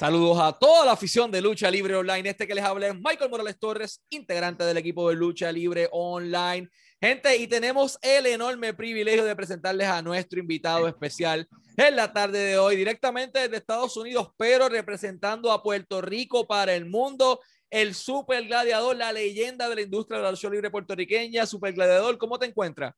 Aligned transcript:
Saludos 0.00 0.38
a 0.40 0.54
toda 0.54 0.86
la 0.86 0.92
afición 0.92 1.30
de 1.30 1.42
Lucha 1.42 1.70
Libre 1.70 1.94
Online. 1.94 2.30
Este 2.30 2.48
que 2.48 2.54
les 2.54 2.64
habla 2.64 2.86
es 2.86 2.94
Michael 2.94 3.28
Morales 3.28 3.58
Torres, 3.58 4.02
integrante 4.08 4.64
del 4.64 4.78
equipo 4.78 5.06
de 5.10 5.14
Lucha 5.14 5.52
Libre 5.52 5.90
Online. 5.92 6.70
Gente, 6.98 7.36
y 7.36 7.46
tenemos 7.46 7.98
el 8.00 8.24
enorme 8.24 8.72
privilegio 8.72 9.26
de 9.26 9.36
presentarles 9.36 9.88
a 9.88 10.00
nuestro 10.00 10.40
invitado 10.40 10.88
especial 10.88 11.46
en 11.76 11.96
la 11.96 12.14
tarde 12.14 12.38
de 12.38 12.56
hoy, 12.56 12.76
directamente 12.76 13.40
desde 13.40 13.58
Estados 13.58 13.94
Unidos, 13.98 14.30
pero 14.38 14.70
representando 14.70 15.52
a 15.52 15.62
Puerto 15.62 16.00
Rico 16.00 16.46
para 16.46 16.74
el 16.74 16.86
mundo, 16.86 17.38
el 17.68 17.94
super 17.94 18.46
gladiador, 18.46 18.96
la 18.96 19.12
leyenda 19.12 19.68
de 19.68 19.74
la 19.74 19.82
industria 19.82 20.16
de 20.16 20.24
la 20.24 20.30
lucha 20.30 20.48
libre 20.48 20.70
puertorriqueña. 20.70 21.44
Super 21.44 21.74
gladiador, 21.74 22.16
¿cómo 22.16 22.38
te 22.38 22.46
encuentras? 22.46 22.94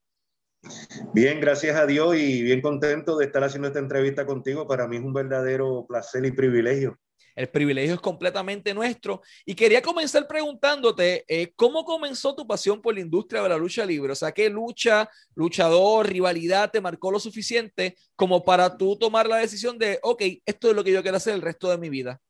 Bien, 1.13 1.41
gracias 1.41 1.77
a 1.77 1.87
Dios 1.87 2.17
y 2.17 2.43
bien 2.43 2.61
contento 2.61 3.17
de 3.17 3.27
estar 3.27 3.43
haciendo 3.43 3.69
esta 3.69 3.81
entrevista 3.81 4.25
contigo. 4.27 4.67
Para 4.67 4.87
mí 4.87 4.97
es 4.97 5.03
un 5.03 5.13
verdadero 5.13 5.85
placer 5.89 6.25
y 6.25 6.33
privilegio. 6.33 6.99
El 7.35 7.49
privilegio 7.49 7.95
es 7.95 8.01
completamente 8.01 8.75
nuestro. 8.75 9.23
Y 9.45 9.55
quería 9.55 9.81
comenzar 9.83 10.27
preguntándote, 10.29 11.25
eh, 11.27 11.53
¿cómo 11.57 11.85
comenzó 11.85 12.35
tu 12.35 12.47
pasión 12.47 12.81
por 12.81 12.95
la 12.95 13.01
industria 13.01 13.43
de 13.43 13.49
la 13.49 13.57
lucha 13.57 13.85
libre? 13.87 14.13
O 14.13 14.17
sea, 14.17 14.33
¿qué 14.33 14.51
lucha, 14.51 15.09
luchador, 15.35 16.09
rivalidad 16.09 16.71
te 16.71 16.81
marcó 16.81 17.11
lo 17.11 17.19
suficiente 17.19 17.97
como 18.17 18.45
para 18.45 18.77
tú 18.77 18.97
tomar 18.97 19.27
la 19.27 19.37
decisión 19.37 19.79
de, 19.79 19.99
ok, 20.03 20.23
esto 20.45 20.71
es 20.71 20.77
lo 20.77 20.85
que 20.85 20.93
yo 20.93 21.03
quiero 21.03 21.17
hacer 21.17 21.35
el 21.35 21.43
resto 21.43 21.71
de 21.71 21.79
mi 21.79 21.89
vida? 21.89 22.21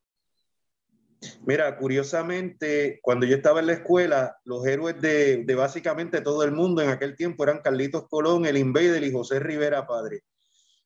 Mira, 1.44 1.76
curiosamente, 1.76 2.98
cuando 3.02 3.26
yo 3.26 3.36
estaba 3.36 3.60
en 3.60 3.66
la 3.66 3.74
escuela, 3.74 4.38
los 4.44 4.66
héroes 4.66 5.00
de, 5.00 5.44
básicamente 5.56 6.20
todo 6.20 6.42
el 6.42 6.52
mundo 6.52 6.82
en 6.82 6.88
aquel 6.88 7.16
tiempo 7.16 7.44
eran 7.44 7.60
Carlitos 7.60 8.08
Colón, 8.08 8.46
el 8.46 8.56
Invader 8.56 9.02
y 9.04 9.12
José 9.12 9.38
Rivera 9.38 9.86
Padre. 9.86 10.22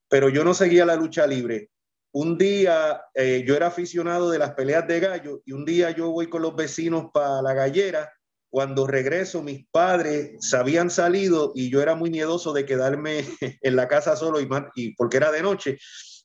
Pero 0.09 0.29
yo 0.29 0.45
no 0.45 0.55
seguía 0.55 0.85
la 0.85 0.97
lucha 0.97 1.27
libre. 1.27 1.71
Un 2.13 2.39
día 2.39 3.03
eh, 3.15 3.45
yo 3.47 3.57
era 3.57 3.69
aficionado 3.69 4.31
de 4.31 4.39
las 4.39 4.53
peleas 4.53 4.87
de 4.87 5.01
gallo 5.01 5.43
y 5.45 5.53
un 5.53 5.65
día 5.65 5.91
yo 5.91 6.11
voy 6.11 6.29
con 6.29 6.43
los 6.43 6.55
vecinos 6.55 7.07
para 7.13 7.43
la 7.43 7.55
gallera. 7.55 8.13
Cuando 8.49 8.87
regreso, 8.87 9.43
mis 9.43 9.67
padres 9.71 10.37
se 10.41 10.57
habían 10.57 10.89
salido 10.89 11.53
y 11.55 11.71
yo 11.71 11.83
era 11.83 11.95
muy 11.95 12.11
miedoso 12.11 12.53
de 12.53 12.65
quedarme 12.65 13.25
en 13.61 13.77
la 13.77 13.89
casa 13.89 14.17
solo 14.17 14.39
y 14.41 14.95
porque 14.95 15.17
era 15.17 15.33
de 15.33 15.43
noche. 15.43 15.79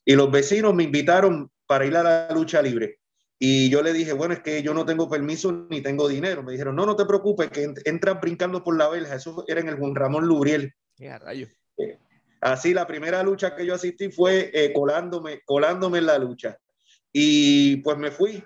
Y 0.04 0.14
los 0.14 0.30
vecinos 0.30 0.74
me 0.74 0.84
invitaron 0.84 1.50
para 1.66 1.84
ir 1.86 1.96
a 1.96 2.02
la 2.02 2.28
lucha 2.32 2.62
libre 2.62 3.01
y 3.44 3.70
yo 3.70 3.82
le 3.82 3.92
dije, 3.92 4.12
bueno, 4.12 4.34
es 4.34 4.40
que 4.40 4.62
yo 4.62 4.72
no 4.72 4.86
tengo 4.86 5.10
permiso 5.10 5.66
ni 5.68 5.80
tengo 5.80 6.06
dinero. 6.06 6.44
Me 6.44 6.52
dijeron, 6.52 6.76
no, 6.76 6.86
no 6.86 6.94
te 6.94 7.04
preocupes, 7.04 7.50
que 7.50 7.74
entras 7.86 8.20
brincando 8.20 8.62
por 8.62 8.78
la 8.78 8.88
verja. 8.88 9.16
Eso 9.16 9.44
era 9.48 9.60
en 9.60 9.68
el 9.68 9.78
Juan 9.78 9.96
Ramón 9.96 10.28
Lubriel. 10.28 10.72
rayo. 11.18 11.48
Eh, 11.76 11.98
así, 12.40 12.72
la 12.72 12.86
primera 12.86 13.20
lucha 13.24 13.56
que 13.56 13.66
yo 13.66 13.74
asistí 13.74 14.12
fue 14.12 14.52
eh, 14.54 14.72
colándome, 14.72 15.40
colándome 15.44 15.98
en 15.98 16.06
la 16.06 16.18
lucha. 16.18 16.56
Y 17.12 17.78
pues 17.78 17.98
me 17.98 18.12
fui. 18.12 18.44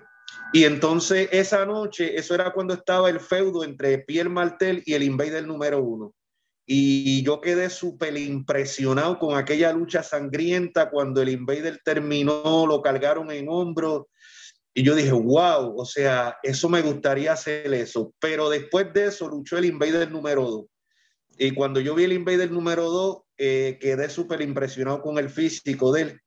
Y 0.51 0.63
entonces 0.63 1.29
esa 1.31 1.63
noche, 1.67 2.17
eso 2.17 2.33
era 2.33 2.51
cuando 2.51 2.73
estaba 2.73 3.11
el 3.11 3.19
feudo 3.19 3.63
entre 3.63 3.99
Pierre 3.99 4.29
Martel 4.29 4.81
y 4.83 4.95
el 4.95 5.03
Invader 5.03 5.45
número 5.45 5.79
uno. 5.79 6.15
Y 6.65 7.21
yo 7.21 7.39
quedé 7.39 7.69
súper 7.69 8.17
impresionado 8.17 9.19
con 9.19 9.37
aquella 9.37 9.71
lucha 9.73 10.01
sangrienta 10.01 10.89
cuando 10.89 11.21
el 11.21 11.29
Invader 11.29 11.81
terminó, 11.85 12.65
lo 12.65 12.81
cargaron 12.81 13.29
en 13.29 13.47
hombros 13.47 14.07
y 14.77 14.83
yo 14.83 14.93
dije, 14.93 15.11
wow, 15.11 15.75
o 15.75 15.85
sea, 15.85 16.37
eso 16.43 16.69
me 16.69 16.83
gustaría 16.83 17.33
hacer 17.33 17.73
eso. 17.73 18.13
Pero 18.19 18.47
después 18.47 18.93
de 18.93 19.07
eso 19.07 19.27
luchó 19.27 19.57
el 19.57 19.65
Invader 19.65 20.11
número 20.11 20.43
2. 20.43 20.65
Y 21.39 21.51
cuando 21.55 21.79
yo 21.79 21.95
vi 21.95 22.03
el 22.03 22.13
Invader 22.13 22.51
número 22.51 22.83
2, 22.83 23.17
eh, 23.39 23.79
quedé 23.81 24.07
súper 24.07 24.41
impresionado 24.41 25.01
con 25.01 25.17
el 25.17 25.31
físico 25.31 25.91
de 25.91 26.01
él, 26.03 26.21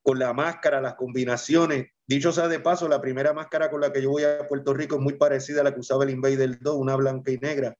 con 0.00 0.18
la 0.18 0.32
máscara, 0.32 0.80
las 0.80 0.94
combinaciones. 0.94 1.88
Dicho 2.06 2.32
sea 2.32 2.48
de 2.48 2.60
paso, 2.60 2.88
la 2.88 3.02
primera 3.02 3.34
máscara 3.34 3.70
con 3.70 3.82
la 3.82 3.92
que 3.92 4.00
yo 4.00 4.08
voy 4.08 4.22
a 4.22 4.48
Puerto 4.48 4.72
Rico 4.72 4.96
es 4.96 5.02
muy 5.02 5.18
parecida 5.18 5.60
a 5.60 5.64
la 5.64 5.74
que 5.74 5.80
usaba 5.80 6.04
el 6.04 6.10
Invader 6.12 6.60
2, 6.60 6.74
una 6.74 6.96
blanca 6.96 7.30
y 7.30 7.36
negra. 7.36 7.76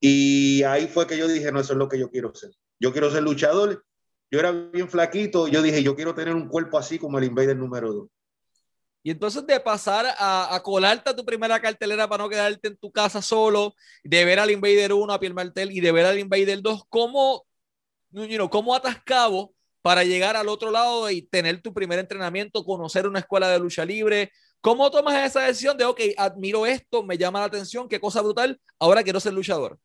Y 0.00 0.64
ahí 0.64 0.88
fue 0.88 1.06
que 1.06 1.16
yo 1.16 1.28
dije, 1.28 1.52
no, 1.52 1.60
eso 1.60 1.74
es 1.74 1.78
lo 1.78 1.88
que 1.88 2.00
yo 2.00 2.10
quiero 2.10 2.34
ser. 2.34 2.50
Yo 2.80 2.90
quiero 2.90 3.12
ser 3.12 3.22
luchador. 3.22 3.84
Yo 4.28 4.40
era 4.40 4.50
bien 4.50 4.88
flaquito, 4.88 5.46
yo 5.46 5.62
dije, 5.62 5.84
yo 5.84 5.94
quiero 5.94 6.16
tener 6.16 6.34
un 6.34 6.48
cuerpo 6.48 6.78
así 6.78 6.98
como 6.98 7.18
el 7.18 7.26
Invader 7.26 7.56
número 7.56 7.92
2. 7.92 8.08
Y 9.06 9.12
entonces 9.12 9.46
de 9.46 9.60
pasar 9.60 10.04
a, 10.18 10.60
colarte 10.64 11.10
a 11.10 11.14
tu 11.14 11.24
primera 11.24 11.60
cartelera 11.60 12.08
para 12.08 12.24
no 12.24 12.28
quedarte 12.28 12.66
en 12.66 12.76
tu 12.76 12.90
casa 12.90 13.22
solo, 13.22 13.76
de 14.02 14.24
ver 14.24 14.40
al 14.40 14.50
Invader 14.50 14.92
1 14.92 15.12
a 15.12 15.20
Pierre 15.20 15.32
Martel 15.32 15.70
y 15.70 15.78
de 15.78 15.92
ver 15.92 16.06
al 16.06 16.18
Invader 16.18 16.60
2, 16.60 16.82
¿cómo, 16.88 17.46
you 18.10 18.26
know, 18.26 18.50
cómo 18.50 18.74
atascabo 18.74 19.54
para 19.80 20.02
llegar 20.02 20.34
al 20.34 20.48
otro 20.48 20.72
lado 20.72 21.08
y 21.08 21.22
tener 21.22 21.62
tu 21.62 21.72
primer 21.72 22.00
entrenamiento, 22.00 22.64
conocer 22.64 23.06
una 23.06 23.20
escuela 23.20 23.48
de 23.48 23.60
lucha 23.60 23.84
libre? 23.84 24.32
¿Cómo 24.60 24.90
tomas 24.90 25.24
esa 25.24 25.42
decisión 25.42 25.76
de, 25.76 25.84
ok, 25.84 26.00
admiro 26.16 26.66
esto, 26.66 27.04
me 27.04 27.16
llama 27.16 27.38
la 27.38 27.46
atención, 27.46 27.88
qué 27.88 28.00
cosa 28.00 28.22
brutal, 28.22 28.60
ahora 28.80 29.04
quiero 29.04 29.20
ser 29.20 29.34
luchador? 29.34 29.78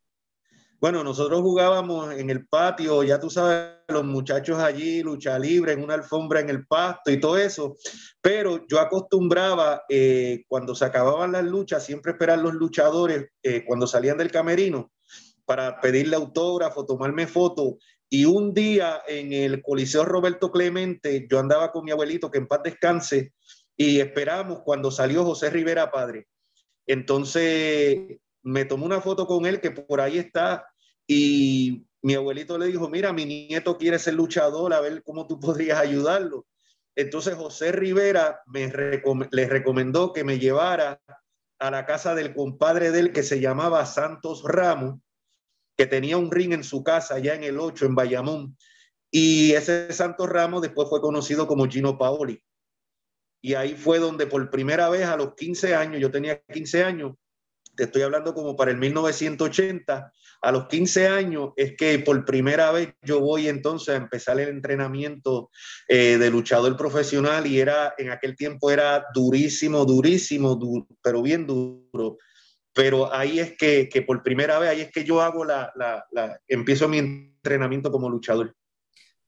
Bueno, 0.81 1.03
nosotros 1.03 1.41
jugábamos 1.41 2.11
en 2.15 2.31
el 2.31 2.47
patio, 2.47 3.03
ya 3.03 3.19
tú 3.19 3.29
sabes, 3.29 3.69
los 3.87 4.03
muchachos 4.03 4.57
allí, 4.57 5.03
lucha 5.03 5.37
libre, 5.37 5.73
en 5.73 5.83
una 5.83 5.93
alfombra 5.93 6.39
en 6.39 6.49
el 6.49 6.65
pasto 6.65 7.11
y 7.11 7.19
todo 7.19 7.37
eso, 7.37 7.77
pero 8.19 8.65
yo 8.67 8.79
acostumbraba, 8.79 9.83
eh, 9.87 10.43
cuando 10.47 10.73
se 10.73 10.83
acababan 10.83 11.33
las 11.33 11.43
luchas, 11.45 11.85
siempre 11.85 12.13
esperar 12.13 12.39
los 12.39 12.55
luchadores 12.55 13.27
eh, 13.43 13.63
cuando 13.63 13.85
salían 13.85 14.17
del 14.17 14.31
camerino 14.31 14.91
para 15.45 15.79
pedirle 15.79 16.15
autógrafo, 16.15 16.83
tomarme 16.83 17.27
foto. 17.27 17.77
Y 18.09 18.25
un 18.25 18.51
día 18.51 19.03
en 19.07 19.33
el 19.33 19.61
Coliseo 19.61 20.03
Roberto 20.03 20.51
Clemente, 20.51 21.27
yo 21.29 21.37
andaba 21.37 21.71
con 21.71 21.85
mi 21.85 21.91
abuelito, 21.91 22.31
que 22.31 22.39
en 22.39 22.47
paz 22.47 22.61
descanse, 22.63 23.33
y 23.77 23.99
esperamos 23.99 24.61
cuando 24.65 24.89
salió 24.89 25.25
José 25.25 25.51
Rivera 25.51 25.91
Padre. 25.91 26.27
Entonces 26.87 28.17
me 28.41 28.65
tomé 28.65 28.85
una 28.85 29.01
foto 29.01 29.27
con 29.27 29.45
él, 29.45 29.61
que 29.61 29.69
por 29.69 30.01
ahí 30.01 30.17
está 30.17 30.65
y 31.13 31.85
mi 32.03 32.13
abuelito 32.13 32.57
le 32.57 32.67
dijo, 32.67 32.89
mira, 32.89 33.11
mi 33.11 33.25
nieto 33.25 33.77
quiere 33.77 33.99
ser 33.99 34.13
luchador, 34.13 34.73
a 34.73 34.79
ver 34.79 35.03
cómo 35.03 35.27
tú 35.27 35.39
podrías 35.41 35.77
ayudarlo. 35.77 36.45
Entonces 36.95 37.35
José 37.35 37.73
Rivera 37.73 38.39
me 38.45 38.71
le 39.31 39.49
recomendó 39.49 40.13
que 40.13 40.23
me 40.23 40.39
llevara 40.39 41.01
a 41.59 41.69
la 41.69 41.85
casa 41.85 42.15
del 42.15 42.33
compadre 42.33 42.91
de 42.91 42.99
él 43.01 43.11
que 43.11 43.23
se 43.23 43.41
llamaba 43.41 43.85
Santos 43.85 44.43
Ramos, 44.45 45.01
que 45.75 45.85
tenía 45.85 46.15
un 46.15 46.31
ring 46.31 46.53
en 46.53 46.63
su 46.63 46.81
casa 46.81 47.15
allá 47.15 47.35
en 47.35 47.43
el 47.43 47.59
8, 47.59 47.87
en 47.87 47.95
Bayamón. 47.95 48.57
Y 49.11 49.51
ese 49.51 49.91
Santos 49.91 50.29
Ramos 50.29 50.61
después 50.61 50.87
fue 50.87 51.01
conocido 51.01 51.45
como 51.45 51.67
Gino 51.67 51.97
Paoli. 51.97 52.41
Y 53.43 53.55
ahí 53.55 53.75
fue 53.75 53.99
donde 53.99 54.27
por 54.27 54.49
primera 54.49 54.87
vez 54.87 55.07
a 55.07 55.17
los 55.17 55.35
15 55.35 55.75
años, 55.75 55.99
yo 55.99 56.09
tenía 56.09 56.41
15 56.41 56.85
años, 56.85 57.15
te 57.81 57.85
estoy 57.85 58.03
hablando 58.03 58.35
como 58.35 58.55
para 58.55 58.69
el 58.69 58.77
1980, 58.77 60.13
a 60.43 60.51
los 60.51 60.67
15 60.67 61.07
años 61.07 61.49
es 61.55 61.75
que 61.75 61.97
por 61.97 62.23
primera 62.25 62.71
vez 62.71 62.93
yo 63.01 63.19
voy 63.21 63.47
entonces 63.47 63.89
a 63.89 63.97
empezar 63.97 64.39
el 64.39 64.49
entrenamiento 64.49 65.49
eh, 65.87 66.19
de 66.19 66.29
luchador 66.29 66.77
profesional 66.77 67.47
y 67.47 67.59
era 67.59 67.95
en 67.97 68.11
aquel 68.11 68.35
tiempo 68.35 68.69
era 68.69 69.07
durísimo, 69.15 69.83
durísimo, 69.83 70.59
pero 71.01 71.23
bien 71.23 71.47
duro. 71.47 72.19
Pero 72.71 73.11
ahí 73.11 73.39
es 73.39 73.57
que, 73.57 73.89
que, 73.89 74.03
por 74.03 74.21
primera 74.21 74.59
vez, 74.59 74.69
ahí 74.69 74.81
es 74.81 74.91
que 74.91 75.03
yo 75.03 75.19
hago 75.19 75.43
la, 75.43 75.73
la, 75.75 76.05
la, 76.11 76.39
empiezo 76.47 76.87
mi 76.87 76.99
entrenamiento 76.99 77.91
como 77.91 78.11
luchador. 78.11 78.55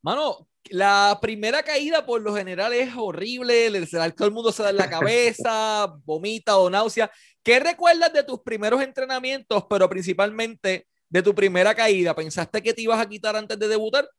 Mano, 0.03 0.47
la 0.69 1.17
primera 1.21 1.63
caída 1.63 2.05
por 2.05 2.21
lo 2.21 2.35
general 2.35 2.73
es 2.73 2.93
horrible, 2.95 3.69
todo 4.15 4.27
el 4.27 4.33
mundo 4.33 4.51
se 4.51 4.63
da 4.63 4.69
en 4.69 4.77
la 4.77 4.89
cabeza, 4.89 5.87
vomita 6.05 6.57
o 6.57 6.69
náusea. 6.69 7.11
¿Qué 7.43 7.59
recuerdas 7.59 8.13
de 8.13 8.23
tus 8.23 8.39
primeros 8.41 8.81
entrenamientos, 8.81 9.65
pero 9.69 9.89
principalmente 9.89 10.87
de 11.09 11.21
tu 11.21 11.35
primera 11.35 11.75
caída? 11.75 12.15
¿Pensaste 12.15 12.61
que 12.61 12.73
te 12.73 12.81
ibas 12.81 12.99
a 12.99 13.09
quitar 13.09 13.35
antes 13.35 13.59
de 13.59 13.67
debutar? 13.67 14.09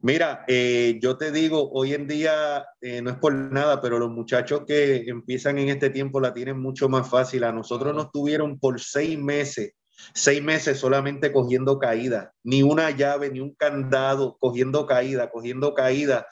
Mira, 0.00 0.44
eh, 0.48 0.98
yo 1.00 1.16
te 1.16 1.30
digo, 1.30 1.70
hoy 1.70 1.94
en 1.94 2.08
día 2.08 2.66
eh, 2.80 3.00
no 3.02 3.10
es 3.10 3.16
por 3.18 3.32
nada, 3.32 3.80
pero 3.80 4.00
los 4.00 4.10
muchachos 4.10 4.64
que 4.66 5.04
empiezan 5.06 5.58
en 5.58 5.68
este 5.68 5.90
tiempo 5.90 6.20
la 6.20 6.34
tienen 6.34 6.58
mucho 6.58 6.88
más 6.88 7.08
fácil. 7.08 7.44
A 7.44 7.52
nosotros 7.52 7.94
nos 7.94 8.10
tuvieron 8.10 8.58
por 8.58 8.80
seis 8.80 9.16
meses, 9.16 9.74
seis 10.14 10.42
meses 10.42 10.78
solamente 10.78 11.32
cogiendo 11.32 11.78
caída, 11.78 12.34
ni 12.42 12.62
una 12.62 12.90
llave, 12.90 13.30
ni 13.30 13.40
un 13.40 13.54
candado, 13.54 14.36
cogiendo 14.40 14.86
caída, 14.86 15.30
cogiendo 15.30 15.74
caída. 15.74 16.26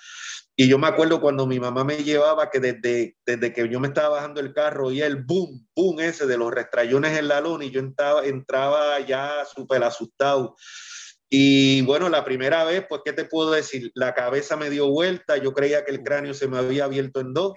Y 0.57 0.69
yo 0.69 0.79
me 0.79 0.89
acuerdo 0.89 1.21
cuando 1.21 1.47
mi 1.47 1.59
mamá 1.59 1.85
me 1.85 2.05
llevaba 2.05 2.51
que 2.51 2.61
desde, 2.61 3.17
desde 3.25 3.53
que 3.53 3.67
yo 3.69 3.81
me 3.81 3.89
estaba 3.89 4.17
bajando 4.17 4.41
el 4.41 4.53
carro 4.53 4.93
y 4.93 5.01
el 5.01 5.17
boom, 5.17 5.67
boom 5.75 6.01
ese 6.01 6.27
de 6.27 6.37
los 6.37 6.53
restrayones 6.53 7.19
en 7.19 7.29
la 7.29 7.41
lona 7.41 7.65
y 7.65 7.71
yo 7.71 7.81
entraba, 7.81 8.27
entraba 8.27 9.01
ya 9.01 9.45
súper 9.47 9.83
asustado. 9.83 10.57
Y 11.31 11.83
bueno, 11.83 12.09
la 12.09 12.25
primera 12.25 12.65
vez, 12.65 12.85
pues, 12.89 13.03
¿qué 13.05 13.13
te 13.13 13.25
puedo 13.25 13.53
decir? 13.53 13.93
La 13.95 14.15
cabeza 14.15 14.57
me 14.57 14.69
dio 14.69 14.91
vuelta, 14.91 15.37
yo 15.37 15.55
creía 15.55 15.85
que 15.85 15.93
el 15.93 16.03
cráneo 16.03 16.35
se 16.35 16.49
me 16.49 16.59
había 16.59 16.85
abierto 16.85 17.21
en 17.21 17.33
dos. 17.33 17.53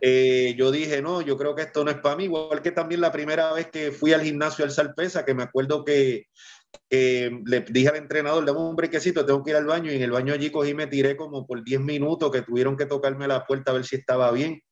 Eh, 0.00 0.54
yo 0.58 0.70
dije, 0.70 1.00
no, 1.00 1.22
yo 1.22 1.36
creo 1.36 1.54
que 1.54 1.62
esto 1.62 1.84
no 1.84 1.90
es 1.90 1.98
para 1.98 2.16
mí, 2.16 2.24
igual 2.24 2.60
que 2.60 2.72
también 2.72 3.00
la 3.00 3.12
primera 3.12 3.52
vez 3.52 3.68
que 3.68 3.92
fui 3.92 4.12
al 4.12 4.22
gimnasio 4.22 4.64
al 4.64 4.70
Salpesa, 4.70 5.24
que 5.24 5.34
me 5.34 5.44
acuerdo 5.44 5.84
que 5.84 6.26
le 6.90 7.60
dije 7.68 7.88
al 7.88 7.96
entrenador, 7.96 8.44
dame 8.44 8.60
un 8.60 8.76
brequecito, 8.76 9.24
tengo 9.24 9.42
que 9.42 9.50
ir 9.50 9.56
al 9.56 9.66
baño 9.66 9.90
y 9.90 9.96
en 9.96 10.02
el 10.02 10.10
baño 10.10 10.34
allí 10.34 10.50
cogí 10.50 10.74
me 10.74 10.86
tiré 10.86 11.16
como 11.16 11.46
por 11.46 11.64
10 11.64 11.80
minutos 11.80 12.30
que 12.30 12.42
tuvieron 12.42 12.76
que 12.76 12.86
tocarme 12.86 13.26
la 13.26 13.46
puerta 13.46 13.70
a 13.70 13.74
ver 13.74 13.84
si 13.84 13.96
estaba 13.96 14.30
bien. 14.30 14.62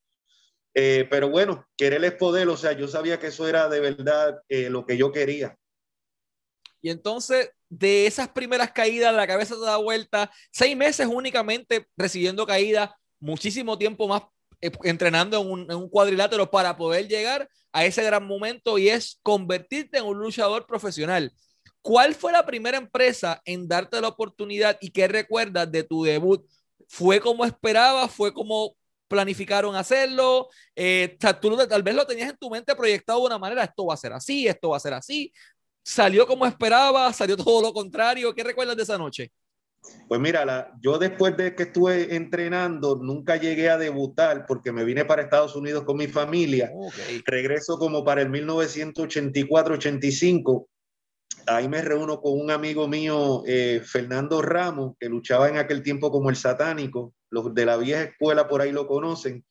Eh, 0.75 1.06
pero 1.11 1.29
bueno, 1.29 1.67
querer 1.76 2.05
es 2.05 2.14
poder, 2.14 2.49
o 2.49 2.56
sea, 2.56 2.73
yo 2.73 2.87
sabía 2.87 3.19
que 3.19 3.29
eso 3.29 3.49
era 3.49 3.69
de 3.69 3.81
verdad 3.81 4.41
eh, 4.49 4.70
lo 4.70 4.87
que 4.87 4.97
yo 4.97 5.11
quería. 5.11 5.56
Y 6.81 6.91
entonces, 6.91 7.50
de 7.69 8.06
esas 8.06 8.29
primeras 8.29 8.70
caídas, 8.73 9.14
la 9.14 9.26
cabeza 9.26 9.55
te 9.55 9.62
da 9.62 9.76
vuelta, 9.76 10.31
seis 10.52 10.76
meses 10.76 11.06
únicamente 11.06 11.87
recibiendo 11.97 12.47
caídas, 12.47 12.91
muchísimo 13.19 13.76
tiempo 13.76 14.08
más 14.08 14.23
entrenando 14.60 15.40
en 15.40 15.76
un, 15.76 15.88
cuadrilátero 15.88 16.50
para 16.50 16.76
poder 16.76 17.08
llegar 17.08 17.48
a 17.72 17.84
ese 17.84 18.02
gran 18.02 18.26
momento 18.26 18.78
y 18.78 18.88
es 18.88 19.18
convertirte 19.22 19.98
en 19.98 20.04
un 20.04 20.18
luchador 20.18 20.66
profesional. 20.66 21.32
¿Cuál 21.82 22.14
fue 22.14 22.32
la 22.32 22.44
primera 22.44 22.76
empresa 22.76 23.40
en 23.44 23.66
darte 23.66 24.00
la 24.00 24.08
oportunidad 24.08 24.76
y 24.80 24.90
qué 24.90 25.08
recuerdas 25.08 25.70
de 25.70 25.82
tu 25.82 26.04
debut? 26.04 26.44
¿Fue 26.88 27.20
como 27.20 27.44
esperabas? 27.44 28.12
¿Fue 28.12 28.34
como 28.34 28.76
planificaron 29.08 29.74
hacerlo? 29.74 30.48
Eh, 30.74 31.16
tú 31.40 31.56
tal 31.66 31.82
vez 31.82 31.94
lo 31.94 32.06
tenías 32.06 32.30
en 32.30 32.36
tu 32.36 32.50
mente 32.50 32.74
proyectado 32.74 33.20
de 33.20 33.26
una 33.26 33.38
manera, 33.38 33.64
esto 33.64 33.86
va 33.86 33.94
a 33.94 33.96
ser 33.96 34.12
así, 34.12 34.46
esto 34.46 34.70
va 34.70 34.76
a 34.76 34.80
ser 34.80 34.94
así. 34.94 35.32
¿Salió 35.82 36.26
como 36.26 36.44
esperabas? 36.44 37.16
¿Salió 37.16 37.36
todo 37.36 37.62
lo 37.62 37.72
contrario? 37.72 38.34
¿Qué 38.34 38.44
recuerdas 38.44 38.76
de 38.76 38.82
esa 38.82 38.98
noche? 38.98 39.32
Pues 40.08 40.20
mira, 40.20 40.44
la, 40.44 40.72
yo 40.80 40.98
después 40.98 41.36
de 41.36 41.54
que 41.54 41.62
estuve 41.64 42.14
entrenando, 42.14 42.96
nunca 42.96 43.36
llegué 43.36 43.68
a 43.70 43.78
debutar 43.78 44.44
porque 44.46 44.72
me 44.72 44.84
vine 44.84 45.04
para 45.04 45.22
Estados 45.22 45.54
Unidos 45.56 45.84
con 45.84 45.96
mi 45.96 46.08
familia. 46.08 46.70
Okay. 46.74 47.22
Regreso 47.24 47.78
como 47.78 48.04
para 48.04 48.22
el 48.22 48.30
1984-85 48.30 50.66
ahí 51.46 51.68
me 51.68 51.82
reúno 51.82 52.20
con 52.20 52.38
un 52.38 52.50
amigo 52.50 52.88
mío, 52.88 53.42
eh, 53.46 53.82
Fernando 53.84 54.42
Ramos, 54.42 54.96
que 54.98 55.08
luchaba 55.08 55.48
en 55.48 55.56
aquel 55.56 55.82
tiempo 55.82 56.10
como 56.10 56.30
el 56.30 56.36
satánico. 56.36 57.14
Los 57.30 57.54
de 57.54 57.66
la 57.66 57.76
vieja 57.76 58.02
escuela 58.02 58.48
por 58.48 58.60
ahí 58.60 58.72
lo 58.72 58.86
conocen. 58.86 59.44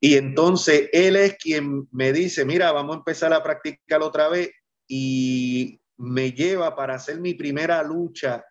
Y 0.00 0.16
entonces 0.16 0.88
él 0.92 1.16
es 1.16 1.36
quien 1.36 1.86
me 1.92 2.12
dice, 2.12 2.44
mira, 2.44 2.72
vamos 2.72 2.96
a 2.96 2.98
empezar 2.98 3.32
a 3.32 3.42
practicar 3.42 4.02
otra 4.02 4.28
vez. 4.28 4.50
Y 4.88 5.80
me 5.98 6.32
lleva 6.32 6.74
para 6.74 6.94
hacer 6.94 7.20
mi 7.20 7.34
primera 7.34 7.82
lucha. 7.82 8.42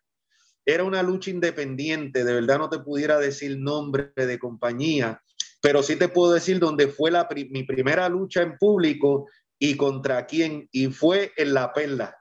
Era 0.70 0.84
una 0.84 1.04
lucha 1.04 1.32
independiente, 1.32 2.24
de 2.24 2.34
verdad 2.34 2.60
no 2.60 2.70
te 2.70 2.80
pudiera 2.80 3.18
decir 3.18 3.58
nombre 3.58 4.12
de 4.16 4.38
compañía, 4.38 5.22
pero 5.62 5.82
sí 5.82 5.96
te 5.96 6.10
puedo 6.10 6.34
decir 6.34 6.60
dónde 6.60 6.88
fue 6.88 7.12
la, 7.12 7.28
mi 7.50 7.64
primera 7.64 8.08
lucha 8.10 8.42
en 8.42 8.58
público 8.58 9.28
y 9.58 9.76
contra 9.76 10.26
quién. 10.26 10.68
Y 10.72 10.88
fue 10.88 11.32
en 11.38 11.54
La 11.54 11.74
Perla 11.74 12.20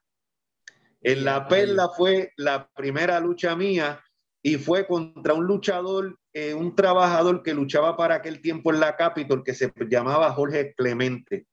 en 1.01 1.25
la 1.25 1.47
perla 1.47 1.89
fue 1.97 2.33
la 2.37 2.69
primera 2.75 3.21
lucha 3.21 3.55
mía 3.55 4.03
y 4.43 4.57
fue 4.57 4.87
contra 4.87 5.35
un 5.35 5.45
luchador, 5.45 6.19
eh, 6.33 6.55
un 6.55 6.75
trabajador 6.75 7.43
que 7.43 7.55
luchaba 7.55 7.97
para 7.97 8.17
aquel 8.17 8.41
tiempo 8.41 8.73
en 8.73 8.81
la 8.81 8.97
Capitol 8.97 9.43
que 9.45 9.55
se 9.55 9.73
llamaba 9.89 10.33
Jorge 10.33 10.75
Clemente, 10.77 11.47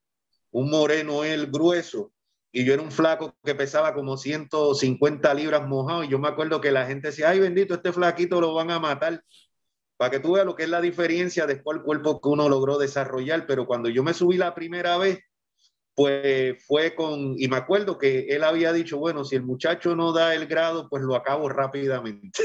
un 0.52 0.70
moreno 0.70 1.24
él 1.24 1.48
grueso 1.48 2.12
y 2.56 2.64
yo 2.64 2.74
era 2.74 2.82
un 2.82 2.92
flaco 2.92 3.36
que 3.44 3.54
pesaba 3.54 3.94
como 3.94 4.16
150 4.16 5.34
libras 5.34 5.68
mojado 5.68 6.06
y 6.06 6.08
yo 6.08 6.20
me 6.20 6.30
acuerdo 6.30 6.62
que 6.62 6.72
la 6.72 6.86
gente 6.86 7.10
decía, 7.10 7.28
ay 7.28 7.42
bendito, 7.42 7.74
este 7.74 7.92
flaquito 7.92 8.40
lo 8.40 8.54
van 8.54 8.72
a 8.72 8.80
matar. 8.80 9.22
Para 9.98 10.12
que 10.12 10.22
tú 10.22 10.32
veas 10.32 10.46
lo 10.46 10.56
que 10.56 10.64
es 10.64 10.70
la 10.70 10.80
diferencia 10.80 11.46
después 11.48 11.76
del 11.76 11.84
cuerpo 11.84 12.22
que 12.22 12.30
uno 12.30 12.48
logró 12.48 12.78
desarrollar, 12.78 13.46
pero 13.46 13.66
cuando 13.66 13.90
yo 13.90 14.04
me 14.04 14.14
subí 14.14 14.38
la 14.38 14.56
primera 14.56 14.98
vez, 14.98 15.20
pues 15.94 16.64
fue 16.66 16.96
con, 16.96 17.36
y 17.38 17.50
me 17.50 17.58
acuerdo 17.58 17.98
que 17.98 18.28
él 18.30 18.42
había 18.46 18.72
dicho, 18.72 19.00
bueno, 19.00 19.26
si 19.26 19.36
el 19.36 19.44
muchacho 19.44 19.94
no 19.94 20.14
da 20.14 20.34
el 20.34 20.48
grado, 20.48 20.88
pues 20.88 21.04
lo 21.04 21.16
acabo 21.16 21.50
rápidamente. 21.50 22.42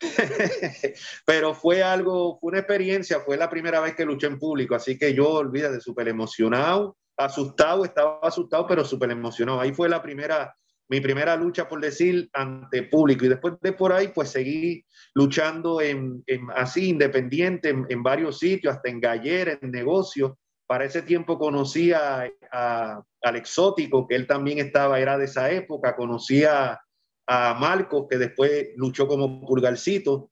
Pero 1.26 1.54
fue 1.54 1.82
algo, 1.82 2.38
fue 2.38 2.50
una 2.50 2.60
experiencia, 2.60 3.18
fue 3.18 3.36
la 3.36 3.50
primera 3.50 3.80
vez 3.80 3.96
que 3.96 4.04
luché 4.04 4.28
en 4.28 4.38
público, 4.38 4.76
así 4.76 4.96
que 4.96 5.12
yo, 5.12 5.28
olvídate, 5.28 5.80
súper 5.80 6.06
emocionado, 6.06 6.96
asustado, 7.16 7.84
estaba 7.84 8.18
asustado, 8.22 8.66
pero 8.66 8.84
súper 8.84 9.10
emocionado. 9.10 9.60
Ahí 9.60 9.72
fue 9.72 9.88
la 9.88 10.02
primera, 10.02 10.56
mi 10.88 11.00
primera 11.00 11.36
lucha, 11.36 11.68
por 11.68 11.80
decir, 11.80 12.28
ante 12.32 12.82
público. 12.84 13.24
Y 13.24 13.28
después 13.28 13.54
de 13.60 13.72
por 13.72 13.92
ahí, 13.92 14.08
pues 14.08 14.30
seguí 14.30 14.84
luchando 15.14 15.80
en, 15.80 16.24
así, 16.54 16.88
independiente, 16.88 17.70
en, 17.70 17.86
en, 17.88 18.02
varios 18.02 18.38
sitios, 18.38 18.74
hasta 18.74 18.90
en 18.90 19.00
galleras, 19.00 19.58
en 19.62 19.70
negocios 19.70 20.32
para 20.66 20.84
ese 20.84 21.02
tiempo 21.02 21.38
conocía 21.38 22.30
a, 22.50 23.02
al 23.22 23.36
exótico, 23.36 24.06
que 24.06 24.14
él 24.14 24.26
también 24.26 24.58
estaba, 24.58 24.98
era 24.98 25.18
de 25.18 25.26
esa 25.26 25.50
época, 25.50 25.96
conocía 25.96 26.80
a 27.26 27.54
Marcos, 27.54 28.06
que 28.08 28.18
después 28.18 28.68
luchó 28.76 29.06
como 29.06 29.40
pulgarcito. 29.46 30.30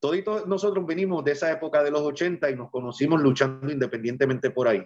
Todos 0.00 0.46
nosotros 0.46 0.84
venimos 0.86 1.24
de 1.24 1.32
esa 1.32 1.50
época 1.50 1.82
de 1.82 1.90
los 1.90 2.02
80 2.02 2.50
y 2.50 2.56
nos 2.56 2.70
conocimos 2.70 3.20
luchando 3.22 3.72
independientemente 3.72 4.50
por 4.50 4.68
ahí. 4.68 4.84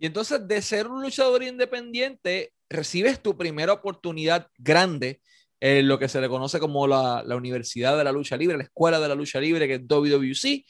Y 0.00 0.06
entonces, 0.06 0.48
de 0.48 0.60
ser 0.62 0.88
un 0.88 1.00
luchador 1.00 1.44
independiente, 1.44 2.52
recibes 2.68 3.22
tu 3.22 3.36
primera 3.36 3.72
oportunidad 3.72 4.48
grande 4.58 5.20
en 5.60 5.86
lo 5.86 5.98
que 5.98 6.08
se 6.08 6.20
le 6.20 6.28
conoce 6.28 6.58
como 6.58 6.88
la, 6.88 7.22
la 7.24 7.36
Universidad 7.36 7.96
de 7.96 8.02
la 8.02 8.10
Lucha 8.10 8.36
Libre, 8.36 8.56
la 8.56 8.64
Escuela 8.64 8.98
de 8.98 9.08
la 9.08 9.14
Lucha 9.14 9.38
Libre, 9.38 9.68
que 9.68 9.74
es 9.74 9.86
WWC. 9.86 10.64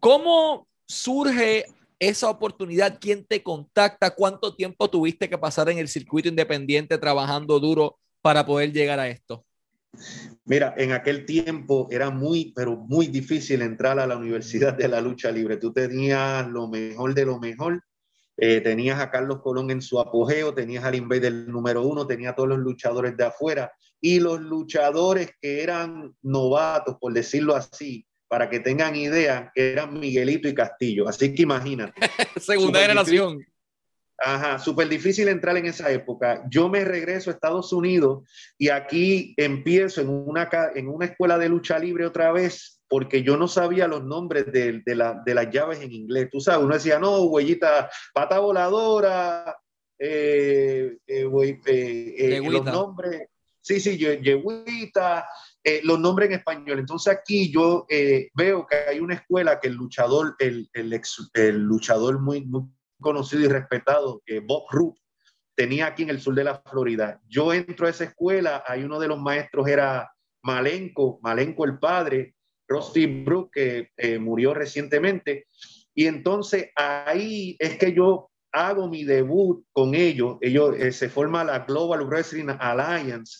¿Cómo 0.00 0.68
surge 0.86 1.66
esa 1.98 2.30
oportunidad, 2.30 2.98
quién 3.00 3.24
te 3.24 3.42
contacta, 3.42 4.14
cuánto 4.14 4.54
tiempo 4.54 4.88
tuviste 4.88 5.28
que 5.28 5.38
pasar 5.38 5.68
en 5.68 5.78
el 5.78 5.88
circuito 5.88 6.28
independiente 6.28 6.98
trabajando 6.98 7.58
duro 7.58 7.98
para 8.22 8.46
poder 8.46 8.72
llegar 8.72 9.00
a 9.00 9.08
esto. 9.08 9.44
Mira, 10.44 10.74
en 10.76 10.92
aquel 10.92 11.24
tiempo 11.24 11.88
era 11.90 12.10
muy, 12.10 12.52
pero 12.54 12.76
muy 12.76 13.06
difícil 13.06 13.62
entrar 13.62 13.98
a 13.98 14.06
la 14.06 14.16
Universidad 14.16 14.74
de 14.74 14.88
la 14.88 15.00
Lucha 15.00 15.30
Libre. 15.30 15.56
Tú 15.56 15.72
tenías 15.72 16.46
lo 16.48 16.68
mejor 16.68 17.14
de 17.14 17.24
lo 17.24 17.38
mejor. 17.38 17.82
Eh, 18.40 18.60
tenías 18.60 19.00
a 19.00 19.10
Carlos 19.10 19.40
Colón 19.42 19.72
en 19.72 19.82
su 19.82 19.98
apogeo, 19.98 20.54
tenías 20.54 20.84
al 20.84 20.94
Invader 20.94 21.32
número 21.32 21.82
uno, 21.82 22.06
tenía 22.06 22.30
a 22.30 22.34
todos 22.36 22.48
los 22.48 22.58
luchadores 22.58 23.16
de 23.16 23.24
afuera 23.24 23.72
y 24.00 24.20
los 24.20 24.40
luchadores 24.40 25.32
que 25.40 25.60
eran 25.60 26.14
novatos, 26.22 26.96
por 27.00 27.12
decirlo 27.12 27.56
así, 27.56 28.06
para 28.28 28.48
que 28.48 28.60
tengan 28.60 28.94
idea, 28.94 29.50
eran 29.56 29.98
Miguelito 29.98 30.46
y 30.46 30.54
Castillo. 30.54 31.08
Así 31.08 31.34
que 31.34 31.42
imagínate. 31.42 31.94
Segunda 32.40 32.80
generación. 32.80 33.44
Ajá, 34.20 34.58
súper 34.58 34.88
difícil 34.88 35.28
entrar 35.28 35.56
en 35.56 35.66
esa 35.66 35.90
época. 35.90 36.44
Yo 36.48 36.68
me 36.68 36.84
regreso 36.84 37.30
a 37.30 37.34
Estados 37.34 37.72
Unidos 37.72 38.28
y 38.56 38.68
aquí 38.68 39.34
empiezo 39.36 40.00
en 40.00 40.08
una, 40.10 40.48
en 40.74 40.88
una 40.88 41.06
escuela 41.06 41.38
de 41.38 41.48
lucha 41.48 41.78
libre 41.78 42.06
otra 42.06 42.30
vez 42.32 42.77
porque 42.88 43.22
yo 43.22 43.36
no 43.36 43.48
sabía 43.48 43.86
los 43.86 44.04
nombres 44.04 44.50
de, 44.50 44.82
de, 44.84 44.94
la, 44.94 45.22
de 45.24 45.34
las 45.34 45.50
llaves 45.50 45.80
en 45.80 45.92
inglés. 45.92 46.28
Tú 46.30 46.40
sabes, 46.40 46.64
uno 46.64 46.74
decía, 46.74 46.98
no, 46.98 47.22
huellita, 47.22 47.90
pata 48.14 48.38
voladora, 48.38 49.56
eh, 49.98 50.96
eh, 51.06 51.26
eh, 51.66 52.14
eh 52.16 52.40
los 52.50 52.64
nombres, 52.64 53.28
sí, 53.60 53.80
sí, 53.80 53.98
yeguita, 53.98 55.28
eh, 55.62 55.80
los 55.84 56.00
nombres 56.00 56.30
en 56.30 56.36
español. 56.36 56.78
Entonces 56.78 57.14
aquí 57.14 57.52
yo 57.52 57.84
eh, 57.90 58.30
veo 58.34 58.66
que 58.66 58.76
hay 58.76 59.00
una 59.00 59.14
escuela 59.14 59.60
que 59.60 59.68
el 59.68 59.74
luchador, 59.74 60.34
el, 60.38 60.70
el, 60.72 60.92
ex, 60.92 61.30
el 61.34 61.58
luchador 61.58 62.20
muy, 62.20 62.46
muy, 62.46 62.62
conocido 63.00 63.44
y 63.44 63.48
respetado, 63.48 64.22
Bob 64.42 64.64
Roop, 64.70 64.96
tenía 65.54 65.86
aquí 65.86 66.02
en 66.02 66.10
el 66.10 66.20
sur 66.20 66.34
de 66.34 66.42
la 66.42 66.60
Florida. 66.68 67.20
Yo 67.28 67.52
entro 67.52 67.86
a 67.86 67.90
esa 67.90 68.02
escuela, 68.02 68.64
hay 68.66 68.82
uno 68.82 68.98
de 68.98 69.06
los 69.06 69.20
maestros 69.20 69.68
era 69.68 70.10
Malenco, 70.42 71.20
Malenco 71.22 71.64
el 71.64 71.78
padre, 71.78 72.34
Rusty 72.68 73.06
Brook, 73.06 73.50
que 73.52 73.90
murió 74.20 74.54
recientemente. 74.54 75.46
Y 75.94 76.06
entonces 76.06 76.70
ahí 76.76 77.56
es 77.58 77.78
que 77.78 77.92
yo 77.92 78.30
hago 78.52 78.88
mi 78.88 79.04
debut 79.04 79.64
con 79.72 79.94
ellos. 79.94 80.36
Ellos 80.40 80.76
se 80.94 81.08
forma 81.08 81.44
la 81.44 81.60
Global 81.60 82.06
Wrestling 82.06 82.48
Alliance 82.58 83.38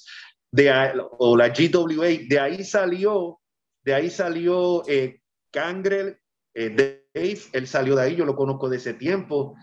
de, 0.50 0.92
o 1.18 1.36
la 1.36 1.48
GWA, 1.48 2.08
de 2.28 2.40
ahí 2.40 2.64
salió, 2.64 3.40
de 3.82 3.94
ahí 3.94 4.10
salió 4.10 4.82
eh, 4.88 5.20
eh, 5.52 6.70
Dave, 7.14 7.38
él 7.52 7.66
salió 7.66 7.96
de 7.96 8.02
ahí, 8.02 8.16
yo 8.16 8.24
lo 8.24 8.34
conozco 8.34 8.68
de 8.68 8.78
ese 8.78 8.94
tiempo, 8.94 9.54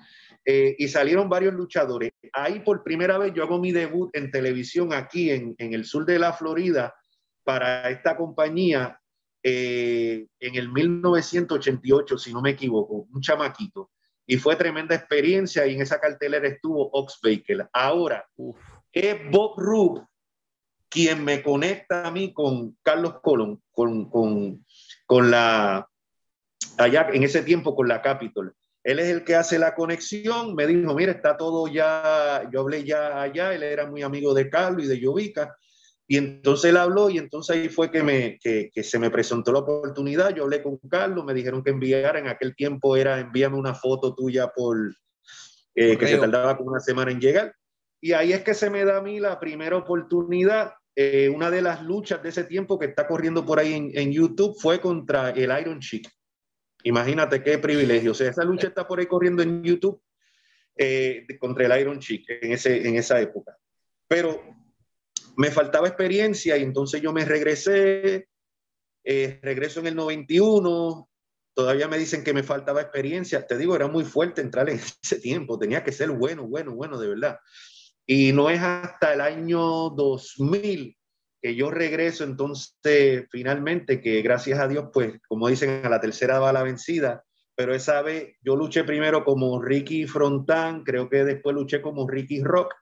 eh, 0.46 0.76
y 0.78 0.88
salieron 0.88 1.28
varios 1.28 1.54
luchadores. 1.54 2.12
Ahí 2.34 2.60
por 2.60 2.84
primera 2.84 3.18
vez 3.18 3.34
yo 3.34 3.44
hago 3.44 3.60
mi 3.60 3.72
debut 3.72 4.16
en 4.16 4.32
televisión 4.32 4.94
aquí 4.94 5.32
en, 5.32 5.56
en 5.58 5.74
el 5.74 5.86
sur 5.86 6.06
de 6.06 6.20
la 6.20 6.34
Florida 6.34 6.94
para 7.44 7.90
esta 7.90 8.16
compañía 8.16 9.00
en 9.48 10.56
el 10.56 10.72
1988, 10.72 12.18
si 12.18 12.34
no 12.34 12.42
me 12.42 12.52
equivoco, 12.52 13.08
un 13.14 13.22
chamaquito. 13.22 13.92
Y 14.26 14.38
fue 14.38 14.56
tremenda 14.56 14.96
experiencia 14.96 15.68
y 15.68 15.76
en 15.76 15.82
esa 15.82 16.00
cartelera 16.00 16.48
estuvo 16.48 16.90
Ox 16.92 17.20
Baker. 17.22 17.70
Ahora, 17.72 18.28
es 18.92 19.18
Bob 19.30 19.60
Roop 19.60 20.04
quien 20.90 21.24
me 21.24 21.44
conecta 21.44 22.08
a 22.08 22.12
mí 22.12 22.34
con 22.34 22.76
Carlos 22.82 23.20
Colón, 23.22 23.62
con, 23.72 24.10
con, 24.10 24.66
con 25.06 25.30
la, 25.30 25.88
allá 26.78 27.10
en 27.14 27.22
ese 27.22 27.44
tiempo 27.44 27.76
con 27.76 27.88
la 27.88 28.02
Capitol. 28.02 28.56
Él 28.84 29.00
es 29.00 29.10
el 29.10 29.24
que 29.24 29.36
hace 29.36 29.60
la 29.60 29.76
conexión, 29.76 30.56
me 30.56 30.66
dijo, 30.66 30.96
mira, 30.96 31.12
está 31.12 31.38
todo 31.38 31.68
ya, 31.68 32.50
yo 32.52 32.62
hablé 32.62 32.84
ya 32.84 33.22
allá, 33.22 33.54
él 33.54 33.64
era 33.64 33.86
muy 33.86 34.02
amigo 34.04 34.34
de 34.34 34.50
Carlos 34.50 34.86
y 34.86 34.88
de 34.88 35.04
Jovica, 35.04 35.56
Y 36.08 36.18
entonces 36.18 36.70
él 36.70 36.78
habló 36.78 37.10
y 37.10 37.18
entonces 37.18 37.56
ahí 37.56 37.70
fue 37.70 37.90
que, 37.90 38.04
me, 38.04 38.38
que, 38.40 38.70
que, 38.72 38.84
se 38.84 39.00
me 39.00 39.10
presentó 39.10 39.52
la 39.52 39.60
oportunidad. 39.60 40.36
Yo 40.36 40.44
hablé 40.44 40.62
con 40.62 40.78
Carlos, 40.78 41.26
me 41.26 41.34
dijeron 41.34 41.64
que 41.64 41.72
enviara, 41.72 42.20
en 42.20 42.28
aquel 42.28 42.56
tiempo 42.56 42.96
era 42.96 43.20
envíame 43.20 43.58
una 43.58 43.74
foto 43.74 44.14
tuya 44.14 44.50
por, 44.50 44.78
eh, 45.74 45.98
que 45.98 46.08
se 46.08 46.18
tardaba 46.18 46.58
como 46.58 46.72
una 46.72 46.80
semana 46.80 47.12
en 47.12 47.20
llegar. 47.20 47.56
Y 48.00 48.14
ahí 48.14 48.34
es 48.34 48.44
que 48.44 48.54
se 48.54 48.70
me 48.70 48.86
da 48.86 48.98
a 48.98 49.02
mí 49.02 49.20
la 49.20 49.40
primera 49.40 49.78
oportunidad. 49.78 50.74
Eh, 50.96 51.28
una 51.30 51.50
de 51.50 51.62
las 51.62 51.82
luchas 51.84 52.22
de 52.22 52.30
ese 52.30 52.44
tiempo 52.44 52.78
que 52.80 52.86
está 52.86 53.08
corriendo 53.08 53.46
por 53.46 53.60
ahí 53.60 53.74
en, 53.74 53.92
en 53.94 54.12
YouTube 54.12 54.56
fue 54.60 54.80
contra 54.80 55.32
el 55.32 55.52
Iron 55.60 55.80
Chick. 55.80 56.08
Imagínate 56.84 57.42
qué 57.42 57.58
privilegio. 57.58 58.12
O 58.12 58.14
sea, 58.14 58.30
esa 58.30 58.44
lucha 58.44 58.68
está 58.68 58.88
por 58.88 59.00
ahí 59.00 59.08
corriendo 59.08 59.42
en 59.42 59.64
YouTube 59.64 60.02
eh, 60.78 61.26
contra 61.40 61.66
el 61.66 61.82
Iron 61.82 62.00
Chick 62.00 62.30
en, 62.30 62.52
ese, 62.52 62.88
en 62.88 62.96
esa 62.96 63.20
época. 63.20 63.58
Pero 64.08 64.40
me 65.38 65.52
faltaba 65.52 65.88
experiencia 65.88 66.58
y 66.58 66.64
entonces 66.64 67.02
yo 67.02 67.14
me 67.14 67.26
regresé, 67.26 68.28
eh, 69.04 69.40
regreso 69.42 69.80
en 69.80 69.88
el 69.88 69.96
91, 69.96 71.10
todavía 71.54 71.88
me 71.88 71.98
dicen 71.98 72.24
que 72.24 72.34
me 72.34 72.44
faltaba 72.44 72.82
experiencia, 72.82 73.46
te 73.48 73.58
digo, 73.58 73.76
era 73.76 73.88
muy 73.88 74.04
fuerte 74.04 74.42
entrar 74.42 74.70
en 74.70 74.80
ese 75.04 75.20
tiempo, 75.20 75.58
tenía 75.58 75.84
que 75.84 75.92
ser 75.92 76.12
bueno, 76.12 76.48
bueno, 76.48 76.76
bueno, 76.76 77.00
de 77.00 77.08
verdad. 77.08 77.40
Y 78.06 78.34
no 78.34 78.50
es 78.50 78.62
hasta 78.62 79.14
el 79.14 79.22
año 79.22 79.90
2000 79.90 80.98
que 81.42 81.56
yo 81.56 81.72
regreso, 81.72 82.24
entonces 82.24 83.26
finalmente, 83.32 84.02
que 84.02 84.22
gracias 84.22 84.60
a 84.60 84.68
Dios, 84.68 84.90
pues 84.92 85.20
como 85.28 85.48
dicen, 85.48 85.86
a 85.86 85.90
la 85.90 86.02
tercera 86.02 86.40
va 86.40 86.54
la 86.54 86.64
vencida, 86.64 87.24
pero 87.56 87.74
esa 87.74 88.02
vez 88.02 88.36
yo 88.42 88.56
luché 88.56 88.84
primero 88.84 89.24
como 89.24 89.62
Ricky 89.62 90.08
Frontán, 90.08 90.84
creo 90.84 91.10
que 91.10 91.24
después 91.24 91.56
luché 91.56 91.82
como 91.82 92.08
Ricky 92.08 92.44
Rock, 92.44 92.74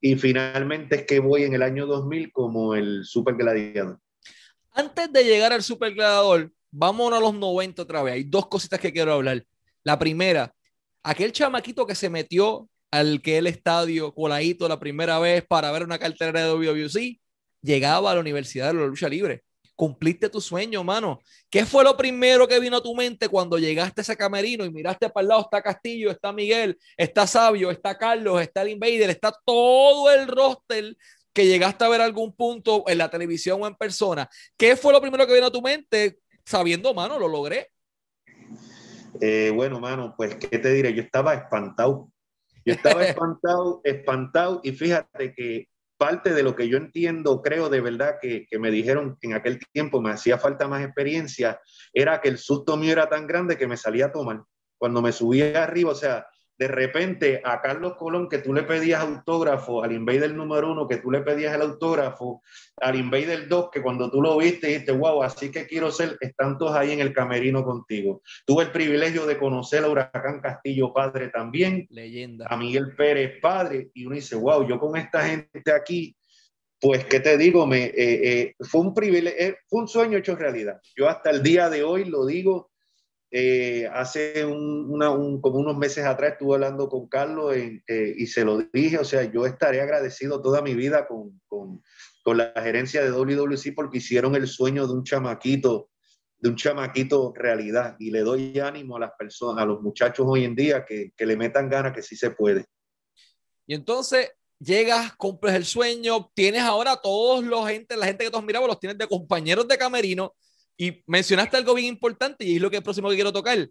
y 0.00 0.16
finalmente 0.16 0.96
es 0.96 1.02
que 1.06 1.20
voy 1.20 1.44
en 1.44 1.54
el 1.54 1.62
año 1.62 1.86
2000 1.86 2.32
como 2.32 2.74
el 2.74 3.04
Super 3.04 3.34
Gladiador. 3.34 3.98
Antes 4.72 5.12
de 5.12 5.24
llegar 5.24 5.52
al 5.52 5.62
Super 5.62 5.94
Gladiador, 5.94 6.52
a 7.14 7.20
los 7.20 7.34
90 7.34 7.82
otra 7.82 8.02
vez. 8.02 8.14
Hay 8.14 8.24
dos 8.24 8.46
cositas 8.48 8.78
que 8.78 8.92
quiero 8.92 9.14
hablar. 9.14 9.44
La 9.82 9.98
primera, 9.98 10.54
aquel 11.02 11.32
chamaquito 11.32 11.86
que 11.86 11.94
se 11.94 12.10
metió 12.10 12.68
al 12.90 13.22
que 13.22 13.38
el 13.38 13.46
estadio 13.46 14.14
coladito 14.14 14.68
la 14.68 14.78
primera 14.78 15.18
vez 15.18 15.44
para 15.46 15.70
ver 15.72 15.82
una 15.82 15.98
cartera 15.98 16.44
de 16.44 16.50
WWC, 16.50 17.20
llegaba 17.62 18.10
a 18.10 18.14
la 18.14 18.20
Universidad 18.20 18.68
de 18.68 18.80
la 18.80 18.86
Lucha 18.86 19.08
Libre 19.08 19.44
cumpliste 19.76 20.28
tu 20.28 20.40
sueño, 20.40 20.82
mano. 20.82 21.20
¿Qué 21.50 21.64
fue 21.64 21.84
lo 21.84 21.96
primero 21.96 22.48
que 22.48 22.58
vino 22.58 22.78
a 22.78 22.82
tu 22.82 22.94
mente 22.94 23.28
cuando 23.28 23.58
llegaste 23.58 24.00
a 24.00 24.02
ese 24.02 24.16
camerino 24.16 24.64
y 24.64 24.70
miraste 24.70 25.08
para 25.10 25.22
el 25.22 25.28
lado? 25.28 25.42
Está 25.42 25.62
Castillo, 25.62 26.10
está 26.10 26.32
Miguel, 26.32 26.78
está 26.96 27.26
Sabio, 27.26 27.70
está 27.70 27.96
Carlos, 27.96 28.40
está 28.40 28.62
el 28.62 28.70
Invader, 28.70 29.10
está 29.10 29.32
todo 29.44 30.10
el 30.10 30.26
roster 30.26 30.96
que 31.32 31.46
llegaste 31.46 31.84
a 31.84 31.88
ver 31.88 32.00
algún 32.00 32.34
punto 32.34 32.84
en 32.88 32.98
la 32.98 33.10
televisión 33.10 33.62
o 33.62 33.66
en 33.66 33.74
persona. 33.74 34.28
¿Qué 34.56 34.74
fue 34.74 34.92
lo 34.92 35.00
primero 35.02 35.26
que 35.26 35.34
vino 35.34 35.46
a 35.46 35.52
tu 35.52 35.60
mente 35.60 36.18
sabiendo, 36.46 36.94
mano, 36.94 37.18
lo 37.18 37.28
logré? 37.28 37.70
Eh, 39.20 39.52
bueno, 39.54 39.78
mano, 39.78 40.14
pues, 40.16 40.36
¿qué 40.36 40.58
te 40.58 40.72
diré? 40.72 40.94
Yo 40.94 41.02
estaba 41.02 41.34
espantado. 41.34 42.10
Yo 42.64 42.72
estaba 42.72 43.04
espantado, 43.04 43.82
espantado, 43.84 44.60
y 44.64 44.72
fíjate 44.72 45.34
que 45.34 45.68
parte 45.96 46.34
de 46.34 46.42
lo 46.42 46.54
que 46.54 46.68
yo 46.68 46.76
entiendo, 46.76 47.42
creo 47.42 47.68
de 47.68 47.80
verdad 47.80 48.16
que, 48.20 48.46
que, 48.48 48.58
me 48.58 48.70
dijeron 48.70 49.16
en 49.22 49.34
aquel 49.34 49.58
tiempo 49.72 50.00
me 50.00 50.10
hacía 50.10 50.38
falta 50.38 50.68
más 50.68 50.84
experiencia, 50.84 51.60
era 51.92 52.20
que 52.20 52.28
el 52.28 52.38
susto 52.38 52.76
mío 52.76 52.92
era 52.92 53.08
tan 53.08 53.26
grande 53.26 53.56
que 53.56 53.66
me 53.66 53.76
salía 53.76 54.06
a 54.06 54.12
tomar. 54.12 54.42
Cuando 54.78 55.00
me 55.00 55.12
subía 55.12 55.64
arriba, 55.64 55.92
o 55.92 55.94
sea, 55.94 56.26
de 56.58 56.68
repente 56.68 57.42
a 57.44 57.60
Carlos 57.60 57.96
Colón, 57.96 58.28
que 58.28 58.38
tú 58.38 58.54
le 58.54 58.62
pedías 58.62 59.00
autógrafo, 59.00 59.82
al 59.82 59.92
Invader 59.92 60.32
número 60.32 60.72
uno, 60.72 60.88
que 60.88 60.96
tú 60.96 61.10
le 61.10 61.20
pedías 61.20 61.54
el 61.54 61.62
autógrafo, 61.62 62.42
al 62.80 62.96
Invader 62.96 63.48
2, 63.48 63.70
que 63.70 63.82
cuando 63.82 64.10
tú 64.10 64.22
lo 64.22 64.36
viste 64.38 64.68
dijiste, 64.68 64.92
wow, 64.92 65.22
así 65.22 65.50
que 65.50 65.66
quiero 65.66 65.90
ser, 65.90 66.16
están 66.20 66.56
todos 66.58 66.74
ahí 66.74 66.92
en 66.92 67.00
el 67.00 67.12
camerino 67.12 67.64
contigo. 67.64 68.22
Tuve 68.46 68.64
el 68.64 68.72
privilegio 68.72 69.26
de 69.26 69.38
conocer 69.38 69.84
a 69.84 69.88
Huracán 69.88 70.40
Castillo 70.40 70.92
padre 70.92 71.28
también, 71.28 71.86
leyenda, 71.90 72.46
a 72.48 72.56
Miguel 72.56 72.94
Pérez 72.96 73.40
padre, 73.40 73.90
y 73.94 74.06
uno 74.06 74.16
dice, 74.16 74.36
wow, 74.36 74.66
yo 74.66 74.78
con 74.78 74.96
esta 74.96 75.26
gente 75.26 75.72
aquí, 75.72 76.16
pues, 76.80 77.04
¿qué 77.06 77.20
te 77.20 77.36
digo? 77.36 77.66
Me, 77.66 77.84
eh, 77.84 77.92
eh, 77.96 78.54
fue 78.60 78.82
un 78.82 78.94
privilegio, 78.94 79.38
eh, 79.38 79.56
fue 79.68 79.80
un 79.80 79.88
sueño 79.88 80.18
hecho 80.18 80.36
realidad. 80.36 80.80
Yo 80.94 81.08
hasta 81.08 81.30
el 81.30 81.42
día 81.42 81.68
de 81.70 81.82
hoy 81.82 82.04
lo 82.04 82.26
digo, 82.26 82.70
eh, 83.30 83.88
hace 83.92 84.44
un, 84.44 85.40
como 85.40 85.58
unos 85.58 85.76
meses 85.76 86.04
atrás 86.04 86.32
estuve 86.32 86.54
hablando 86.54 86.88
con 86.88 87.08
Carlos 87.08 87.56
eh, 87.56 88.14
y 88.16 88.26
se 88.28 88.44
lo 88.44 88.58
dije, 88.72 88.98
o 88.98 89.04
sea, 89.04 89.24
yo 89.24 89.46
estaré 89.46 89.80
agradecido 89.80 90.40
toda 90.40 90.62
mi 90.62 90.74
vida 90.74 91.08
con, 91.08 91.40
con, 91.48 91.82
con, 92.22 92.36
la 92.36 92.52
gerencia 92.56 93.02
de 93.02 93.10
WWC 93.10 93.74
porque 93.74 93.98
hicieron 93.98 94.36
el 94.36 94.46
sueño 94.46 94.86
de 94.86 94.92
un 94.92 95.02
chamaquito, 95.02 95.90
de 96.38 96.50
un 96.50 96.56
chamaquito 96.56 97.32
realidad 97.34 97.96
y 97.98 98.12
le 98.12 98.20
doy 98.20 98.60
ánimo 98.60 98.96
a 98.96 99.00
las 99.00 99.12
personas, 99.18 99.64
a 99.64 99.66
los 99.66 99.82
muchachos 99.82 100.24
hoy 100.28 100.44
en 100.44 100.54
día 100.54 100.84
que, 100.84 101.12
que 101.16 101.26
le 101.26 101.36
metan 101.36 101.68
ganas 101.68 101.92
que 101.92 102.02
sí 102.02 102.14
se 102.14 102.30
puede. 102.30 102.64
Y 103.66 103.74
entonces 103.74 104.30
llegas, 104.60 105.16
cumples 105.16 105.54
el 105.54 105.64
sueño, 105.64 106.30
tienes 106.32 106.62
ahora 106.62 106.96
todos 106.96 107.44
los 107.44 107.68
gente, 107.68 107.96
la 107.96 108.06
gente 108.06 108.24
que 108.24 108.30
todos 108.30 108.44
miramos 108.44 108.68
los 108.68 108.78
tienes 108.78 108.98
de 108.98 109.08
compañeros 109.08 109.66
de 109.66 109.76
camerino 109.76 110.34
y 110.76 111.02
mencionaste 111.06 111.56
algo 111.56 111.74
bien 111.74 111.88
importante 111.88 112.44
y 112.44 112.56
es 112.56 112.62
lo 112.62 112.70
que 112.70 112.76
es 112.76 112.82
próximo 112.82 113.08
que 113.08 113.14
quiero 113.14 113.32
tocar. 113.32 113.68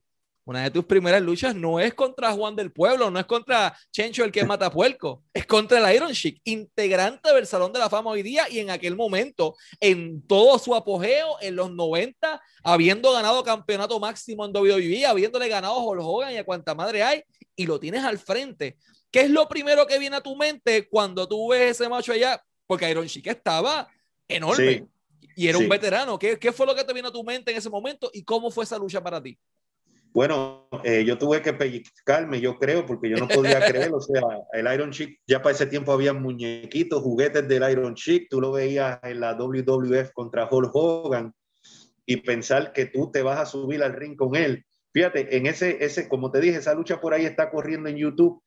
Una 0.47 0.61
de 0.61 0.69
tus 0.69 0.85
primeras 0.85 1.23
luchas 1.23 1.55
no 1.55 1.79
es 1.79 1.95
contra 1.95 2.31
Juan 2.31 2.55
del 2.55 2.71
Pueblo, 2.71 3.09
no 3.09 3.19
es 3.19 3.25
contra 3.25 3.75
Chencho 3.91 4.23
el 4.23 4.31
que 4.31 4.43
mata 4.45 4.69
puerco, 4.69 5.23
es 5.33 5.47
contra 5.47 5.79
el 5.79 5.95
Iron 5.95 6.11
Sheik, 6.11 6.39
integrante 6.43 7.33
del 7.33 7.47
Salón 7.47 7.73
de 7.73 7.79
la 7.79 7.89
Fama 7.89 8.11
hoy 8.11 8.21
día 8.21 8.47
y 8.47 8.59
en 8.59 8.69
aquel 8.69 8.95
momento, 8.95 9.55
en 9.79 10.21
todo 10.27 10.59
su 10.59 10.75
apogeo, 10.75 11.37
en 11.41 11.55
los 11.55 11.71
90, 11.71 12.39
habiendo 12.63 13.11
ganado 13.11 13.43
campeonato 13.43 13.99
máximo 13.99 14.45
en 14.45 14.55
WWE, 14.55 15.07
habiéndole 15.07 15.49
ganado 15.49 15.73
a 15.73 15.83
Hulk 15.83 16.01
Hogan 16.03 16.33
y 16.33 16.37
a 16.37 16.43
cuanta 16.43 16.75
madre 16.75 17.01
hay, 17.01 17.23
y 17.55 17.65
lo 17.65 17.79
tienes 17.79 18.03
al 18.03 18.19
frente. 18.19 18.77
¿Qué 19.09 19.21
es 19.21 19.31
lo 19.31 19.47
primero 19.47 19.87
que 19.87 19.97
viene 19.97 20.17
a 20.17 20.21
tu 20.21 20.35
mente 20.35 20.87
cuando 20.87 21.27
tú 21.27 21.49
ves 21.49 21.71
ese 21.71 21.89
macho 21.89 22.11
allá? 22.11 22.39
Porque 22.67 22.89
Iron 22.89 23.07
Sheik 23.07 23.27
estaba 23.27 23.87
enorme. 24.27 24.87
Y 25.35 25.47
era 25.47 25.57
un 25.57 25.69
veterano. 25.69 26.17
¿Qué, 26.17 26.39
¿Qué, 26.39 26.51
fue 26.51 26.65
lo 26.65 26.75
que 26.75 26.83
te 26.83 26.93
vino 26.93 27.09
a 27.09 27.11
tu 27.11 27.23
mente 27.23 27.51
en 27.51 27.57
ese 27.57 27.69
momento 27.69 28.09
y 28.13 28.23
cómo 28.23 28.49
fue 28.49 28.63
esa 28.63 28.77
lucha 28.77 29.03
para 29.03 29.21
ti? 29.21 29.37
Bueno, 30.15 30.69
eh, 30.85 31.03
yo 31.05 31.17
tuve 31.17 31.41
que 31.41 31.51
pellizcarme, 31.51 32.39
yo 32.39 32.57
creo, 32.57 32.85
porque 32.85 33.09
yo 33.09 33.17
no 33.17 33.27
podía 33.27 33.59
creer. 33.67 33.93
O 33.93 33.99
sea, 33.99 34.21
el 34.53 34.73
Iron 34.73 34.91
Chick, 34.91 35.19
ya 35.27 35.41
para 35.41 35.53
ese 35.53 35.65
tiempo 35.65 35.91
había 35.91 36.13
muñequitos, 36.13 37.03
juguetes 37.03 37.45
del 37.49 37.69
Iron 37.69 37.95
Chick. 37.95 38.27
Tú 38.29 38.39
lo 38.39 38.53
veías 38.53 38.97
en 39.03 39.19
la 39.19 39.33
WWF 39.33 40.13
contra 40.13 40.47
Hulk 40.49 40.73
Hogan 40.73 41.33
y 42.05 42.17
pensar 42.17 42.71
que 42.71 42.85
tú 42.85 43.11
te 43.11 43.23
vas 43.23 43.41
a 43.41 43.45
subir 43.45 43.83
al 43.83 43.91
ring 43.91 44.15
con 44.15 44.37
él. 44.37 44.65
Fíjate, 44.93 45.35
en 45.35 45.47
ese, 45.47 45.83
ese, 45.83 46.07
como 46.07 46.31
te 46.31 46.39
dije, 46.39 46.59
esa 46.59 46.73
lucha 46.73 47.01
por 47.01 47.13
ahí 47.13 47.25
está 47.25 47.51
corriendo 47.51 47.89
en 47.89 47.97
YouTube 47.97 48.41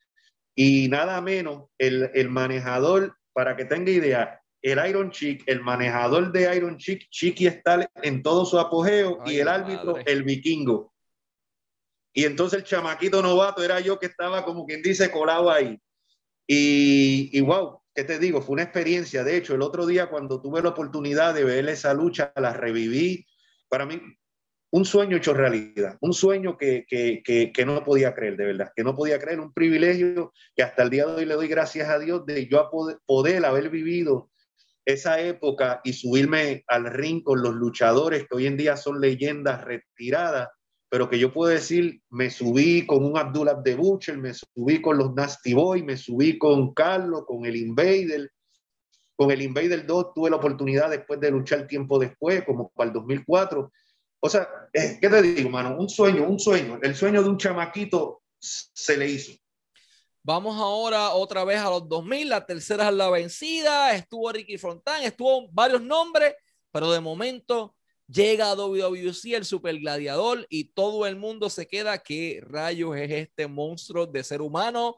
y 0.54 0.88
nada 0.88 1.20
menos 1.20 1.64
el, 1.76 2.10
el 2.14 2.30
manejador, 2.30 3.14
para 3.34 3.56
que 3.56 3.66
tenga 3.66 3.90
idea, 3.90 4.40
el 4.62 4.88
Iron 4.88 5.10
Chick, 5.10 5.42
el 5.46 5.60
manejador 5.60 6.32
de 6.32 6.54
Iron 6.56 6.76
Chick, 6.78 7.08
Chiqui 7.10 7.46
está 7.46 7.88
en 8.02 8.22
todo 8.22 8.44
su 8.44 8.58
apogeo 8.58 9.20
y 9.26 9.38
el 9.38 9.48
árbitro, 9.48 9.96
el 10.04 10.22
vikingo. 10.22 10.92
Y 12.12 12.24
entonces 12.24 12.60
el 12.60 12.64
chamaquito 12.64 13.22
novato 13.22 13.62
era 13.62 13.80
yo 13.80 13.98
que 13.98 14.06
estaba 14.06 14.44
como 14.44 14.66
quien 14.66 14.82
dice 14.82 15.10
colado 15.10 15.50
ahí. 15.50 15.80
Y, 16.46 17.30
y 17.32 17.40
wow, 17.40 17.80
¿qué 17.94 18.02
te 18.02 18.18
digo? 18.18 18.42
Fue 18.42 18.54
una 18.54 18.62
experiencia. 18.64 19.22
De 19.22 19.36
hecho, 19.36 19.54
el 19.54 19.62
otro 19.62 19.86
día 19.86 20.06
cuando 20.06 20.40
tuve 20.40 20.62
la 20.62 20.70
oportunidad 20.70 21.34
de 21.34 21.44
ver 21.44 21.68
esa 21.68 21.94
lucha, 21.94 22.32
la 22.36 22.52
reviví. 22.52 23.24
Para 23.68 23.86
mí, 23.86 24.00
un 24.70 24.84
sueño 24.84 25.16
hecho 25.16 25.32
realidad, 25.32 25.96
un 26.00 26.12
sueño 26.12 26.56
que, 26.58 26.84
que, 26.88 27.22
que, 27.24 27.52
que, 27.52 27.64
no 27.64 27.82
podía 27.84 28.14
creer, 28.14 28.36
de 28.36 28.46
verdad, 28.46 28.72
que 28.74 28.84
no 28.84 28.94
podía 28.94 29.18
creer, 29.18 29.40
un 29.40 29.52
privilegio 29.52 30.32
que 30.54 30.62
hasta 30.62 30.82
el 30.82 30.90
día 30.90 31.06
de 31.06 31.14
hoy 31.14 31.24
le 31.24 31.34
doy 31.34 31.48
gracias 31.48 31.88
a 31.88 31.98
Dios 31.98 32.26
de 32.26 32.46
yo 32.46 32.68
poder, 32.70 32.98
poder 33.06 33.44
haber 33.44 33.70
vivido 33.70 34.30
esa 34.88 35.20
época 35.20 35.82
y 35.84 35.92
subirme 35.92 36.64
al 36.66 36.86
ring 36.86 37.22
con 37.22 37.42
los 37.42 37.54
luchadores 37.54 38.26
que 38.26 38.36
hoy 38.36 38.46
en 38.46 38.56
día 38.56 38.74
son 38.74 39.02
leyendas 39.02 39.62
retiradas, 39.62 40.48
pero 40.88 41.10
que 41.10 41.18
yo 41.18 41.30
puedo 41.30 41.52
decir, 41.52 42.00
me 42.08 42.30
subí 42.30 42.86
con 42.86 43.04
un 43.04 43.18
Abdullah 43.18 43.60
de 43.62 43.74
Butcher, 43.74 44.16
me 44.16 44.32
subí 44.32 44.80
con 44.80 44.96
los 44.96 45.12
Nasty 45.14 45.52
Boy, 45.52 45.82
me 45.82 45.98
subí 45.98 46.38
con 46.38 46.72
Carlos, 46.72 47.24
con 47.26 47.44
el 47.44 47.56
Invader, 47.56 48.30
con 49.14 49.30
el 49.30 49.42
Invader 49.42 49.84
2 49.84 50.14
tuve 50.14 50.30
la 50.30 50.36
oportunidad 50.36 50.88
después 50.88 51.20
de 51.20 51.32
luchar 51.32 51.66
tiempo 51.66 51.98
después, 51.98 52.44
como 52.44 52.70
para 52.70 52.88
el 52.88 52.94
2004. 52.94 53.70
O 54.20 54.28
sea, 54.30 54.48
¿qué 54.72 55.08
te 55.08 55.22
digo, 55.22 55.50
mano? 55.50 55.76
Un 55.76 55.90
sueño, 55.90 56.26
un 56.26 56.38
sueño. 56.38 56.78
El 56.80 56.94
sueño 56.94 57.22
de 57.22 57.28
un 57.28 57.36
chamaquito 57.36 58.22
se 58.38 58.96
le 58.96 59.10
hizo. 59.10 59.32
Vamos 60.22 60.56
ahora 60.56 61.10
otra 61.14 61.44
vez 61.44 61.58
a 61.58 61.70
los 61.70 61.88
2000, 61.88 62.28
la 62.28 62.44
tercera 62.44 62.88
es 62.88 62.94
la 62.94 63.08
vencida, 63.08 63.94
estuvo 63.94 64.30
Ricky 64.30 64.58
Frontán, 64.58 65.02
estuvo 65.02 65.48
varios 65.50 65.80
nombres, 65.80 66.34
pero 66.70 66.92
de 66.92 67.00
momento 67.00 67.74
llega 68.06 68.50
a 68.50 68.54
WWC 68.54 69.34
el 69.34 69.44
Super 69.44 69.78
Gladiador 69.78 70.46
y 70.50 70.64
todo 70.64 71.06
el 71.06 71.16
mundo 71.16 71.48
se 71.48 71.66
queda, 71.66 71.98
¿qué 71.98 72.40
rayos 72.42 72.96
es 72.96 73.10
este 73.10 73.46
monstruo 73.46 74.06
de 74.06 74.24
ser 74.24 74.42
humano? 74.42 74.96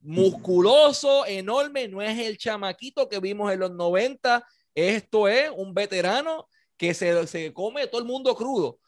Musculoso, 0.00 1.26
enorme, 1.26 1.88
no 1.88 2.00
es 2.00 2.18
el 2.18 2.38
chamaquito 2.38 3.08
que 3.08 3.18
vimos 3.18 3.52
en 3.52 3.60
los 3.60 3.72
90, 3.72 4.46
esto 4.74 5.26
es 5.26 5.50
un 5.56 5.74
veterano 5.74 6.46
que 6.76 6.94
se, 6.94 7.26
se 7.26 7.52
come 7.52 7.88
todo 7.88 8.00
el 8.00 8.06
mundo 8.06 8.36
crudo. 8.36 8.78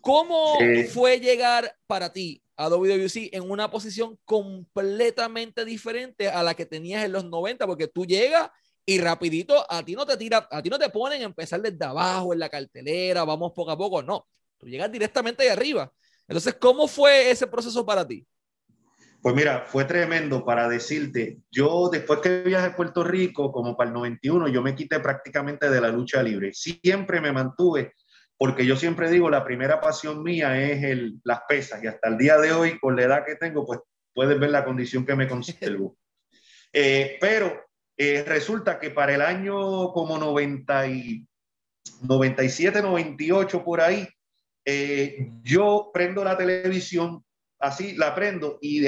¿Cómo 0.00 0.56
fue 0.92 1.18
llegar 1.18 1.76
para 1.86 2.12
ti 2.12 2.42
a 2.56 2.68
WWC 2.68 3.30
en 3.32 3.50
una 3.50 3.70
posición 3.70 4.18
completamente 4.24 5.64
diferente 5.64 6.28
a 6.28 6.42
la 6.42 6.54
que 6.54 6.66
tenías 6.66 7.04
en 7.04 7.12
los 7.12 7.24
90? 7.24 7.66
Porque 7.66 7.88
tú 7.88 8.06
llegas 8.06 8.50
y 8.84 9.00
rapidito 9.00 9.66
a 9.68 9.84
ti 9.84 9.94
no 9.94 10.06
te 10.06 10.16
tira, 10.16 10.48
a 10.50 10.62
ti 10.62 10.70
no 10.70 10.78
te 10.78 10.88
ponen 10.90 11.20
a 11.22 11.24
empezar 11.24 11.60
desde 11.60 11.84
abajo 11.84 12.32
en 12.32 12.38
la 12.38 12.48
cartelera, 12.48 13.24
vamos 13.24 13.52
poco 13.54 13.72
a 13.72 13.76
poco, 13.76 14.02
no. 14.02 14.26
Tú 14.58 14.66
llegas 14.68 14.90
directamente 14.90 15.42
de 15.42 15.50
arriba. 15.50 15.92
Entonces, 16.28 16.54
¿cómo 16.54 16.88
fue 16.88 17.30
ese 17.30 17.46
proceso 17.46 17.84
para 17.84 18.06
ti? 18.06 18.26
Pues 19.20 19.34
mira, 19.34 19.64
fue 19.66 19.84
tremendo 19.84 20.44
para 20.44 20.68
decirte, 20.68 21.38
yo 21.50 21.88
después 21.90 22.20
que 22.20 22.42
viajé 22.42 22.66
a 22.66 22.76
Puerto 22.76 23.02
Rico, 23.02 23.50
como 23.50 23.76
para 23.76 23.88
el 23.88 23.94
91, 23.94 24.48
yo 24.48 24.62
me 24.62 24.76
quité 24.76 25.00
prácticamente 25.00 25.68
de 25.68 25.80
la 25.80 25.88
lucha 25.88 26.22
libre. 26.22 26.52
Siempre 26.54 27.20
me 27.20 27.32
mantuve, 27.32 27.94
porque 28.38 28.66
yo 28.66 28.76
siempre 28.76 29.10
digo, 29.10 29.30
la 29.30 29.44
primera 29.44 29.80
pasión 29.80 30.22
mía 30.22 30.60
es 30.60 30.82
el, 30.82 31.20
las 31.24 31.40
pesas, 31.48 31.82
y 31.82 31.86
hasta 31.86 32.08
el 32.08 32.18
día 32.18 32.36
de 32.38 32.52
hoy, 32.52 32.78
con 32.78 32.96
la 32.96 33.02
edad 33.02 33.24
que 33.24 33.36
tengo, 33.36 33.64
pues 33.64 33.80
puedes 34.12 34.38
ver 34.38 34.50
la 34.50 34.64
condición 34.64 35.06
que 35.06 35.16
me 35.16 35.28
conservo. 35.28 35.96
Eh, 36.78 37.16
pero 37.20 37.64
eh, 37.96 38.22
resulta 38.26 38.78
que 38.78 38.90
para 38.90 39.14
el 39.14 39.22
año 39.22 39.92
como 39.92 40.18
90 40.18 40.88
y 40.88 41.26
97, 42.02 42.82
98 42.82 43.64
por 43.64 43.80
ahí, 43.80 44.06
eh, 44.62 45.30
yo 45.42 45.90
prendo 45.94 46.22
la 46.22 46.36
televisión 46.36 47.24
así 47.60 47.94
la 47.94 48.14
prendo 48.14 48.58
y 48.60 48.84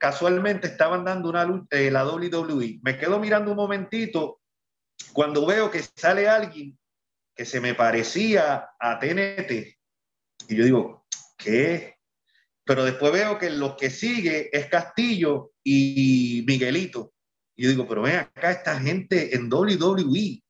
casualmente 0.00 0.68
estaban 0.68 1.04
dando 1.04 1.28
una 1.28 1.44
luz, 1.44 1.66
la 1.70 2.06
WWE. 2.06 2.78
Me 2.82 2.96
quedo 2.96 3.20
mirando 3.20 3.50
un 3.50 3.58
momentito 3.58 4.40
cuando 5.12 5.44
veo 5.44 5.70
que 5.70 5.82
sale 5.82 6.28
alguien 6.28 6.78
que 7.38 7.44
se 7.44 7.60
me 7.60 7.74
parecía 7.74 8.70
a 8.80 8.98
TNT 8.98 9.78
y 10.48 10.56
yo 10.56 10.64
digo, 10.64 11.06
¿qué? 11.36 11.96
Pero 12.64 12.84
después 12.84 13.12
veo 13.12 13.38
que 13.38 13.50
lo 13.50 13.76
que 13.76 13.90
sigue 13.90 14.50
es 14.52 14.66
Castillo 14.66 15.52
y 15.62 16.44
Miguelito. 16.46 17.12
Y 17.56 17.64
yo 17.64 17.70
digo, 17.70 17.86
pero 17.86 18.02
ven 18.02 18.16
acá 18.16 18.50
esta 18.50 18.80
gente 18.80 19.36
en 19.36 19.52
WWE. 19.52 20.42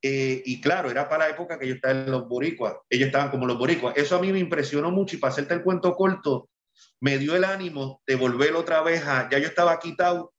Eh, 0.00 0.42
y 0.44 0.60
claro, 0.60 0.90
era 0.90 1.08
para 1.08 1.26
la 1.26 1.34
época 1.34 1.58
que 1.58 1.66
yo 1.66 1.74
estaba 1.74 1.94
en 1.94 2.10
los 2.10 2.28
boricuas. 2.28 2.76
Ellos 2.88 3.06
estaban 3.06 3.30
como 3.30 3.46
los 3.46 3.58
boricuas. 3.58 3.96
Eso 3.96 4.16
a 4.16 4.20
mí 4.20 4.32
me 4.32 4.38
impresionó 4.38 4.90
mucho 4.90 5.16
y 5.16 5.18
para 5.18 5.32
hacerte 5.32 5.54
el 5.54 5.62
cuento 5.62 5.94
corto, 5.94 6.48
me 7.00 7.18
dio 7.18 7.34
el 7.34 7.44
ánimo 7.44 8.02
de 8.06 8.14
volver 8.14 8.54
otra 8.54 8.82
vez 8.82 9.04
a, 9.04 9.28
ya 9.30 9.38
yo 9.38 9.48
estaba 9.48 9.78
quitado 9.78 10.32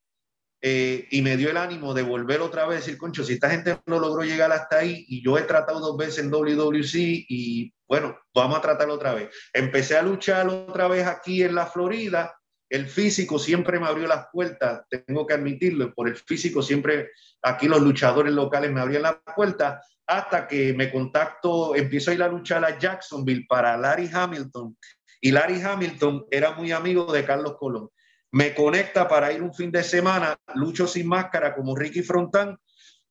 eh, 0.61 1.07
y 1.11 1.21
me 1.21 1.37
dio 1.37 1.49
el 1.49 1.57
ánimo 1.57 1.93
de 1.93 2.01
volver 2.01 2.41
otra 2.41 2.67
vez, 2.67 2.79
decir, 2.79 2.97
concho, 2.97 3.23
si 3.23 3.33
esta 3.33 3.49
gente 3.49 3.79
no 3.85 3.99
logró 3.99 4.23
llegar 4.23 4.51
hasta 4.51 4.79
ahí 4.79 5.05
y 5.07 5.23
yo 5.23 5.37
he 5.37 5.43
tratado 5.43 5.79
dos 5.79 5.97
veces 5.97 6.19
en 6.19 6.31
WWC 6.31 6.95
y 7.29 7.73
bueno, 7.87 8.17
vamos 8.35 8.57
a 8.57 8.61
tratarlo 8.61 8.95
otra 8.95 9.13
vez. 9.13 9.29
Empecé 9.53 9.97
a 9.97 10.01
luchar 10.01 10.47
otra 10.47 10.87
vez 10.87 11.07
aquí 11.07 11.43
en 11.43 11.55
la 11.55 11.65
Florida. 11.65 12.35
El 12.69 12.87
físico 12.87 13.39
siempre 13.39 13.79
me 13.79 13.87
abrió 13.87 14.07
las 14.07 14.27
puertas, 14.31 14.83
tengo 14.89 15.25
que 15.25 15.33
admitirlo, 15.33 15.91
por 15.93 16.07
el 16.07 16.15
físico 16.15 16.61
siempre 16.61 17.09
aquí 17.41 17.67
los 17.67 17.81
luchadores 17.81 18.31
locales 18.31 18.71
me 18.71 18.81
abrían 18.81 19.03
las 19.03 19.17
puertas 19.35 19.83
hasta 20.05 20.47
que 20.47 20.73
me 20.73 20.91
contacto, 20.91 21.75
empiezo 21.75 22.11
a 22.11 22.13
ir 22.15 22.21
a 22.21 22.27
luchar 22.27 22.63
a 22.65 22.77
Jacksonville 22.77 23.45
para 23.47 23.77
Larry 23.77 24.09
Hamilton, 24.11 24.75
y 25.21 25.31
Larry 25.31 25.61
Hamilton 25.61 26.25
era 26.31 26.53
muy 26.53 26.71
amigo 26.71 27.11
de 27.11 27.25
Carlos 27.25 27.55
Colón. 27.57 27.89
Me 28.31 28.53
conecta 28.53 29.07
para 29.07 29.31
ir 29.31 29.41
un 29.41 29.53
fin 29.53 29.71
de 29.71 29.83
semana, 29.83 30.38
lucho 30.55 30.88
sin 30.88 31.07
máscara 31.07 31.55
como 31.55 31.75
Ricky 31.75 32.03
Frontán, 32.03 32.57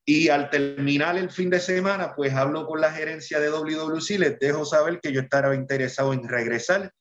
y 0.04 0.28
al 0.28 0.48
terminar 0.48 1.18
el 1.18 1.30
fin 1.30 1.50
de 1.50 1.60
semana, 1.60 2.14
pues 2.14 2.32
hablo 2.32 2.66
con 2.66 2.80
la 2.80 2.92
gerencia 2.92 3.40
de 3.40 3.50
WWC, 3.50 4.18
les 4.18 4.38
dejo 4.38 4.64
saber 4.64 5.00
que 5.00 5.12
yo 5.12 5.20
estaba 5.20 5.54
interesado 5.54 6.12
en 6.12 6.26
regresar, 6.26 6.92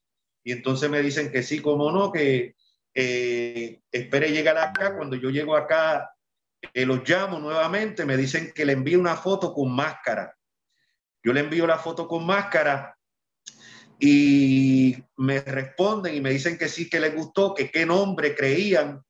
y 0.44 0.52
entonces 0.52 0.90
me 0.90 1.02
dicen 1.02 1.32
que 1.32 1.44
sí, 1.44 1.62
como 1.62 1.92
no, 1.92 2.12
que 2.12 2.56
eh, 3.00 3.80
espere 3.92 4.32
llegar 4.32 4.58
acá. 4.58 4.96
Cuando 4.96 5.16
yo 5.16 5.30
llego 5.30 5.56
acá, 5.56 6.10
eh, 6.74 6.86
los 6.86 7.08
llamo 7.08 7.38
nuevamente, 7.38 8.06
me 8.06 8.18
dicen 8.18 8.52
que 8.56 8.66
le 8.66 8.74
envíe 8.74 8.96
una 8.96 9.16
foto 9.16 9.54
con 9.54 9.72
máscara. 9.72 10.36
Yo 11.24 11.32
le 11.32 11.42
envío 11.42 11.68
la 11.68 11.78
foto 11.78 12.08
con 12.08 12.26
máscara 12.26 12.97
y 14.00 14.96
me 15.18 15.42
responden 15.42 16.16
y 16.16 16.22
me 16.22 16.30
dicen 16.30 16.58
que 16.58 16.68
sí, 16.68 16.90
que 16.90 17.00
les 17.00 17.16
gustó, 17.16 17.54
que 17.54 17.72
qué 17.72 17.86
nombre 17.86 18.36
creían, 18.36 19.04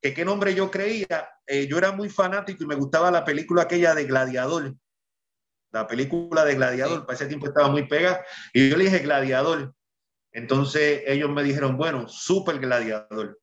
que 0.00 0.14
qué 0.14 0.24
nombre 0.24 0.54
yo 0.54 0.70
creía. 0.70 1.28
Eh, 1.46 1.66
yo 1.66 1.78
era 1.78 1.92
muy 1.92 2.08
fanático 2.08 2.64
y 2.64 2.66
me 2.66 2.74
gustaba 2.74 3.10
la 3.10 3.24
película 3.24 3.62
aquella 3.62 3.94
de 3.94 4.04
Gladiador. 4.04 4.74
La 5.70 5.86
película 5.86 6.44
de 6.44 6.54
Gladiador, 6.54 7.06
para 7.06 7.16
ese 7.16 7.26
tiempo 7.26 7.46
estaba 7.46 7.68
muy 7.68 7.86
pegada. 7.86 8.24
Y 8.52 8.70
yo 8.70 8.76
le 8.76 8.84
dije 8.84 9.00
Gladiador. 9.00 9.74
Entonces 10.32 11.02
ellos 11.06 11.30
me 11.30 11.42
dijeron, 11.42 11.76
bueno, 11.76 12.08
super 12.08 12.58
Gladiador. 12.58 13.38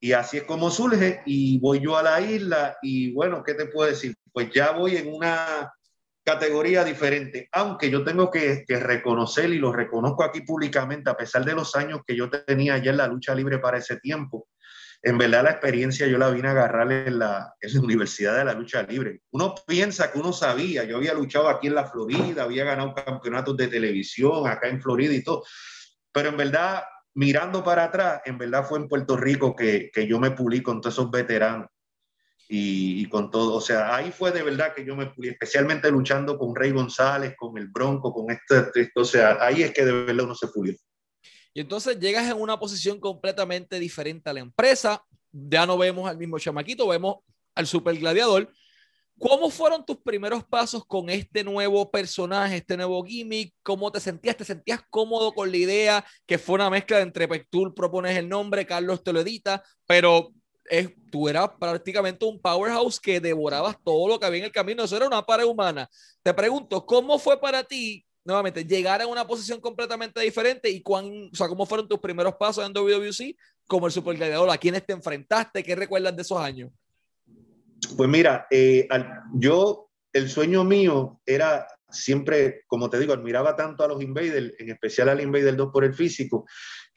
Y 0.00 0.12
así 0.12 0.38
es 0.38 0.44
como 0.44 0.70
surge 0.70 1.22
y 1.26 1.58
voy 1.58 1.80
yo 1.80 1.96
a 1.96 2.02
la 2.02 2.20
isla 2.20 2.78
y 2.82 3.12
bueno, 3.12 3.42
¿qué 3.42 3.54
te 3.54 3.66
puedo 3.66 3.90
decir? 3.90 4.14
Pues 4.32 4.50
ya 4.52 4.70
voy 4.70 4.96
en 4.96 5.12
una 5.12 5.72
categoría 6.28 6.84
diferente, 6.84 7.48
aunque 7.52 7.88
yo 7.88 8.04
tengo 8.04 8.30
que, 8.30 8.62
reconocer 8.68 9.48
y 9.48 9.58
lo 9.58 9.72
reconozco 9.72 10.22
aquí 10.22 10.42
públicamente, 10.42 11.08
a 11.08 11.16
pesar 11.16 11.42
de 11.42 11.54
los 11.54 11.74
años 11.74 12.00
que 12.06 12.14
yo 12.14 12.28
tenía 12.28 12.76
ya 12.76 12.90
en 12.90 12.98
la 12.98 13.06
lucha 13.06 13.34
libre 13.34 13.58
para 13.58 13.78
ese 13.78 13.96
tiempo, 13.96 14.46
en 15.02 15.16
verdad 15.16 15.44
la 15.44 15.52
experiencia 15.52 16.06
yo 16.06 16.18
la 16.18 16.28
vine 16.28 16.48
a 16.48 16.50
agarrar 16.50 16.92
en 16.92 17.18
la, 17.18 17.54
en 17.58 17.72
la 17.72 17.80
Universidad 17.80 18.36
de 18.36 18.44
la 18.44 18.52
Lucha 18.52 18.82
Libre. 18.82 19.22
Uno 19.30 19.54
piensa 19.66 20.12
que 20.12 20.18
uno 20.18 20.34
sabía, 20.34 20.84
yo 20.84 20.98
había 20.98 21.14
luchado 21.14 21.48
aquí 21.48 21.68
en 21.68 21.76
la 21.76 21.86
Florida, 21.86 22.42
había 22.42 22.64
ganado 22.64 22.94
campeonatos 22.94 23.56
de 23.56 23.68
televisión 23.68 24.46
acá 24.46 24.68
en 24.68 24.82
Florida 24.82 25.14
y 25.14 25.24
todo, 25.24 25.44
pero 26.12 26.28
en 26.28 26.36
verdad, 26.36 26.82
mirando 27.14 27.64
para 27.64 27.84
atrás, 27.84 28.20
en 28.26 28.36
verdad 28.36 28.66
fue 28.68 28.80
en 28.80 28.88
Puerto 28.88 29.16
Rico 29.16 29.56
que, 29.56 29.90
que 29.90 30.06
yo 30.06 30.20
me 30.20 30.32
pulí 30.32 30.62
con 30.62 30.82
todos 30.82 30.94
esos 30.94 31.10
veteranos 31.10 31.68
y, 32.48 33.04
con 33.08 33.30
todo. 33.30 33.54
O 33.54 33.60
sea, 33.60 33.94
ahí 33.94 34.10
fue 34.10 34.32
de 34.32 34.42
verdad 34.42 34.74
que 34.74 34.84
yo 34.84 34.96
me 34.96 35.10
fui, 35.10 35.28
especialmente 35.28 35.90
luchando 35.90 36.38
con 36.38 36.56
Rey 36.56 36.70
González, 36.70 37.34
con 37.36 37.58
el 37.58 37.68
Bronco, 37.68 38.12
con 38.12 38.30
esto, 38.30 38.70
o 38.96 39.04
sea, 39.04 39.36
ahí 39.40 39.62
es 39.62 39.72
que 39.72 39.84
de 39.84 39.92
verdad 39.92 40.24
uno 40.24 40.34
se 40.34 40.48
pulió. 40.48 40.74
Y 41.52 41.60
entonces 41.60 41.98
llegas 41.98 42.30
en 42.30 42.40
una 42.40 42.58
posición 42.58 43.00
completamente 43.00 43.78
diferente 43.78 44.30
a 44.30 44.32
la 44.32 44.40
empresa. 44.40 45.02
Ya 45.30 45.66
no 45.66 45.76
vemos 45.76 46.08
al 46.08 46.16
mismo 46.16 46.38
chamaquito, 46.38 46.88
vemos 46.88 47.16
al 47.54 47.66
super 47.66 47.96
gladiador. 47.98 48.50
¿Cómo 49.18 49.50
fueron 49.50 49.84
tus 49.84 49.96
primeros 49.96 50.44
pasos 50.44 50.86
con 50.86 51.10
este 51.10 51.42
nuevo 51.42 51.90
personaje, 51.90 52.58
este 52.58 52.76
nuevo 52.76 53.02
gimmick? 53.04 53.52
¿Cómo 53.64 53.90
te 53.90 53.98
sentías? 53.98 54.36
¿Te 54.36 54.44
sentías 54.44 54.80
cómodo 54.88 55.32
con 55.32 55.50
la 55.50 55.56
idea 55.56 56.04
que 56.24 56.38
fue 56.38 56.54
una 56.54 56.70
mezcla 56.70 57.00
entre 57.00 57.26
pues, 57.26 57.44
propones 57.74 58.16
el 58.16 58.28
nombre, 58.28 58.64
Carlos 58.64 59.02
te 59.02 59.12
lo 59.12 59.20
edita, 59.20 59.64
pero 59.86 60.32
es, 60.70 60.90
tú 61.10 61.28
eras 61.28 61.50
prácticamente 61.58 62.24
un 62.24 62.40
powerhouse 62.40 63.00
que 63.00 63.20
devorabas 63.20 63.76
todo 63.82 64.08
lo 64.08 64.18
que 64.18 64.26
había 64.26 64.40
en 64.40 64.44
el 64.46 64.52
camino. 64.52 64.84
Eso 64.84 64.96
era 64.96 65.06
una 65.06 65.24
pared 65.24 65.44
humana. 65.44 65.88
Te 66.22 66.34
pregunto, 66.34 66.84
¿cómo 66.84 67.18
fue 67.18 67.40
para 67.40 67.64
ti, 67.64 68.04
nuevamente, 68.24 68.64
llegar 68.64 69.02
a 69.02 69.06
una 69.06 69.26
posición 69.26 69.60
completamente 69.60 70.20
diferente 70.20 70.70
y 70.70 70.82
cuán, 70.82 71.30
o 71.32 71.36
sea, 71.36 71.48
cómo 71.48 71.66
fueron 71.66 71.88
tus 71.88 71.98
primeros 71.98 72.34
pasos 72.34 72.64
en 72.66 72.72
WWC 72.72 73.36
como 73.66 73.86
el 73.86 73.92
Super 73.92 74.16
Gladiador? 74.16 74.50
¿A 74.50 74.58
quiénes 74.58 74.84
te 74.84 74.92
enfrentaste? 74.92 75.62
¿Qué 75.62 75.74
recuerdas 75.74 76.14
de 76.14 76.22
esos 76.22 76.38
años? 76.38 76.70
Pues 77.96 78.08
mira, 78.08 78.46
eh, 78.50 78.88
yo, 79.34 79.90
el 80.12 80.28
sueño 80.28 80.64
mío 80.64 81.20
era 81.24 81.66
siempre, 81.90 82.64
como 82.66 82.90
te 82.90 82.98
digo, 82.98 83.12
admiraba 83.12 83.56
tanto 83.56 83.84
a 83.84 83.88
los 83.88 84.02
Invaders, 84.02 84.54
en 84.58 84.70
especial 84.70 85.08
al 85.08 85.20
Invader 85.20 85.56
2 85.56 85.70
por 85.72 85.84
el 85.84 85.94
físico, 85.94 86.46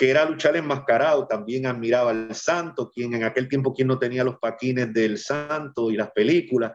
que 0.02 0.10
era 0.10 0.26
luchar 0.26 0.56
enmascarado. 0.58 1.28
También 1.28 1.68
admiraba 1.68 2.10
al 2.10 2.34
Santo, 2.34 2.90
quien 2.90 3.14
en 3.14 3.24
aquel 3.24 3.48
tiempo 3.48 3.72
quien 3.72 3.88
no 3.88 4.00
tenía 4.00 4.24
los 4.24 4.40
paquines 4.40 4.92
del 4.92 5.20
Santo 5.20 5.92
y 5.92 5.96
las 5.96 6.10
películas. 6.10 6.72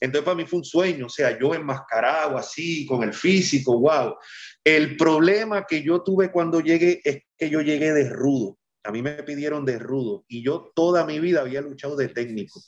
Entonces 0.00 0.24
para 0.24 0.36
mí 0.36 0.46
fue 0.46 0.60
un 0.60 0.64
sueño, 0.64 1.06
o 1.06 1.08
sea, 1.08 1.36
yo 1.36 1.52
enmascarado 1.52 2.38
así, 2.38 2.86
con 2.86 3.02
el 3.02 3.12
físico, 3.12 3.80
wow. 3.80 4.14
El 4.62 4.96
problema 4.96 5.66
que 5.66 5.82
yo 5.82 6.02
tuve 6.02 6.30
cuando 6.30 6.60
llegué 6.60 7.00
es 7.02 7.24
que 7.36 7.50
yo 7.50 7.60
llegué 7.60 7.92
de 7.92 8.08
rudo. 8.08 8.56
A 8.84 8.92
mí 8.92 9.02
me 9.02 9.20
pidieron 9.24 9.64
de 9.64 9.80
rudo 9.80 10.24
y 10.28 10.44
yo 10.44 10.70
toda 10.72 11.04
mi 11.04 11.18
vida 11.18 11.40
había 11.40 11.62
luchado 11.62 11.96
de 11.96 12.06
técnico. 12.06 12.60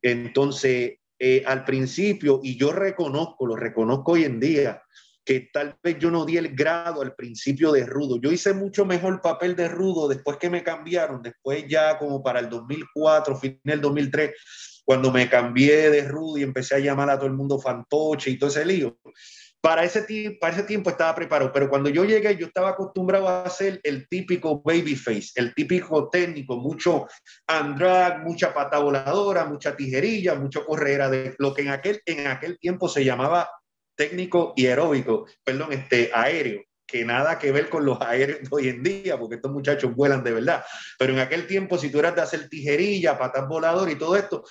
Entonces, 0.00 0.94
eh, 1.18 1.42
al 1.44 1.62
principio, 1.66 2.40
y 2.42 2.56
yo 2.56 2.72
reconozco, 2.72 3.46
lo 3.46 3.54
reconozco 3.54 4.12
hoy 4.12 4.24
en 4.24 4.40
día, 4.40 4.82
que 5.26 5.50
tal 5.52 5.76
vez 5.82 5.98
yo 5.98 6.10
no 6.10 6.24
di 6.24 6.36
el 6.36 6.54
grado 6.54 7.02
al 7.02 7.14
principio 7.14 7.72
de 7.72 7.84
rudo. 7.84 8.20
Yo 8.20 8.30
hice 8.30 8.54
mucho 8.54 8.86
mejor 8.86 9.20
papel 9.20 9.56
de 9.56 9.68
rudo 9.68 10.06
después 10.06 10.36
que 10.36 10.48
me 10.48 10.62
cambiaron, 10.62 11.20
después 11.20 11.66
ya 11.68 11.98
como 11.98 12.22
para 12.22 12.38
el 12.38 12.48
2004, 12.48 13.36
fin 13.36 13.60
del 13.64 13.80
2003, 13.80 14.30
cuando 14.84 15.10
me 15.10 15.28
cambié 15.28 15.90
de 15.90 16.06
rudo 16.06 16.38
y 16.38 16.44
empecé 16.44 16.76
a 16.76 16.78
llamar 16.78 17.10
a 17.10 17.16
todo 17.16 17.26
el 17.26 17.34
mundo 17.34 17.58
fantoche 17.58 18.30
y 18.30 18.38
todo 18.38 18.50
ese 18.50 18.64
lío. 18.64 18.96
para 19.60 19.82
ese, 19.82 20.06
para 20.40 20.54
ese 20.54 20.62
tiempo 20.62 20.90
estaba 20.90 21.12
preparado, 21.16 21.50
pero 21.52 21.68
cuando 21.68 21.88
yo 21.90 22.04
llegué 22.04 22.36
yo 22.36 22.46
estaba 22.46 22.68
acostumbrado 22.68 23.28
a 23.28 23.42
hacer 23.42 23.80
el 23.82 24.06
típico 24.08 24.62
babyface, 24.62 25.32
el 25.34 25.54
típico 25.54 26.08
técnico, 26.08 26.56
mucho 26.56 27.08
andrag, 27.48 28.22
mucha 28.22 28.54
pata 28.54 28.78
voladora, 28.78 29.44
mucha 29.44 29.74
tijerilla, 29.74 30.36
mucho 30.36 30.64
correra, 30.64 31.10
de 31.10 31.34
lo 31.38 31.52
que 31.52 31.62
en 31.62 31.70
aquel, 31.70 32.00
en 32.06 32.28
aquel 32.28 32.60
tiempo 32.60 32.88
se 32.88 33.04
llamaba 33.04 33.48
técnico 33.96 34.52
y 34.56 34.66
aeróbico, 34.66 35.26
perdón, 35.44 35.72
este, 35.72 36.10
aéreo 36.14 36.62
que 36.86 37.04
nada 37.04 37.38
que 37.38 37.50
ver 37.50 37.68
con 37.68 37.84
los 37.84 38.00
aéreos 38.00 38.42
de 38.42 38.48
hoy 38.50 38.68
en 38.68 38.82
día, 38.82 39.18
porque 39.18 39.36
estos 39.36 39.50
muchachos 39.50 39.94
vuelan 39.94 40.22
de 40.22 40.32
verdad. 40.32 40.64
Pero 40.98 41.12
en 41.12 41.18
aquel 41.18 41.46
tiempo, 41.46 41.78
si 41.78 41.90
tú 41.90 41.98
eras 41.98 42.14
de 42.14 42.22
hacer 42.22 42.48
tijerilla, 42.48 43.18
patas 43.18 43.48
volador 43.48 43.90
y 43.90 43.96
todo 43.96 44.14
esto, 44.14 44.44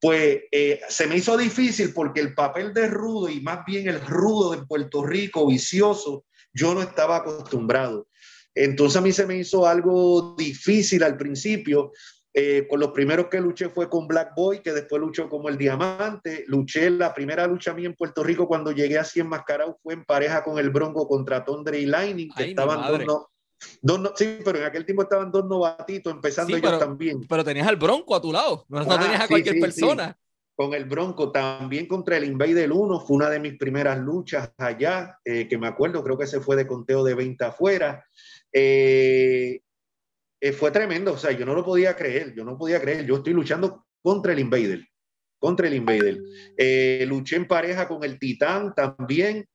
pues 0.00 0.40
eh, 0.50 0.80
se 0.88 1.06
me 1.06 1.16
hizo 1.16 1.36
difícil 1.36 1.92
porque 1.94 2.20
el 2.20 2.34
papel 2.34 2.72
de 2.72 2.88
rudo 2.88 3.28
y 3.28 3.40
más 3.40 3.64
bien 3.66 3.88
el 3.88 4.00
rudo 4.00 4.52
de 4.52 4.64
Puerto 4.66 5.02
Rico, 5.04 5.46
vicioso, 5.46 6.24
yo 6.52 6.74
no 6.74 6.82
estaba 6.82 7.16
acostumbrado. 7.16 8.08
Entonces 8.54 8.96
a 8.96 9.00
mí 9.00 9.12
se 9.12 9.26
me 9.26 9.36
hizo 9.36 9.66
algo 9.66 10.34
difícil 10.36 11.02
al 11.02 11.16
principio. 11.16 11.92
Eh, 12.32 12.68
con 12.68 12.78
los 12.78 12.92
primeros 12.92 13.26
que 13.26 13.40
luché 13.40 13.70
fue 13.70 13.88
con 13.88 14.06
Black 14.06 14.34
Boy, 14.36 14.60
que 14.60 14.72
después 14.72 15.00
luchó 15.00 15.28
como 15.28 15.48
el 15.48 15.58
Diamante. 15.58 16.44
Luché 16.46 16.88
la 16.90 17.12
primera 17.12 17.46
lucha 17.46 17.74
mía 17.74 17.86
en 17.86 17.94
Puerto 17.94 18.22
Rico 18.22 18.46
cuando 18.46 18.70
llegué 18.70 18.98
así 18.98 19.18
enmascarado 19.18 19.78
fue 19.82 19.94
en 19.94 20.04
pareja 20.04 20.44
con 20.44 20.58
el 20.58 20.70
Bronco 20.70 21.08
contra 21.08 21.44
Tondre 21.44 21.80
y 21.80 21.86
Lightning, 21.86 22.30
que 22.36 22.50
estaban 22.50 22.82
dos, 23.82 24.12
sí, 24.16 24.38
pero 24.44 24.58
en 24.58 24.64
aquel 24.64 24.84
tiempo 24.84 25.02
estaban 25.02 25.30
dos 25.30 25.44
novatitos 25.44 26.12
empezando 26.12 26.56
ellos 26.56 26.78
también. 26.78 27.26
Pero 27.28 27.44
tenías 27.44 27.66
al 27.66 27.76
Bronco 27.76 28.14
a 28.14 28.20
tu 28.20 28.32
lado, 28.32 28.64
no, 28.68 28.78
ah, 28.78 28.98
tenías 29.00 29.20
a 29.20 29.28
cualquier 29.28 29.60
persona. 29.60 30.16
Con 30.54 30.74
el 30.74 30.84
Bronco 30.84 31.32
también 31.32 31.86
contra 31.86 32.18
el 32.18 32.24
Invader 32.24 32.70
1 32.70 33.00
fue 33.00 33.16
una 33.16 33.30
de 33.30 33.40
mis 33.40 33.56
primeras 33.56 33.98
luchas 33.98 34.52
allá, 34.58 35.18
eh, 35.24 35.48
que 35.48 35.56
me 35.56 35.66
acuerdo, 35.66 36.04
creo 36.04 36.18
que 36.18 36.26
se 36.26 36.40
fue 36.40 36.54
de 36.54 36.66
conteo 36.66 37.02
de 37.02 37.14
20 37.14 37.44
afuera. 37.44 38.04
Eh, 38.52 39.62
eh, 40.40 40.52
fue 40.52 40.70
tremendo, 40.70 41.12
o 41.12 41.18
sea, 41.18 41.32
yo 41.32 41.44
no 41.44 41.54
lo 41.54 41.64
podía 41.64 41.94
creer, 41.96 42.34
yo 42.34 42.44
no 42.44 42.56
podía 42.56 42.80
creer, 42.80 43.04
yo 43.04 43.16
estoy 43.16 43.32
luchando 43.32 43.86
contra 44.02 44.32
el 44.32 44.38
Invader, 44.38 44.86
contra 45.38 45.68
el 45.68 45.74
Invader. 45.74 46.18
luché 47.06 47.36
en 47.36 47.46
pareja 47.46 47.86
con 47.86 48.02
el 48.04 48.18
Titán 48.18 48.74
también, 48.74 49.46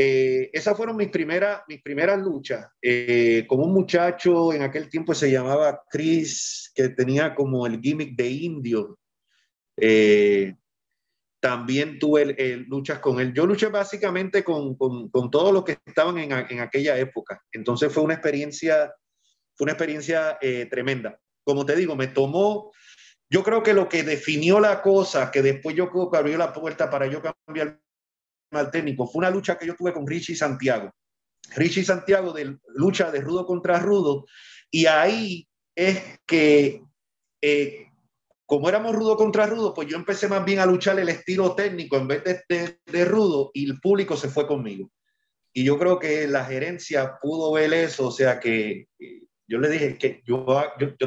eh, 0.00 0.50
esas 0.52 0.76
fueron 0.76 0.96
mis 0.96 1.08
primeras, 1.08 1.62
mis 1.66 1.82
primeras 1.82 2.20
luchas 2.20 2.68
eh, 2.80 3.44
con 3.48 3.60
un 3.60 3.72
muchacho 3.72 4.52
en 4.52 4.62
aquel 4.62 4.88
tiempo 4.88 5.12
se 5.12 5.28
llamaba 5.28 5.82
Chris, 5.90 6.70
que 6.72 6.90
tenía 6.90 7.34
como 7.34 7.66
el 7.66 7.80
gimmick 7.80 8.16
de 8.16 8.28
indio. 8.28 8.98
Eh, 9.76 10.54
también 11.40 11.98
tuve 11.98 12.36
luchas 12.68 13.00
con 13.00 13.18
él. 13.18 13.32
Yo 13.32 13.44
luché 13.44 13.66
básicamente 13.66 14.44
con, 14.44 14.76
con, 14.76 15.08
con 15.08 15.30
todos 15.32 15.52
los 15.52 15.64
que 15.64 15.78
estaban 15.84 16.18
en, 16.18 16.30
en, 16.30 16.60
aquella 16.60 16.96
época. 16.96 17.42
Entonces 17.50 17.92
fue 17.92 18.04
una 18.04 18.14
experiencia, 18.14 18.92
fue 19.58 19.64
una 19.64 19.72
experiencia 19.72 20.38
tremenda. 20.70 21.20
Como 21.44 21.66
te 21.66 21.74
digo, 21.74 21.96
me 21.96 22.06
tomó, 22.06 22.70
yo 23.30 23.42
creo 23.42 23.62
que 23.62 23.74
lo 23.74 23.88
que 23.88 24.04
definió 24.04 24.58
la 24.58 24.80
cosa, 24.80 25.30
que 25.30 25.42
después 25.42 25.76
yo 25.76 25.90
creo 25.90 26.10
que 26.10 26.16
abrió 26.16 26.38
la 26.38 26.52
puerta 26.52 26.88
para 26.88 27.06
yo 27.06 27.20
cambiar 27.20 27.78
al 28.52 28.70
técnico. 28.70 29.06
Fue 29.06 29.20
una 29.20 29.30
lucha 29.30 29.58
que 29.58 29.66
yo 29.66 29.76
tuve 29.76 29.92
con 29.92 30.06
Richie 30.06 30.34
Santiago. 30.34 30.90
Richie 31.56 31.84
Santiago 31.84 32.32
de 32.32 32.58
lucha 32.74 33.10
de 33.10 33.20
rudo 33.20 33.46
contra 33.46 33.78
rudo. 33.78 34.26
Y 34.70 34.86
ahí 34.86 35.46
es 35.74 36.20
que, 36.26 36.82
eh, 37.42 37.86
como 38.46 38.68
éramos 38.68 38.94
rudo 38.94 39.16
contra 39.16 39.46
rudo, 39.46 39.74
pues 39.74 39.88
yo 39.88 39.96
empecé 39.96 40.26
más 40.28 40.44
bien 40.44 40.60
a 40.60 40.66
luchar 40.66 40.98
el 40.98 41.08
estilo 41.10 41.54
técnico 41.54 41.96
en 41.96 42.08
vez 42.08 42.24
de, 42.24 42.78
de 42.84 43.04
rudo 43.04 43.50
y 43.52 43.68
el 43.68 43.78
público 43.78 44.16
se 44.16 44.28
fue 44.28 44.46
conmigo. 44.46 44.90
Y 45.52 45.64
yo 45.64 45.78
creo 45.78 45.98
que 45.98 46.26
la 46.26 46.44
gerencia 46.44 47.18
pudo 47.20 47.52
ver 47.52 47.72
eso, 47.74 48.08
o 48.08 48.10
sea 48.10 48.40
que 48.40 48.88
eh, 48.98 49.27
yo 49.48 49.58
le 49.58 49.68
dije 49.70 49.96
que 49.96 50.22
yo, 50.26 50.44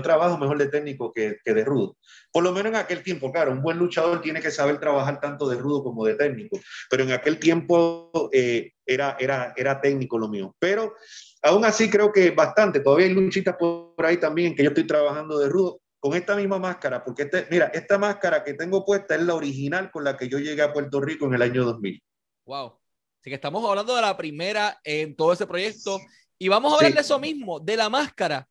trabajo 0.02 0.38
mejor 0.38 0.58
de 0.58 0.68
técnico 0.68 1.14
que, 1.14 1.38
que, 1.46 1.54
de 1.54 1.64
rudo. 1.64 1.98
Por 2.32 2.44
lo 2.44 2.52
menos 2.52 2.72
en 2.72 2.78
aquel 2.78 3.04
tiempo, 3.04 3.32
claro, 3.32 3.52
un 3.52 3.62
buen 3.62 3.78
luchador 3.78 4.22
tiene 4.22 4.42
que 4.42 4.50
saber 4.50 4.80
trabajar 4.80 5.20
tanto 5.20 5.48
de 5.48 5.58
rudo 5.58 5.84
como 5.84 6.06
de 6.06 6.16
técnico, 6.16 6.60
pero 6.90 7.04
en 7.04 7.12
aquel 7.12 7.40
tiempo 7.40 8.30
eh, 8.34 8.74
era, 8.86 9.16
era, 9.20 9.54
era 9.56 9.80
técnico 9.80 10.18
lo 10.18 10.28
mío. 10.28 10.56
Pero 10.58 10.96
aún 11.44 11.64
así 11.66 11.90
creo 11.90 12.12
que 12.12 12.32
bastante, 12.32 12.80
todavía 12.80 13.06
hay 13.06 13.14
luchitas 13.14 13.56
por 13.58 13.94
ahí 14.04 14.18
también 14.18 14.56
que 14.56 14.64
yo 14.64 14.70
estoy 14.70 14.88
trabajando 14.88 15.38
de 15.38 15.48
rudo 15.48 15.80
con 16.00 16.16
esta 16.16 16.36
misma 16.36 16.58
máscara, 16.58 17.04
porque 17.04 17.24
este, 17.24 17.46
mira, 17.52 17.68
esta 17.68 18.00
máscara 18.00 18.44
que 18.44 18.56
tengo 18.56 18.84
puesta 18.84 19.14
es 19.14 19.22
la 19.22 19.36
original 19.36 19.92
con 19.92 20.04
la 20.04 20.18
que 20.18 20.28
yo 20.28 20.40
llegué 20.40 20.64
a 20.64 20.74
Puerto 20.74 21.00
Rico 21.00 21.28
en 21.28 21.36
el 21.36 21.44
año 21.44 21.64
2000. 21.64 22.02
Wow. 22.46 22.80
Así 23.22 23.30
que 23.30 23.36
estamos 23.36 23.64
hablando 23.70 23.96
de 23.96 24.02
la 24.02 24.18
primera 24.18 24.80
en 24.84 25.16
todo 25.16 25.32
ese 25.32 25.46
proyecto 25.46 26.00
y 26.42 26.48
vamos 26.48 26.74
a 26.74 26.78
hablar 26.78 26.96
de 26.96 27.02
eso 27.02 27.20
mismo, 27.20 27.60
de 27.60 27.78
la 27.78 27.88
máscara. 27.88 28.50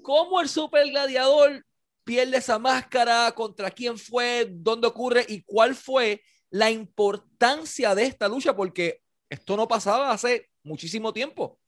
¿Cómo 0.00 0.40
el 0.40 0.48
super 0.48 0.88
gladiador 0.88 1.66
pierde 2.04 2.36
esa 2.36 2.56
máscara? 2.60 3.32
¿Contra 3.32 3.68
quién 3.72 3.98
fue? 3.98 4.46
¿Dónde 4.48 4.86
ocurre? 4.86 5.26
¿Y 5.28 5.42
cuál 5.42 5.74
fue 5.74 6.22
la 6.50 6.70
importancia 6.70 7.96
de 7.96 8.04
esta 8.04 8.28
lucha? 8.28 8.54
Porque 8.54 9.00
esto 9.28 9.56
no 9.56 9.66
pasaba 9.66 10.12
hace 10.12 10.50
muchísimo 10.62 11.12
tiempo. 11.12 11.58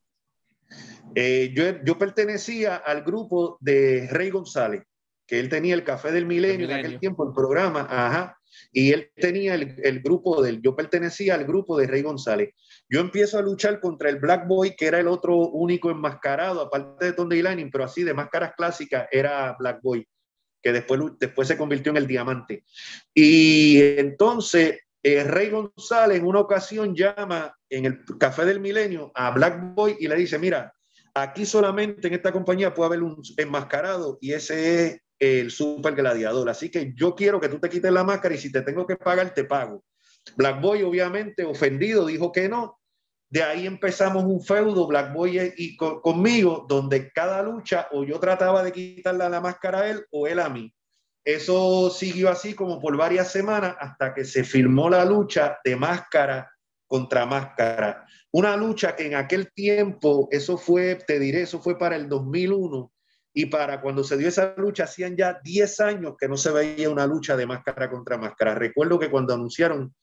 Eh, 1.17 1.53
yo, 1.53 1.83
yo, 1.83 1.99
pertenecía 1.99 2.77
al 2.77 3.03
grupo 3.03 3.59
de 3.61 4.07
Rey 4.13 4.31
González, 4.31 4.85
que 5.27 5.41
él 5.41 5.49
tenía 5.49 5.75
el 5.75 5.83
Café 5.83 6.13
del 6.13 6.25
Milenio, 6.27 6.71
en 6.71 6.77
aquel 6.77 7.01
tiempo, 7.01 7.27
el 7.27 7.35
programa, 7.35 7.81
ajá, 7.91 8.39
y 8.73 8.93
él 8.93 9.11
tenía 9.17 9.57
el, 9.57 9.75
el 9.83 10.03
grupo 10.03 10.41
del, 10.41 10.63
yo 10.63 10.77
pertenecía 10.77 11.35
al 11.35 11.45
grupo 11.45 11.77
de 11.77 11.89
Rey 11.89 12.03
González. 12.03 12.55
Yo 12.89 13.01
empiezo 13.01 13.39
a 13.39 13.43
luchar 13.43 13.81
contra 13.81 14.09
el 14.09 14.17
Black 14.17 14.47
Boy, 14.47 14.75
que 14.77 14.87
era 14.87 14.99
el 14.99 15.09
otro 15.09 15.37
único 15.37 15.91
enmascarado, 15.91 16.63
aparte 16.63 17.07
de 17.07 17.13
Tony 17.13 17.43
Lightning, 17.43 17.71
pero 17.71 17.85
así 17.85 18.03
de 18.03 18.15
máscaras 18.15 18.53
clásicas, 18.57 19.07
era 19.11 19.55
Black 19.59 19.81
Boy, 19.83 20.07
que 20.63 20.73
después, 20.73 21.01
después 21.19 21.49
se 21.49 21.57
convirtió 21.57 21.91
en 21.91 21.99
el 21.99 22.07
Diamante. 22.07 22.65
Y 23.13 23.81
entonces, 23.99 24.81
eh, 25.03 25.23
Rey 25.25 25.51
González 25.51 26.19
en 26.19 26.27
una 26.27 26.41
ocasión 26.41 26.95
llama 26.95 27.55
en 27.69 27.85
el 27.85 28.05
Café 28.19 28.45
del 28.45 28.61
Milenio 28.61 29.13
a 29.15 29.31
Black 29.31 29.75
Boy 29.75 29.97
y 30.01 30.09
le 30.09 30.17
dice, 30.17 30.39
mira, 30.39 30.73
aquí 31.15 31.47
solamente 31.47 32.09
en 32.09 32.15
esta 32.15 32.33
compañía 32.33 32.75
puede 32.75 32.87
haber 32.89 33.03
un 33.03 33.23
enmascarado 33.37 34.19
y 34.21 34.33
ese 34.33 34.87
es 34.87 35.01
el 35.19 35.51
super 35.51 35.95
gladiador. 35.95 36.49
Así 36.49 36.71
que 36.71 36.93
yo 36.95 37.15
quiero 37.15 37.41
que 37.41 37.49
tú 37.49 37.59
te 37.59 37.69
quites 37.69 37.93
la 37.93 38.05
máscara 38.05 38.35
y 38.35 38.39
si 38.39 38.51
te 38.51 38.63
tengo 38.63 38.87
que 38.87 38.97
pagar, 38.97 39.35
te 39.35 39.45
pago. 39.45 39.85
Black 40.37 40.61
Boy, 40.61 40.83
obviamente, 40.83 41.45
ofendido, 41.45 42.07
dijo 42.07 42.33
que 42.33 42.49
no. 42.49 42.78
De 43.31 43.43
ahí 43.43 43.67
empezamos 43.67 44.25
un 44.25 44.43
feudo, 44.43 44.87
Black 44.87 45.13
Boy 45.13 45.53
y 45.57 45.77
conmigo, 45.77 46.65
donde 46.69 47.13
cada 47.13 47.43
lucha 47.43 47.89
o 47.93 48.05
yo 48.05 48.19
trataba 48.19 48.63
de 48.63 48.73
quitarle 48.73 49.29
la 49.29 49.41
máscara 49.41 49.81
a 49.81 49.91
él 49.91 50.07
o 50.11 50.27
él 50.27 50.41
a 50.41 50.49
mí. 50.49 50.73
Eso 51.25 51.91
siguió 51.91 52.31
así 52.31 52.55
como 52.55 52.81
por 52.81 52.97
varias 52.97 53.31
semanas 53.31 53.77
hasta 53.79 54.15
que 54.15 54.25
se 54.25 54.45
firmó 54.45 54.89
la 54.89 55.05
lucha 55.05 55.59
de 55.63 55.77
máscara 55.77 56.51
contra 56.87 57.27
máscara. 57.27 58.07
Una 58.31 58.57
lucha 58.57 58.97
que 58.97 59.07
en 59.07 59.15
aquel 59.15 59.53
tiempo, 59.53 60.29
eso 60.31 60.57
fue, 60.57 60.95
te 60.95 61.19
diré, 61.19 61.43
eso 61.43 61.61
fue 61.61 61.79
para 61.79 61.97
el 61.97 62.09
2001 62.09 62.91
y 63.35 63.47
para 63.47 63.83
cuando 63.83 64.03
se 64.05 64.17
dio 64.17 64.29
esa 64.29 64.55
lucha 64.57 64.85
hacían 64.85 65.17
ya 65.17 65.39
10 65.45 65.81
años 65.81 66.15
que 66.19 66.29
no 66.29 66.39
se 66.39 66.51
veía 66.51 66.89
una 66.89 67.07
lucha 67.07 67.37
de 67.37 67.47
máscara 67.47 67.91
contra 67.91 68.17
máscara. 68.17 68.55
Recuerdo 68.55 68.99
que 68.99 69.11
cuando 69.11 69.35
anunciaron 69.35 69.95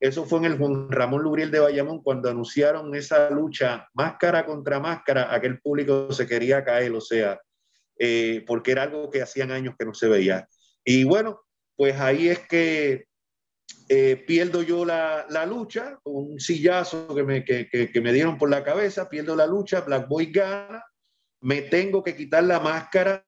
eso 0.00 0.24
fue 0.24 0.38
en 0.38 0.46
el 0.46 0.58
Juan 0.58 0.90
Ramón 0.90 1.22
Lubriel 1.22 1.50
de 1.50 1.60
Bayamón 1.60 2.02
cuando 2.02 2.30
anunciaron 2.30 2.94
esa 2.94 3.28
lucha 3.28 3.86
máscara 3.92 4.46
contra 4.46 4.80
máscara, 4.80 5.32
aquel 5.32 5.60
público 5.60 6.10
se 6.10 6.26
quería 6.26 6.64
caer, 6.64 6.92
o 6.92 7.02
sea, 7.02 7.38
eh, 7.98 8.42
porque 8.46 8.72
era 8.72 8.84
algo 8.84 9.10
que 9.10 9.20
hacían 9.20 9.50
años 9.50 9.74
que 9.78 9.84
no 9.84 9.92
se 9.92 10.08
veía. 10.08 10.48
Y 10.82 11.04
bueno, 11.04 11.42
pues 11.76 12.00
ahí 12.00 12.28
es 12.28 12.40
que 12.48 13.04
eh, 13.90 14.16
pierdo 14.26 14.62
yo 14.62 14.86
la, 14.86 15.26
la, 15.28 15.44
lucha, 15.44 15.98
un 16.04 16.40
sillazo 16.40 17.14
que 17.14 17.22
me, 17.22 17.44
que, 17.44 17.68
que, 17.68 18.00
me 18.00 18.12
dieron 18.14 18.38
por 18.38 18.48
la 18.48 18.64
cabeza, 18.64 19.10
pierdo 19.10 19.36
la 19.36 19.46
lucha, 19.46 19.82
Black 19.82 20.08
Boy 20.08 20.32
gana, 20.32 20.82
me 21.42 21.60
tengo 21.60 22.02
que 22.02 22.16
quitar 22.16 22.44
la 22.44 22.58
máscara, 22.58 23.24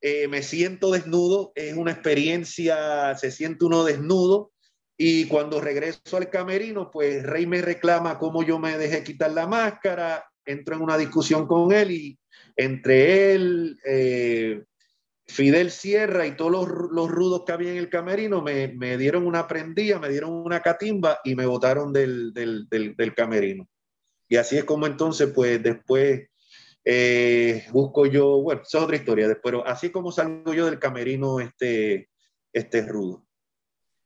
eh, 0.00 0.28
me 0.28 0.42
siento 0.42 0.90
desnudo, 0.90 1.52
es 1.54 1.74
una 1.74 1.92
experiencia, 1.92 3.14
se 3.16 3.30
siente 3.30 3.64
uno 3.64 3.84
desnudo, 3.84 4.52
y 4.96 5.26
cuando 5.26 5.60
regreso 5.60 6.16
al 6.16 6.30
camerino, 6.30 6.90
pues 6.90 7.22
Rey 7.22 7.46
me 7.46 7.60
reclama 7.60 8.18
cómo 8.18 8.42
yo 8.42 8.58
me 8.58 8.78
dejé 8.78 9.04
quitar 9.04 9.30
la 9.32 9.46
máscara, 9.46 10.24
entro 10.44 10.76
en 10.76 10.82
una 10.82 10.96
discusión 10.96 11.46
con 11.46 11.72
él 11.72 11.90
y 11.90 12.18
entre 12.56 13.34
él, 13.34 13.78
eh, 13.84 14.62
Fidel 15.26 15.70
Sierra 15.70 16.26
y 16.26 16.36
todos 16.36 16.50
los, 16.50 16.68
los, 16.90 17.10
rudos 17.10 17.42
que 17.44 17.52
había 17.52 17.72
en 17.72 17.78
el 17.78 17.90
camerino 17.90 18.40
me, 18.40 18.68
me, 18.68 18.96
dieron 18.96 19.26
una 19.26 19.46
prendida, 19.46 19.98
me 19.98 20.08
dieron 20.08 20.32
una 20.32 20.60
catimba 20.60 21.18
y 21.24 21.34
me 21.34 21.44
botaron 21.44 21.92
del, 21.92 22.32
del, 22.32 22.66
del, 22.70 23.14
camerino. 23.14 23.68
Y 24.28 24.36
así 24.36 24.56
es 24.56 24.64
como 24.64 24.86
entonces, 24.86 25.30
pues 25.34 25.62
después 25.62 26.28
eh, 26.84 27.66
busco 27.72 28.06
yo, 28.06 28.40
bueno, 28.40 28.62
es 28.62 28.74
otra 28.74 28.96
historia, 28.96 29.38
pero 29.42 29.66
así 29.66 29.90
como 29.90 30.12
salgo 30.12 30.54
yo 30.54 30.66
del 30.66 30.78
camerino 30.78 31.40
este, 31.40 32.08
este 32.52 32.86
rudo 32.86 33.25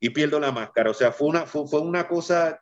y 0.01 0.11
pierdo 0.11 0.41
la 0.41 0.51
máscara. 0.51 0.91
O 0.91 0.95
sea, 0.95 1.13
fue 1.13 1.29
una, 1.29 1.47
fue, 1.47 1.81
una 1.81 2.09
cosa 2.09 2.61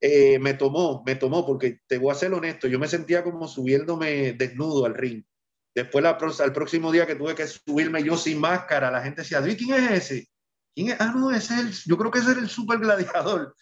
eh, 0.00 0.38
me 0.38 0.54
tomó, 0.54 1.02
me 1.04 1.16
tomó, 1.16 1.44
porque 1.44 1.80
te 1.86 1.98
voy 1.98 2.12
a 2.12 2.18
ser 2.18 2.32
honesto, 2.32 2.68
yo 2.68 2.78
me 2.78 2.88
sentía 2.88 3.22
como 3.22 3.48
subiéndome 3.48 4.32
desnudo 4.32 4.86
al 4.86 4.94
ring. 4.94 5.24
Después, 5.74 6.02
la, 6.02 6.10
al 6.10 6.52
próximo 6.52 6.90
día 6.90 7.06
que 7.06 7.16
tuve 7.16 7.34
que 7.34 7.46
subirme 7.46 8.02
yo 8.02 8.16
sin 8.16 8.40
máscara, 8.40 8.90
la 8.90 9.02
gente 9.02 9.22
decía, 9.22 9.42
¿quién 9.42 9.74
es 9.74 9.90
ese? 9.90 10.28
¿Quién 10.74 10.90
es? 10.90 10.96
Ah, 11.00 11.12
no, 11.14 11.30
ese 11.30 11.60
es 11.60 11.84
yo 11.84 11.96
creo 11.98 12.10
que 12.10 12.20
ese 12.20 12.32
es 12.32 12.38
el 12.38 12.48
super 12.48 12.78
gladiador. 12.78 13.54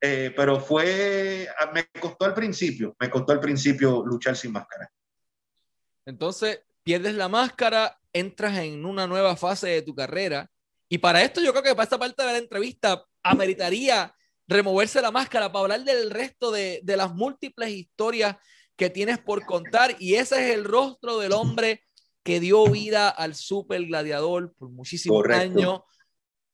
Eh, 0.00 0.32
pero 0.36 0.60
fue, 0.60 1.48
ah, 1.58 1.70
me 1.72 1.86
costó 2.00 2.26
al 2.26 2.34
principio, 2.34 2.94
me 3.00 3.08
costó 3.08 3.32
al 3.32 3.40
principio 3.40 4.04
luchar 4.04 4.36
sin 4.36 4.52
máscara. 4.52 4.90
Entonces, 6.04 6.60
pierdes 6.82 7.14
la 7.14 7.28
máscara, 7.28 7.98
entras 8.12 8.58
en 8.58 8.84
una 8.84 9.06
nueva 9.06 9.36
fase 9.36 9.68
de 9.68 9.82
tu 9.82 9.94
carrera. 9.94 10.50
Y 10.88 10.98
para 10.98 11.22
esto 11.22 11.40
yo 11.40 11.52
creo 11.52 11.62
que 11.62 11.74
para 11.74 11.84
esta 11.84 11.98
parte 11.98 12.22
de 12.22 12.32
la 12.32 12.38
entrevista 12.38 13.04
ameritaría 13.22 14.14
removerse 14.46 15.02
la 15.02 15.10
máscara 15.10 15.50
para 15.50 15.62
hablar 15.62 15.84
del 15.84 16.10
resto 16.10 16.50
de, 16.52 16.80
de 16.82 16.96
las 16.96 17.14
múltiples 17.14 17.70
historias 17.70 18.36
que 18.76 18.90
tienes 18.90 19.18
por 19.18 19.44
contar. 19.44 19.96
Y 19.98 20.14
ese 20.14 20.36
es 20.36 20.54
el 20.54 20.64
rostro 20.64 21.18
del 21.18 21.32
hombre 21.32 21.82
que 22.22 22.40
dio 22.40 22.66
vida 22.66 23.08
al 23.08 23.34
super 23.34 23.84
gladiador 23.84 24.52
por 24.54 24.70
muchísimos 24.70 25.24
años. 25.28 25.80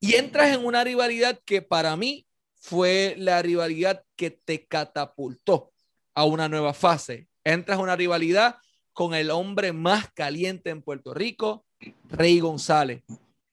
Y 0.00 0.14
entras 0.14 0.54
en 0.54 0.64
una 0.64 0.84
rivalidad 0.84 1.38
que 1.44 1.62
para 1.62 1.96
mí 1.96 2.26
fue 2.54 3.14
la 3.18 3.42
rivalidad 3.42 4.04
que 4.16 4.30
te 4.30 4.66
catapultó 4.66 5.72
a 6.14 6.24
una 6.24 6.48
nueva 6.48 6.74
fase. 6.74 7.28
Entras 7.44 7.78
a 7.78 7.82
una 7.82 7.96
rivalidad 7.96 8.56
con 8.92 9.14
el 9.14 9.30
hombre 9.30 9.72
más 9.72 10.12
caliente 10.12 10.70
en 10.70 10.82
Puerto 10.82 11.14
Rico, 11.14 11.64
Rey 12.08 12.38
González. 12.40 13.02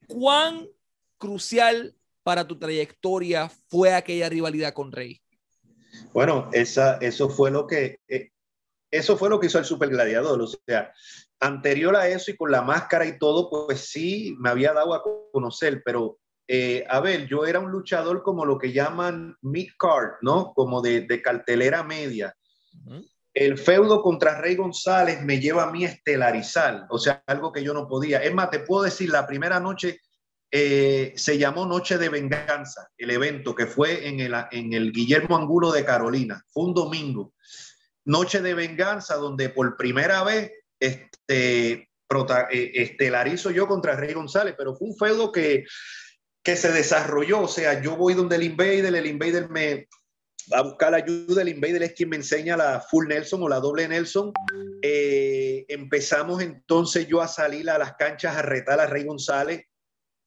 ¿Cuán 0.10 0.68
crucial 1.18 1.96
para 2.24 2.48
tu 2.48 2.58
trayectoria 2.58 3.50
fue 3.68 3.94
aquella 3.94 4.28
rivalidad 4.28 4.74
con 4.74 4.92
Rey? 4.92 5.22
Bueno, 6.14 6.50
esa, 6.52 6.98
eso 6.98 7.30
fue 7.30 7.52
lo 7.52 7.68
que 7.68 8.00
eh, 8.08 8.32
eso 8.92 9.18
fue 9.18 9.30
lo 9.30 9.40
que 9.40 9.48
hizo 9.48 9.60
el 9.60 9.66
Super 9.66 9.90
Gladiador. 9.90 10.42
O 10.42 10.48
sea, 10.48 10.92
anterior 11.40 11.96
a 11.96 12.08
eso 12.08 12.32
y 12.32 12.36
con 12.36 12.52
la 12.52 12.64
máscara 12.64 13.06
y 13.06 13.20
todo, 13.20 13.50
pues 13.50 13.82
sí, 13.82 14.36
me 14.40 14.50
había 14.50 14.74
dado 14.74 14.94
a 14.94 15.04
conocer, 15.32 15.84
pero 15.86 16.20
eh, 16.48 16.84
a 16.90 17.00
ver, 17.00 17.28
yo 17.28 17.46
era 17.46 17.60
un 17.60 17.72
luchador 17.72 18.24
como 18.24 18.46
lo 18.46 18.58
que 18.58 18.74
llaman 18.74 19.38
mid-card, 19.42 20.16
¿no? 20.22 20.54
Como 20.56 20.82
de, 20.82 21.02
de 21.02 21.22
cartelera 21.22 21.84
media. 21.84 22.36
El 23.40 23.58
feudo 23.58 24.02
contra 24.02 24.42
Rey 24.42 24.58
González 24.58 25.22
me 25.22 25.40
lleva 25.40 25.64
a 25.64 25.72
mí 25.72 25.86
estelarizar, 25.86 26.88
o 26.90 27.00
sea, 27.00 27.24
algo 27.26 27.54
que 27.54 27.64
yo 27.64 27.74
no 27.74 27.88
podía. 27.88 28.22
Es 28.22 28.34
más, 28.34 28.50
te 28.50 28.60
puedo 28.60 28.84
decir, 28.84 29.10
la 29.10 29.26
primera 29.26 29.62
noche 29.62 30.02
eh, 30.52 31.14
se 31.16 31.38
llamó 31.38 31.66
Noche 31.66 31.98
de 31.98 32.10
Venganza, 32.10 32.90
el 32.98 33.12
evento 33.12 33.56
que 33.56 33.66
fue 33.66 34.10
en 34.10 34.20
el, 34.20 34.36
en 34.52 34.74
el 34.74 34.92
Guillermo 34.92 35.38
Angulo 35.38 35.72
de 35.72 35.86
Carolina. 35.86 36.44
Fue 36.50 36.66
un 36.66 36.74
domingo. 36.74 37.34
Noche 38.04 38.42
de 38.42 38.54
Venganza, 38.56 39.16
donde 39.16 39.48
por 39.48 39.78
primera 39.78 40.22
vez 40.26 40.52
este, 40.78 41.72
eh, 41.72 42.72
estelarizo 42.74 43.52
yo 43.52 43.70
contra 43.70 43.96
Rey 43.96 44.16
González, 44.16 44.56
pero 44.58 44.76
fue 44.76 44.90
un 44.90 44.98
feudo 44.98 45.32
que, 45.32 45.64
que 46.44 46.58
se 46.58 46.74
desarrolló. 46.74 47.44
O 47.44 47.48
sea, 47.48 47.82
yo 47.82 47.96
voy 47.96 48.16
donde 48.16 48.36
el 48.36 48.44
Invader, 48.44 48.94
el 48.94 49.06
Invader 49.06 49.50
me 49.50 49.88
a 50.52 50.62
buscar 50.62 50.92
la 50.92 50.98
ayuda, 50.98 51.42
el 51.42 51.50
Invader 51.50 51.84
es 51.84 51.94
quien 51.94 52.10
me 52.10 52.16
enseña 52.16 52.58
la 52.58 52.82
full 52.82 53.08
Nelson 53.08 53.44
o 53.44 53.50
la 53.50 53.60
doble 53.60 53.88
Nelson. 53.88 54.32
Eh, 54.82 55.66
empezamos 55.68 56.42
entonces 56.42 57.08
yo 57.08 57.22
a 57.22 57.28
salir 57.28 57.70
a 57.70 57.78
las 57.78 57.94
canchas 57.94 58.36
a 58.36 58.42
retar 58.42 58.80
a 58.80 58.88
Rey 58.88 59.04
González. 59.04 59.66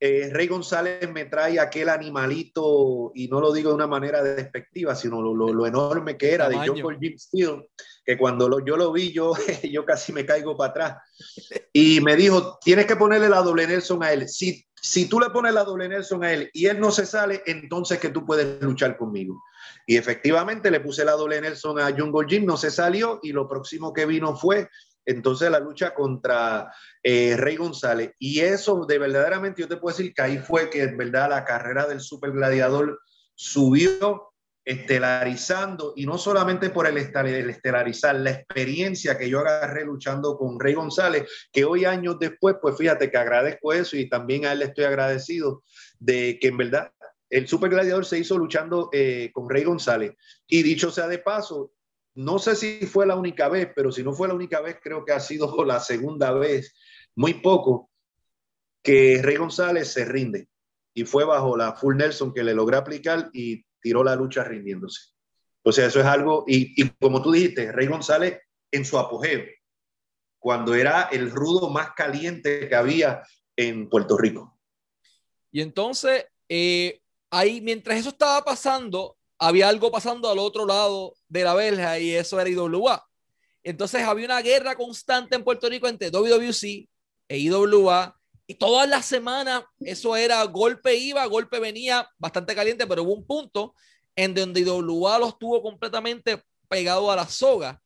Eh, 0.05 0.31
Rey 0.33 0.49
González 0.49 1.09
me 1.13 1.27
trae 1.27 1.61
aquel 1.61 1.89
animalito, 1.89 3.13
y 3.15 3.29
no 3.29 3.41
lo 3.41 3.53
digo 3.53 3.69
de 3.69 3.77
una 3.77 3.87
manera 3.87 4.21
despectiva, 4.21 4.97
sino 4.97 5.23
lo, 5.23 5.53
lo, 5.53 5.65
enorme 5.65 6.17
que 6.17 6.33
era 6.33 6.49
de 6.49 6.57
John 6.57 6.99
Jim 7.01 7.17
Steel, 7.17 7.69
que 8.05 8.19
cuando 8.19 8.49
lo, 8.49 8.65
yo 8.65 8.77
lo 8.77 8.91
vi, 8.91 9.13
yo, 9.13 9.33
yo 9.63 9.85
casi 9.85 10.13
me 10.13 10.27
caigo 10.27 10.57
para 10.57 10.71
atrás. 10.71 10.97
Y 11.75 12.03
me 12.03 12.17
dijo, 12.17 12.59
tienes 12.63 12.85
que 12.85 12.97
ponerle 12.97 13.31
la 13.31 13.41
doble 13.41 13.67
Nelson 13.67 14.03
a 14.03 14.13
él. 14.13 14.29
Si, 14.29 14.67
si 14.75 15.09
tú 15.09 15.19
le 15.19 15.31
pones 15.31 15.55
la 15.55 15.65
doble 15.65 15.89
Nelson 15.89 16.23
a 16.23 16.31
él 16.31 16.51
y 16.53 16.67
él 16.67 16.79
no 16.79 16.91
se 16.91 17.07
sale, 17.07 17.43
entonces 17.47 17.99
que 17.99 18.11
tú 18.11 18.27
puedes 18.27 18.61
luchar 18.61 18.99
conmigo. 18.99 19.41
Y 19.87 19.97
efectivamente 19.97 20.71
le 20.71 20.81
puse 20.81 21.05
la 21.05 21.13
doble 21.13 21.41
Nelson 21.41 21.79
a 21.81 21.91
Jungle 21.97 22.27
Jim, 22.29 22.45
no 22.47 22.57
se 22.57 22.71
salió 22.71 23.21
y 23.23 23.33
lo 23.33 23.49
próximo 23.49 23.93
que 23.93 24.07
vino 24.07 24.37
fue 24.37 24.69
entonces 25.05 25.51
la 25.51 25.59
lucha 25.59 25.95
contra 25.95 26.73
eh, 27.03 27.37
Rey 27.37 27.57
González. 27.57 28.13
Y 28.19 28.41
eso 28.41 28.87
de 28.87 28.99
verdaderamente 28.99 29.63
yo 29.63 29.69
te 29.69 29.77
puedo 29.77 29.97
decir 29.97 30.15
que 30.15 30.23
ahí 30.23 30.39
fue 30.39 30.71
que 30.71 30.83
en 30.83 30.97
verdad 30.97 31.31
la 31.31 31.45
carrera 31.45 31.87
del 31.87 32.01
super 32.01 32.31
gladiador 32.31 33.01
subió 33.35 34.33
estelarizando 34.65 35.93
y 35.97 36.07
no 36.07 36.19
solamente 36.19 36.71
por 36.71 36.87
el, 36.87 36.97
estelarizar, 36.97 38.15
la 38.15 38.31
experiencia 38.31 39.19
que 39.19 39.29
yo 39.29 39.41
agarré 39.41 39.85
luchando 39.85 40.37
con 40.37 40.61
Rey 40.61 40.75
González, 40.75 41.29
que 41.53 41.65
hoy 41.65 41.85
años 41.85 42.19
después, 42.21 42.57
pues 42.63 42.77
fíjate 42.77 43.11
que 43.11 43.19
agradezco 43.19 43.73
eso 43.73 43.97
y 43.97 44.09
también 44.09 44.47
a 44.47 44.53
él 44.53 44.61
le 44.61 44.67
estoy 44.67 44.85
agradecido 44.85 45.65
de 45.99 46.39
que 46.41 46.49
en 46.49 46.59
verdad 46.59 46.93
el 47.33 47.49
Super 47.49 47.71
Gladiador 47.71 48.05
se 48.05 48.19
hizo 48.19 48.37
luchando 48.37 48.91
eh, 48.93 49.31
con 49.33 49.49
Rey 49.49 49.65
González. 49.65 50.15
Y 50.47 50.63
dicho 50.63 50.91
sea 50.91 51.09
de 51.09 51.19
paso, 51.19 51.73
no 52.15 52.39
sé 52.39 52.55
si 52.55 52.87
fue 52.87 53.07
la 53.07 53.17
única 53.17 53.49
vez, 53.49 53.71
pero 53.75 53.91
si 53.91 54.03
no 54.03 54.13
fue 54.13 54.29
la 54.29 54.35
única 54.35 54.61
vez, 54.61 54.77
creo 54.83 55.03
que 55.03 55.13
ha 55.13 55.21
sido 55.21 55.51
la 55.65 55.81
segunda 55.81 56.31
vez, 56.33 56.75
muy 57.15 57.35
poco, 57.35 57.91
que 58.83 59.21
Rey 59.23 59.37
González 59.37 59.89
se 59.89 60.05
rinde. 60.05 60.49
Y 60.93 61.05
fue 61.05 61.25
bajo 61.25 61.57
la 61.57 61.73
full 61.73 61.97
Nelson 61.97 62.35
que 62.35 62.45
le 62.45 62.53
logré 62.53 62.77
aplicar 62.77 63.31
y 63.33 63.65
tiró 63.81 64.05
la 64.05 64.15
lucha 64.15 64.45
rindiéndose. 64.45 65.15
O 65.63 65.73
sea, 65.73 65.87
eso 65.87 66.01
es 66.01 66.07
algo, 66.07 66.45
y, 66.47 66.75
y 66.83 66.91
como 67.01 67.23
tú 67.23 67.33
dijiste, 67.33 67.73
Rey 67.73 67.87
González 67.87 68.41
en 68.71 68.85
su 68.85 68.99
apogeo, 68.99 69.43
cuando 70.39 70.75
era 70.75 71.09
el 71.11 71.31
rudo 71.31 71.71
más 71.71 71.93
caliente 71.93 72.69
que 72.69 72.75
había 72.75 73.23
en 73.57 73.89
Puerto 73.89 74.19
Rico. 74.19 74.59
Y 75.51 75.63
entonces, 75.63 76.27
eh, 76.49 77.02
ahí, 77.33 77.61
mientras 77.63 77.99
eso 77.99 78.11
estaba 78.11 78.45
pasando, 78.45 79.17
había 79.39 79.69
algo 79.69 79.91
pasando 79.91 80.31
al 80.31 80.39
otro 80.39 80.67
lado 80.67 81.15
de 81.29 81.43
la 81.43 81.55
verja 81.55 81.99
y 81.99 82.11
eso 82.11 82.39
era 82.39 82.49
IWA. 82.49 83.05
Entonces 83.65 84.03
había 84.03 84.27
una 84.27 84.43
guerra 84.43 84.77
constante 84.77 85.35
en 85.35 85.43
Puerto 85.43 85.69
Rico 85.69 85.89
entre 85.89 86.11
WWC 86.11 86.89
e 87.29 87.39
IWA 87.39 88.15
y 88.47 88.55
todas 88.55 88.89
las 88.89 89.07
semanas 89.07 89.65
eso 89.81 90.15
era 90.15 90.45
golpe 90.45 90.95
iba, 90.95 91.25
golpe 91.27 91.59
venía, 91.59 92.07
bastante 92.19 92.55
caliente, 92.55 92.87
pero 92.87 93.03
hubo 93.03 93.15
un 93.15 93.27
punto 93.27 93.75
en 94.15 94.35
donde 94.35 94.61
IWA 94.61 95.19
los 95.19 95.39
tuvo 95.39 95.63
completamente 95.63 96.43
pegado 96.69 97.11
a 97.11 97.17
la 97.17 97.27
soga. 97.27 97.81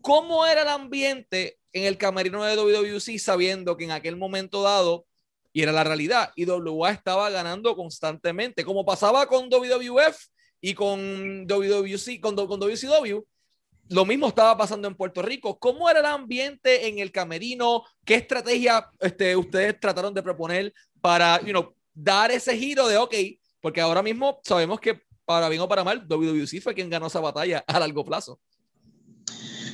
¿Cómo 0.00 0.46
era 0.46 0.62
el 0.62 0.68
ambiente 0.68 1.58
en 1.72 1.84
el 1.84 1.98
camerino 1.98 2.42
de 2.42 2.56
WWC 2.56 3.18
sabiendo 3.18 3.76
que 3.76 3.84
en 3.84 3.90
aquel 3.90 4.16
momento 4.16 4.62
dado, 4.62 5.06
y 5.58 5.62
era 5.62 5.72
la 5.72 5.82
realidad, 5.82 6.30
IWA 6.36 6.92
estaba 6.92 7.28
ganando 7.30 7.74
constantemente, 7.74 8.64
como 8.64 8.84
pasaba 8.84 9.26
con 9.26 9.48
WWF, 9.50 10.16
y 10.60 10.72
con 10.72 11.48
WWC, 11.48 12.20
con, 12.20 12.36
con 12.36 12.60
WCW, 12.60 13.24
lo 13.88 14.04
mismo 14.04 14.28
estaba 14.28 14.56
pasando 14.56 14.86
en 14.86 14.94
Puerto 14.94 15.20
Rico. 15.20 15.58
¿Cómo 15.58 15.90
era 15.90 15.98
el 15.98 16.06
ambiente 16.06 16.86
en 16.86 17.00
el 17.00 17.10
camerino? 17.10 17.82
¿Qué 18.04 18.14
estrategia 18.14 18.88
este, 19.00 19.34
ustedes 19.34 19.80
trataron 19.80 20.14
de 20.14 20.22
proponer 20.22 20.72
para 21.00 21.40
you 21.42 21.74
dar 21.92 22.30
ese 22.30 22.56
giro 22.56 22.86
de, 22.86 22.96
ok, 22.96 23.14
porque 23.60 23.80
ahora 23.80 24.00
mismo 24.00 24.40
sabemos 24.44 24.78
que 24.78 25.02
para 25.24 25.48
bien 25.48 25.60
o 25.60 25.68
para 25.68 25.82
mal, 25.82 26.06
WWC 26.06 26.62
fue 26.62 26.72
quien 26.72 26.88
ganó 26.88 27.08
esa 27.08 27.18
batalla 27.18 27.64
a 27.66 27.80
largo 27.80 28.04
plazo. 28.04 28.38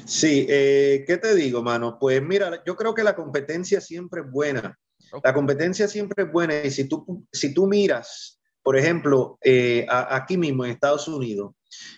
Sí, 0.07 0.47
eh, 0.49 1.05
¿qué 1.07 1.19
te 1.19 1.35
digo, 1.35 1.63
mano? 1.63 1.99
Pues 1.99 2.23
mira, 2.23 2.63
yo 2.65 2.75
creo 2.75 2.95
que 2.95 3.05
la 3.05 3.15
competencia 3.15 3.83
siempre 3.83 4.23
es 4.23 4.31
buena. 4.31 4.79
La 5.23 5.35
competencia 5.35 5.87
siempre 5.89 6.25
es 6.25 6.33
buena 6.33 6.65
y 6.65 6.71
si 6.71 6.89
tú, 6.89 7.27
si 7.33 7.53
tú 7.55 7.67
miras 7.67 8.35
por 8.65 8.79
ejemplo, 8.79 9.39
eh, 9.45 9.87
aquí 9.91 10.39
mismo 10.39 10.65
en 10.65 10.71
Estados 10.71 11.07
Unidos, 11.07 11.53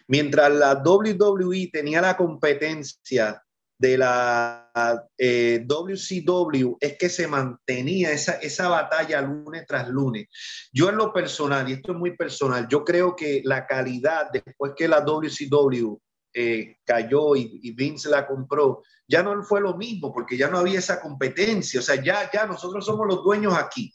mientras 0.08 0.52
la 0.52 0.82
WWE 0.84 1.70
tenía 1.72 2.00
la 2.00 2.16
competencia 2.16 3.40
de 3.78 3.96
la 3.96 4.68
WCW, 5.14 6.72
eh, 6.72 6.76
es 6.80 6.98
que 6.98 7.08
se 7.08 7.28
mantenía 7.28 8.10
esa, 8.10 8.32
esa 8.32 8.68
batalla 8.68 9.20
lunes 9.20 9.64
tras 9.64 9.88
lunes. 9.88 10.26
Yo 10.72 10.88
en 10.88 10.96
lo 10.96 11.12
personal, 11.12 11.68
y 11.70 11.74
esto 11.74 11.92
es 11.92 11.98
muy 11.98 12.16
personal, 12.16 12.66
yo 12.68 12.84
creo 12.84 13.14
que 13.14 13.42
la 13.44 13.64
calidad 13.64 14.26
después 14.32 14.72
que 14.76 14.88
la 14.88 15.02
WCW 15.02 16.00
eh, 16.38 16.76
cayó 16.84 17.34
y, 17.34 17.60
y, 17.62 17.72
Vince 17.72 18.10
la 18.10 18.26
compró, 18.26 18.82
ya 19.08 19.22
no 19.22 19.42
fue 19.42 19.62
lo 19.62 19.74
mismo 19.74 20.12
porque 20.12 20.36
ya 20.36 20.50
no 20.50 20.58
había 20.58 20.80
esa 20.80 21.00
competencia. 21.00 21.80
O 21.80 21.82
sea, 21.82 21.94
ya, 22.02 22.30
ya 22.30 22.44
nosotros 22.44 22.84
somos 22.84 23.06
los 23.06 23.24
dueños 23.24 23.54
aquí. 23.54 23.94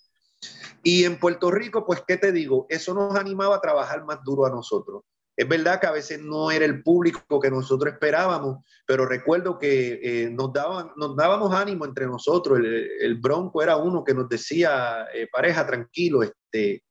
Y 0.82 1.04
en 1.04 1.20
Puerto 1.20 1.52
Rico, 1.52 1.86
pues, 1.86 2.02
¿qué 2.08 2.18
te 2.18 2.32
digo? 2.32 2.66
Eso 2.68 2.96
nos 2.96 3.16
animaba 3.16 3.58
a 3.58 3.62
trabajar 3.62 4.04
más 4.06 4.24
duro 4.24 4.48
a 4.48 4.50
nosotros. 4.50 5.04
Es 5.38 5.48
verdad 5.48 5.80
que 5.80 5.86
a 5.86 5.92
veces 5.92 6.20
no 6.20 6.50
era 6.50 6.66
el 6.66 6.82
público 6.82 7.40
que 7.40 7.52
nosotros 7.52 7.94
esperábamos, 7.94 8.66
pero 8.88 9.06
recuerdo 9.06 9.60
que 9.60 10.00
eh, 10.02 10.30
nos, 10.32 10.52
daban, 10.52 10.94
nos 10.98 11.16
dábamos 11.16 11.54
ánimo 11.54 11.86
entre 11.86 12.08
nosotros. 12.08 12.60
El, 12.60 13.20
Bronco 13.20 13.62
era 13.62 13.78
uno 13.78 14.04
que 14.04 14.16
nos 14.16 14.28
decía, 14.28 15.06
eh, 15.14 15.28
pareja, 15.32 15.68
tranquilo, 15.68 16.24
este, 16.24 16.84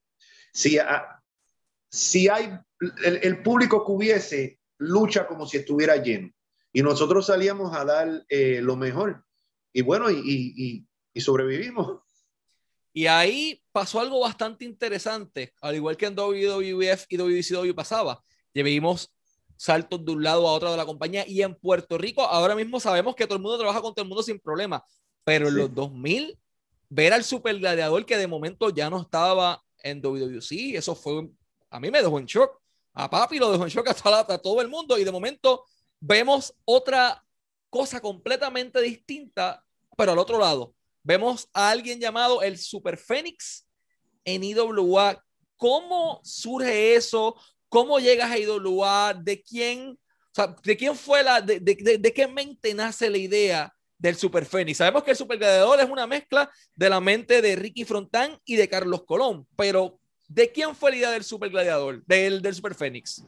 si, 0.53 0.79
si 1.91 2.29
hay 2.29 2.57
el, 3.05 3.43
público 3.43 3.85
que 3.85 3.93
hubiese 3.93 4.60
lucha 4.81 5.27
como 5.27 5.47
si 5.47 5.59
estuviera 5.59 5.97
lleno. 5.97 6.33
Y 6.73 6.83
nosotros 6.83 7.27
salíamos 7.27 7.77
a 7.77 7.85
dar 7.85 8.25
eh, 8.29 8.61
lo 8.63 8.77
mejor. 8.77 9.25
Y 9.73 9.83
bueno, 9.83 10.11
y, 10.11 10.87
y, 11.15 11.21
sobrevivimos. 11.21 12.01
Y 12.93 13.07
ahí 13.07 13.63
pasó 13.73 14.01
algo 14.01 14.21
bastante 14.21 14.65
interesante, 14.65 15.53
al 15.61 15.77
igual 15.77 15.97
que 15.97 16.07
en 16.07 16.17
WWF 16.17 17.05
y 17.09 17.17
WCW 17.17 17.75
pasaba. 17.75 18.23
Llevimos 18.53 19.13
saltos 19.57 20.03
de 20.05 20.13
un 20.13 20.23
lado 20.23 20.49
a 20.49 20.53
otro 20.53 20.71
de 20.71 20.77
la 20.79 20.87
compañía 20.87 21.27
y 21.29 21.43
en 21.43 21.55
Puerto 21.55 21.99
Rico 21.99 22.23
ahora 22.23 22.57
mismo 22.57 22.81
sabemos 22.81 23.15
que 23.15 23.27
todo 23.27 23.37
el 23.37 23.43
mundo 23.43 23.59
trabaja 23.59 23.83
con 23.83 23.95
todo 23.95 24.03
el 24.03 24.09
mundo 24.09 24.23
sin 24.23 24.41
problema, 24.41 24.83
pero 25.23 25.49
en 25.49 25.57
los 25.57 25.75
2000 25.75 26.39
ver 26.89 27.13
al 27.13 27.23
super 27.23 27.59
gladiador 27.59 28.07
que 28.07 28.17
de 28.17 28.27
momento 28.27 28.71
ya 28.71 28.89
no 28.89 29.03
estaba 29.03 29.63
en 29.83 30.01
WWC, 30.01 30.77
eso 30.77 30.95
fue, 30.95 31.29
a 31.69 31.79
mí 31.79 31.91
me 31.91 32.01
dejó 32.01 32.19
en 32.19 32.25
shock, 32.25 32.60
a 32.95 33.09
papi 33.09 33.39
lo 33.39 33.53
dejó 33.53 33.65
en 33.65 33.71
shock 33.71 33.89
a, 33.89 34.39
todo 34.39 34.61
el 34.61 34.69
mundo 34.69 34.99
y 34.99 35.05
de 35.05 35.13
momento 35.13 35.65
vemos 36.01 36.55
otra 36.65 37.25
cosa 37.69 38.01
completamente 38.01 38.81
distinta, 38.81 39.65
pero 39.97 40.13
al 40.13 40.19
otro 40.19 40.39
lado, 40.39 40.75
vemos 41.03 41.49
a 41.53 41.71
alguien 41.71 42.01
llamado 42.01 42.43
el 42.43 42.59
Super 42.59 42.97
Fénix 42.97 43.67
en 44.25 44.43
IWA. 44.43 45.25
¿Cómo 45.57 46.21
surge 46.25 46.95
eso? 46.95 47.37
¿Cómo 47.69 48.01
llegas 48.01 48.31
a 48.31 48.39
IWA? 48.39 49.15
¿De 49.15 49.43
quién, 49.43 49.99
de 50.65 50.77
quién 50.77 50.97
fue 50.97 51.23
la, 51.23 51.41
de, 51.41 51.61
de, 51.61 51.99
de, 51.99 52.13
qué 52.13 52.27
mente 52.27 52.75
nace 52.75 53.09
la 53.09 53.19
idea 53.19 53.73
del 53.99 54.17
Super 54.17 54.45
Fénix? 54.45 54.79
Sabemos 54.79 55.05
que 55.05 55.13
el 55.13 55.17
Super 55.17 55.39
Gladiador 55.39 55.79
es 55.81 55.89
una 55.89 56.07
mezcla 56.07 56.51
de 56.75 56.91
la 56.91 57.01
mente 57.01 57.41
de 57.41 57.55
Ricky 57.55 57.85
Frontán 57.85 58.39
y 58.45 58.57
de 58.57 58.69
Carlos 58.69 59.05
Colón, 59.05 59.47
pero 59.55 60.00
¿de 60.31 60.51
quién 60.53 60.75
fue 60.75 60.93
la 60.93 60.97
idea 60.97 61.11
del 61.11 61.25
Super 61.25 61.51
Gladiador, 61.51 62.03
del, 62.07 62.41
del 62.41 62.55
Super 62.55 62.75
Fénix? 62.75 63.25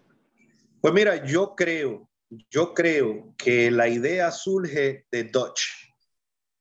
Pues 0.80 0.94
mira, 0.94 1.26
yo 1.26 1.54
creo, 1.54 2.08
yo 2.50 2.72
creo 2.72 3.34
que 3.36 3.70
la 3.70 3.88
idea 3.88 4.30
surge 4.30 5.04
de 5.10 5.24
Dodge. 5.24 5.92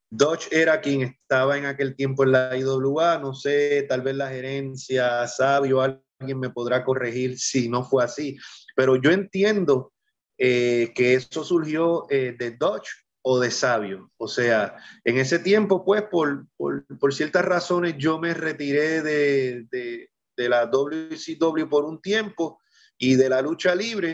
Dodge 0.09 0.47
era 0.51 0.81
quien 0.81 1.03
estaba 1.03 1.57
en 1.57 1.65
aquel 1.65 1.95
tiempo 1.95 2.23
en 2.23 2.33
la 2.33 2.57
IWA, 2.57 3.19
no 3.19 3.33
sé, 3.33 3.85
tal 3.87 4.01
vez 4.01 4.15
la 4.15 4.29
gerencia, 4.29 5.25
Sabio, 5.27 5.81
alguien 5.81 6.39
me 6.39 6.49
podrá 6.49 6.83
corregir 6.83 7.39
si 7.39 7.69
no 7.69 7.83
fue 7.83 8.03
así, 8.03 8.37
pero 8.75 8.95
yo 8.95 9.11
entiendo 9.11 9.93
eh, 10.37 10.91
que 10.95 11.13
eso 11.13 11.43
surgió 11.43 12.07
eh, 12.09 12.35
de 12.37 12.51
Dodge 12.51 12.89
o 13.21 13.39
de 13.39 13.51
Sabio. 13.51 14.11
O 14.17 14.27
sea, 14.27 14.75
en 15.03 15.17
ese 15.17 15.39
tiempo, 15.39 15.85
pues, 15.85 16.03
por, 16.03 16.47
por, 16.57 16.85
por 16.97 17.13
ciertas 17.13 17.45
razones, 17.45 17.95
yo 17.97 18.19
me 18.19 18.33
retiré 18.33 19.01
de, 19.01 19.67
de, 19.71 20.09
de, 20.35 20.49
la 20.49 20.65
WCW 20.65 21.67
por 21.69 21.85
un 21.85 22.01
tiempo 22.01 22.59
y 22.97 23.15
de 23.15 23.29
la 23.29 23.41
lucha 23.41 23.73
libre. 23.73 24.13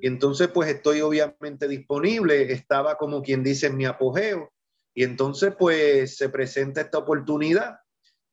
Y 0.00 0.06
entonces, 0.06 0.48
pues, 0.48 0.70
estoy 0.70 1.00
obviamente 1.02 1.68
disponible. 1.68 2.50
Estaba 2.52 2.96
como 2.96 3.22
quien 3.22 3.42
dice 3.42 3.66
en 3.66 3.76
mi 3.76 3.84
apogeo. 3.84 4.50
Y 4.94 5.04
entonces, 5.04 5.54
pues, 5.58 6.16
se 6.16 6.28
presenta 6.30 6.80
esta 6.80 6.98
oportunidad. 6.98 7.76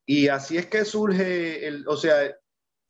Y 0.06 0.28
así 0.28 0.56
es 0.56 0.66
que 0.66 0.84
surge, 0.84 1.66
el, 1.66 1.86
o 1.86 1.96
sea, 1.96 2.34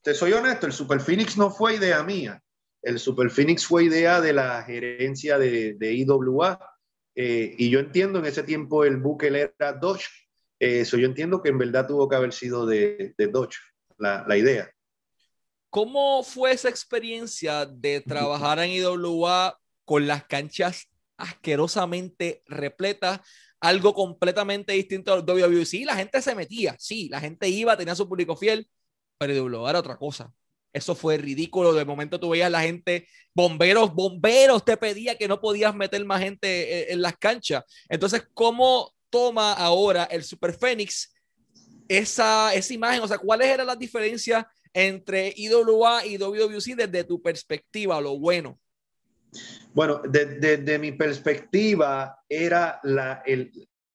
te 0.02 0.14
soy 0.14 0.32
honesto, 0.32 0.66
el 0.66 0.72
Super 0.72 1.00
Phoenix 1.00 1.36
no 1.36 1.50
fue 1.50 1.74
idea 1.74 2.02
mía. 2.02 2.42
El 2.82 2.98
Super 2.98 3.28
Phoenix 3.30 3.66
fue 3.66 3.84
idea 3.84 4.20
de 4.20 4.32
la 4.32 4.62
gerencia 4.62 5.38
de, 5.38 5.74
de 5.74 5.92
IWA. 5.92 6.58
Eh, 7.14 7.54
y 7.58 7.70
yo 7.70 7.80
entiendo 7.80 8.20
en 8.20 8.26
ese 8.26 8.42
tiempo 8.42 8.84
el 8.84 8.96
buque 8.96 9.26
era 9.26 9.72
Dodge. 9.72 10.06
Eh, 10.58 10.80
eso 10.80 10.96
yo 10.96 11.06
entiendo 11.06 11.42
que 11.42 11.50
en 11.50 11.58
verdad 11.58 11.86
tuvo 11.86 12.08
que 12.08 12.16
haber 12.16 12.32
sido 12.32 12.64
de, 12.64 13.14
de 13.18 13.26
Dodge 13.26 13.58
la, 14.00 14.36
idea. 14.36 14.70
¿Cómo 15.68 16.22
fue 16.22 16.52
esa 16.52 16.68
experiencia 16.68 17.66
de 17.66 18.00
trabajar 18.00 18.58
en 18.58 18.70
IWA 18.70 19.58
con 19.84 20.06
las 20.06 20.24
canchas 20.24 20.88
asquerosamente 21.16 22.42
repletas? 22.46 23.20
Algo 23.60 23.94
completamente 23.94 24.72
distinto 24.72 25.12
al 25.12 25.20
WWE. 25.20 25.84
la 25.84 25.96
gente 25.96 26.22
se 26.22 26.34
metía, 26.34 26.74
sí, 26.78 27.08
la 27.08 27.20
gente 27.20 27.48
iba, 27.48 27.76
tenía 27.76 27.94
su 27.94 28.08
público 28.08 28.36
fiel, 28.36 28.68
pero 29.18 29.34
IWA 29.34 29.70
era 29.70 29.80
otra 29.80 29.96
cosa. 29.96 30.32
Eso 30.72 30.94
fue 30.94 31.18
ridículo. 31.18 31.72
De 31.72 31.84
momento 31.84 32.20
tú 32.20 32.30
veías 32.30 32.50
la 32.50 32.62
gente, 32.62 33.08
bomberos, 33.34 33.92
bomberos 33.92 34.64
te 34.64 34.76
pedía 34.76 35.18
que 35.18 35.28
no 35.28 35.40
podías 35.40 35.74
meter 35.74 36.04
más 36.04 36.20
gente 36.20 36.48
eh, 36.48 36.92
en, 36.92 37.02
las 37.02 37.16
canchas. 37.16 37.64
Entonces, 37.88 38.26
¿cómo 38.34 38.94
toma 39.10 39.52
ahora 39.52 40.04
el 40.04 40.22
Super 40.22 40.54
Fénix 40.56 41.12
esa, 41.90 42.54
esa 42.54 42.72
imagen? 42.72 43.02
O 43.02 43.08
sea, 43.08 43.18
¿cuáles 43.18 43.48
eran 43.48 43.66
las 43.66 43.78
diferencias 43.78 44.46
entre 44.72 45.34
IWA 45.36 46.06
y 46.06 46.16
WWC 46.16 46.76
desde 46.76 47.02
tu 47.02 47.20
perspectiva, 47.20 48.00
lo 48.00 48.16
bueno? 48.16 48.60
Bueno, 49.74 50.00
desde 50.08 50.58
de, 50.58 50.78
mi 50.78 50.92
perspectiva 50.92 52.16
era 52.28 52.78
la, 52.84 53.22
el, 53.26 53.50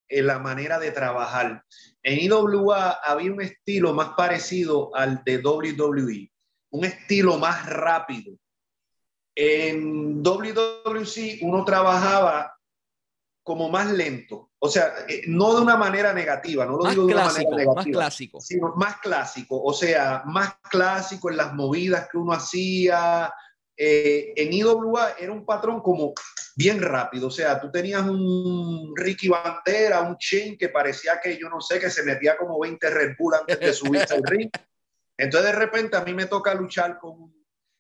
la 0.10 0.40
manera 0.40 0.78
de 0.78 0.92
trabajar. 0.92 1.64
En 2.04 2.20
IWA 2.20 3.00
había 3.02 3.32
un 3.32 3.42
estilo 3.42 3.94
más 3.94 4.10
parecido 4.18 4.94
al 4.94 5.24
de 5.24 5.38
WWE, 5.38 6.32
un 6.72 6.86
estilo 6.86 7.38
más 7.38 7.66
rápido. 7.66 8.38
En 9.36 10.22
WWC 10.22 11.40
uno 11.42 11.64
trabajaba 11.64 12.55
como 13.46 13.70
más 13.70 13.92
lento, 13.92 14.50
o 14.58 14.68
sea, 14.68 15.06
eh, 15.08 15.22
no 15.28 15.56
de 15.56 15.62
una 15.62 15.78
manera 15.78 16.12
negativa, 16.12 16.66
no 16.66 16.78
lo 16.78 16.90
digo 16.90 17.06
de 17.06 17.14
una 17.14 17.26
manera 17.26 17.50
negativa, 17.52 17.76
más 17.76 17.86
clásico, 17.86 18.42
sino 18.42 18.74
más 18.76 18.98
clásico, 18.98 19.62
o 19.62 19.72
sea, 19.72 20.24
más 20.26 20.56
clásico 20.68 21.30
en 21.30 21.38
las 21.38 21.54
movidas 21.54 22.10
que 22.12 22.18
uno 22.18 22.34
hacía. 22.34 23.32
Eh, 23.78 24.34
en 24.36 24.52
IWA 24.52 25.16
era 25.20 25.32
un 25.32 25.46
patrón 25.46 25.82
como 25.82 26.14
bien 26.56 26.82
rápido. 26.82 27.28
O 27.28 27.32
sea, 27.32 27.62
tú 27.62 27.70
tenías 27.70 28.02
un 28.02 28.92
Ricky 28.96 29.28
Bandera, 29.28 30.02
un 30.02 30.18
Chain 30.18 30.58
que 30.58 30.70
parecía 30.70 31.20
que 31.22 31.38
yo 31.38 31.48
no 31.48 31.62
sé, 31.62 31.80
que 31.80 31.92
se 31.92 32.02
metía 32.02 32.38
como 32.38 32.60
20 32.60 32.90
Red 32.90 33.16
Bull 33.20 33.36
antes 33.36 33.60
de 33.60 33.74
subirse 33.74 34.16
al 34.16 34.24
ring. 34.24 34.50
Entonces 35.20 35.52
de 35.52 35.60
repente 35.60 35.98
a 35.98 36.04
mí 36.04 36.16
me 36.16 36.26
toca 36.26 36.52
luchar 36.56 36.98
con, 36.98 37.32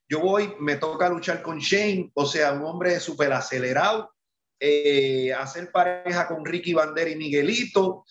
yo 0.07 0.19
voy, 0.19 0.53
me 0.59 0.75
toca 0.75 1.09
luchar 1.09 1.41
con 1.41 1.57
Shane, 1.57 2.11
o 2.13 2.27
sea, 2.27 2.53
un 2.53 2.65
hombre 2.65 2.99
súper 2.99 3.33
acelerado, 3.33 4.14
eh, 4.67 5.31
hacer 5.33 5.71
pareja 5.71 6.27
con 6.27 6.43
Ricky 6.43 6.73
Bandera 6.73 7.09
y 7.09 7.15
Miguelito. 7.15 8.03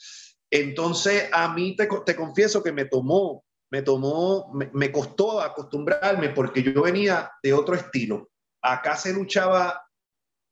Entonces 0.49 1.29
a 1.33 1.53
mí 1.53 1.75
te, 1.75 1.89
confieso 1.89 2.63
que 2.63 2.71
me 2.71 2.85
tomó, 2.85 3.45
me 3.71 3.83
tomó, 3.83 4.53
me 4.73 4.93
costó 4.93 5.41
acostumbrarme 5.41 6.29
porque 6.29 6.63
yo 6.63 6.83
venía 6.83 7.33
de 7.43 7.53
otro 7.53 7.75
estilo. 7.75 8.31
Acá 8.63 8.97
se 8.97 9.13
luchaba 9.13 9.85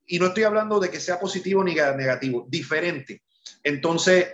y 0.05 0.19
no 0.19 0.27
estoy 0.27 0.43
hablando 0.43 0.81
de 0.81 0.91
que 0.91 0.99
sea 0.99 1.21
positivo 1.21 1.63
ni 1.63 1.75
negativo, 1.75 2.47
diferente. 2.49 3.23
Entonces, 3.63 4.33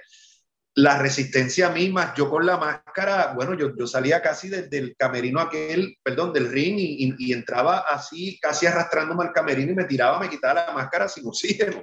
la 0.78 0.96
resistencia 0.96 1.70
misma, 1.70 2.14
yo 2.16 2.30
con 2.30 2.46
la 2.46 2.56
máscara, 2.56 3.32
bueno, 3.34 3.54
yo, 3.54 3.74
yo 3.76 3.84
salía 3.88 4.22
casi 4.22 4.48
desde 4.48 4.78
el 4.78 4.94
camerino 4.96 5.40
aquel, 5.40 5.96
perdón, 6.04 6.32
del 6.32 6.48
ring 6.48 6.76
y, 6.78 7.32
entraba 7.32 7.78
así, 7.80 8.38
casi 8.40 8.66
arrastrándome 8.66 9.24
al 9.24 9.32
camerino 9.32 9.72
y 9.72 9.74
me 9.74 9.86
tiraba, 9.86 10.20
me 10.20 10.30
quitaba 10.30 10.66
la 10.66 10.72
máscara 10.72 11.08
sin 11.08 11.26
oxígeno, 11.26 11.82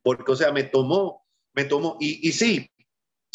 porque, 0.00 0.30
o 0.30 0.36
sea, 0.36 0.52
me 0.52 0.62
tomó, 0.62 1.26
me 1.54 1.64
tomó, 1.64 1.96
y, 1.98 2.28
y 2.28 2.30
sí, 2.30 2.70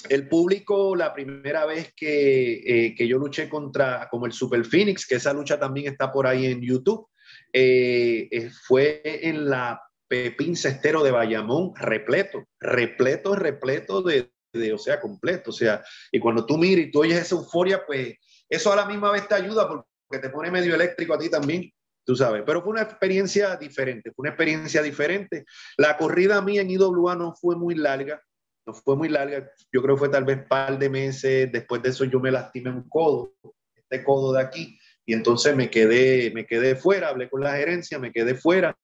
el 0.08 0.30
público, 0.30 0.96
la 0.96 1.14
primera 1.14 1.66
vez 1.66 1.94
que, 1.94 2.54
eh, 2.66 2.96
que 2.96 3.06
yo 3.06 3.18
luché 3.18 3.50
contra, 3.50 4.08
como 4.10 4.28
el 4.28 4.32
Super 4.32 4.64
Phoenix, 4.64 5.06
que 5.06 5.16
esa 5.16 5.34
lucha 5.34 5.60
también 5.60 5.92
está 5.92 6.10
por 6.10 6.26
ahí 6.26 6.46
en 6.46 6.62
YouTube, 6.62 7.06
eh, 7.52 8.30
eh, 8.32 8.50
fue 8.66 9.02
en 9.04 9.50
la 9.50 9.82
Pepín 10.08 10.56
Cestero 10.56 11.04
de 11.04 11.12
Bayamón, 11.12 11.74
repleto, 11.76 12.46
repleto, 12.62 13.36
repleto 13.36 14.02
de, 14.02 14.32
de, 14.58 14.74
o 14.74 14.78
sea, 14.78 15.00
completo. 15.00 15.52
O 15.52 15.54
sea, 15.54 15.84
y 16.12 16.20
cuando 16.20 16.46
tú 16.46 16.58
miras 16.58 16.86
y 16.86 16.92
tú 16.92 17.02
oyes 17.02 17.20
esa 17.20 17.36
euforia, 17.36 17.86
pues 17.86 18.16
eso 18.50 18.72
a 18.72 18.76
la 18.76 18.86
misma 18.86 19.12
vez 19.12 19.28
te 19.28 19.36
ayuda 19.36 19.68
porque 19.68 20.20
te 20.20 20.30
pone 20.30 20.52
medio 20.52 20.76
eléctrico 20.76 21.14
a 21.14 21.20
ti 21.20 21.30
también, 21.30 21.72
tú 22.06 22.16
sabes. 22.16 22.44
Pero 22.46 22.62
fue 22.62 22.72
una 22.72 22.82
experiencia 22.82 23.56
diferente, 23.56 24.12
fue 24.12 24.24
una 24.24 24.30
experiencia 24.30 24.82
diferente. 24.82 25.46
La 25.78 25.98
corrida 25.98 26.42
mía 26.42 26.62
en 26.62 26.70
IWA 26.70 27.16
no 27.16 27.34
fue 27.36 27.56
muy 27.56 27.76
larga, 27.76 28.22
no 28.66 28.74
fue 28.74 28.96
muy 28.96 29.10
larga. 29.10 29.50
Yo 29.72 29.82
creo 29.82 29.96
que 29.96 30.00
fue 30.00 30.10
tal 30.10 30.26
vez 30.26 30.38
un 30.38 30.48
par 30.48 30.78
de 30.78 30.90
meses. 30.90 31.52
Después 31.52 31.82
de 31.82 31.90
eso 31.90 32.06
yo 32.06 32.20
me 32.20 32.32
lastimé 32.32 32.70
un 32.70 32.88
codo, 32.90 33.34
este 33.76 34.04
codo 34.04 34.34
de 34.34 34.42
aquí 34.42 34.80
y 35.06 35.14
entonces 35.14 35.56
me 35.56 35.70
quedé, 35.70 36.32
me 36.34 36.46
quedé 36.46 36.76
fuera, 36.76 37.10
hablé 37.10 37.30
con 37.30 37.42
la 37.42 37.56
gerencia, 37.56 38.00
me 38.00 38.12
quedé 38.12 38.36
fuera. 38.36 38.78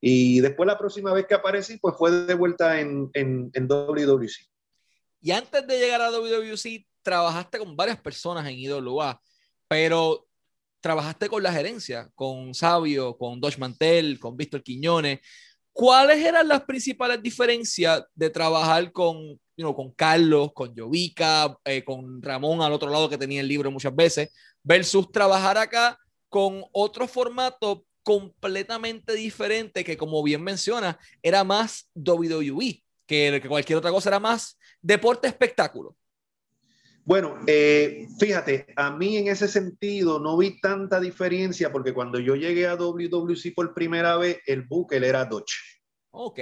Y 0.00 0.40
después 0.40 0.66
la 0.66 0.78
próxima 0.78 1.12
vez 1.12 1.26
que 1.26 1.34
aparecí, 1.34 1.76
pues 1.78 1.94
fue 1.96 2.10
de 2.10 2.34
vuelta 2.34 2.80
en, 2.80 3.10
en, 3.12 3.50
en 3.52 3.68
WWC. 3.68 4.48
Y 5.20 5.30
antes 5.32 5.66
de 5.66 5.78
llegar 5.78 6.00
a 6.00 6.10
WWC, 6.10 6.86
trabajaste 7.02 7.58
con 7.58 7.76
varias 7.76 8.00
personas 8.00 8.46
en 8.46 8.58
IWA, 8.58 9.20
pero 9.66 10.26
trabajaste 10.80 11.28
con 11.28 11.42
la 11.42 11.52
gerencia, 11.52 12.10
con 12.14 12.54
Sabio, 12.54 13.16
con 13.16 13.40
Dodge 13.40 13.58
Mantel, 13.58 14.18
con 14.18 14.36
Víctor 14.36 14.62
Quiñones. 14.62 15.20
¿Cuáles 15.72 16.24
eran 16.24 16.48
las 16.48 16.62
principales 16.62 17.22
diferencias 17.22 18.04
de 18.14 18.30
trabajar 18.30 18.92
con, 18.92 19.40
you 19.56 19.74
con 19.74 19.92
Carlos, 19.92 20.52
con 20.52 20.74
Jovica, 20.76 21.56
eh, 21.64 21.84
con 21.84 22.22
Ramón 22.22 22.62
al 22.62 22.72
otro 22.72 22.90
lado 22.90 23.08
que 23.08 23.18
tenía 23.18 23.40
el 23.40 23.48
libro 23.48 23.70
muchas 23.70 23.94
veces, 23.94 24.32
versus 24.62 25.10
trabajar 25.10 25.56
acá 25.56 25.98
con 26.28 26.64
otro 26.72 27.08
formato 27.08 27.84
completamente 28.02 29.14
diferente 29.14 29.84
que, 29.84 29.96
como 29.96 30.22
bien 30.22 30.42
menciona, 30.42 30.98
era 31.22 31.44
más 31.44 31.90
WWE, 31.94 32.82
que, 33.06 33.38
que 33.42 33.48
cualquier 33.48 33.78
otra 33.78 33.90
cosa, 33.90 34.10
era 34.10 34.20
más 34.20 34.57
deporte 34.80 35.28
espectáculo. 35.28 35.96
Bueno, 37.04 37.38
eh, 37.46 38.06
fíjate, 38.20 38.66
a 38.76 38.90
mí 38.90 39.16
en 39.16 39.28
ese 39.28 39.48
sentido 39.48 40.20
no 40.20 40.36
vi 40.36 40.60
tanta 40.60 41.00
diferencia 41.00 41.72
porque 41.72 41.94
cuando 41.94 42.18
yo 42.18 42.36
llegué 42.36 42.66
a 42.66 42.76
WWC 42.76 43.54
por 43.54 43.72
primera 43.72 44.18
vez, 44.18 44.40
el 44.46 44.62
Booker 44.62 45.02
era 45.02 45.24
Dodge. 45.24 45.54
Ok. 46.10 46.40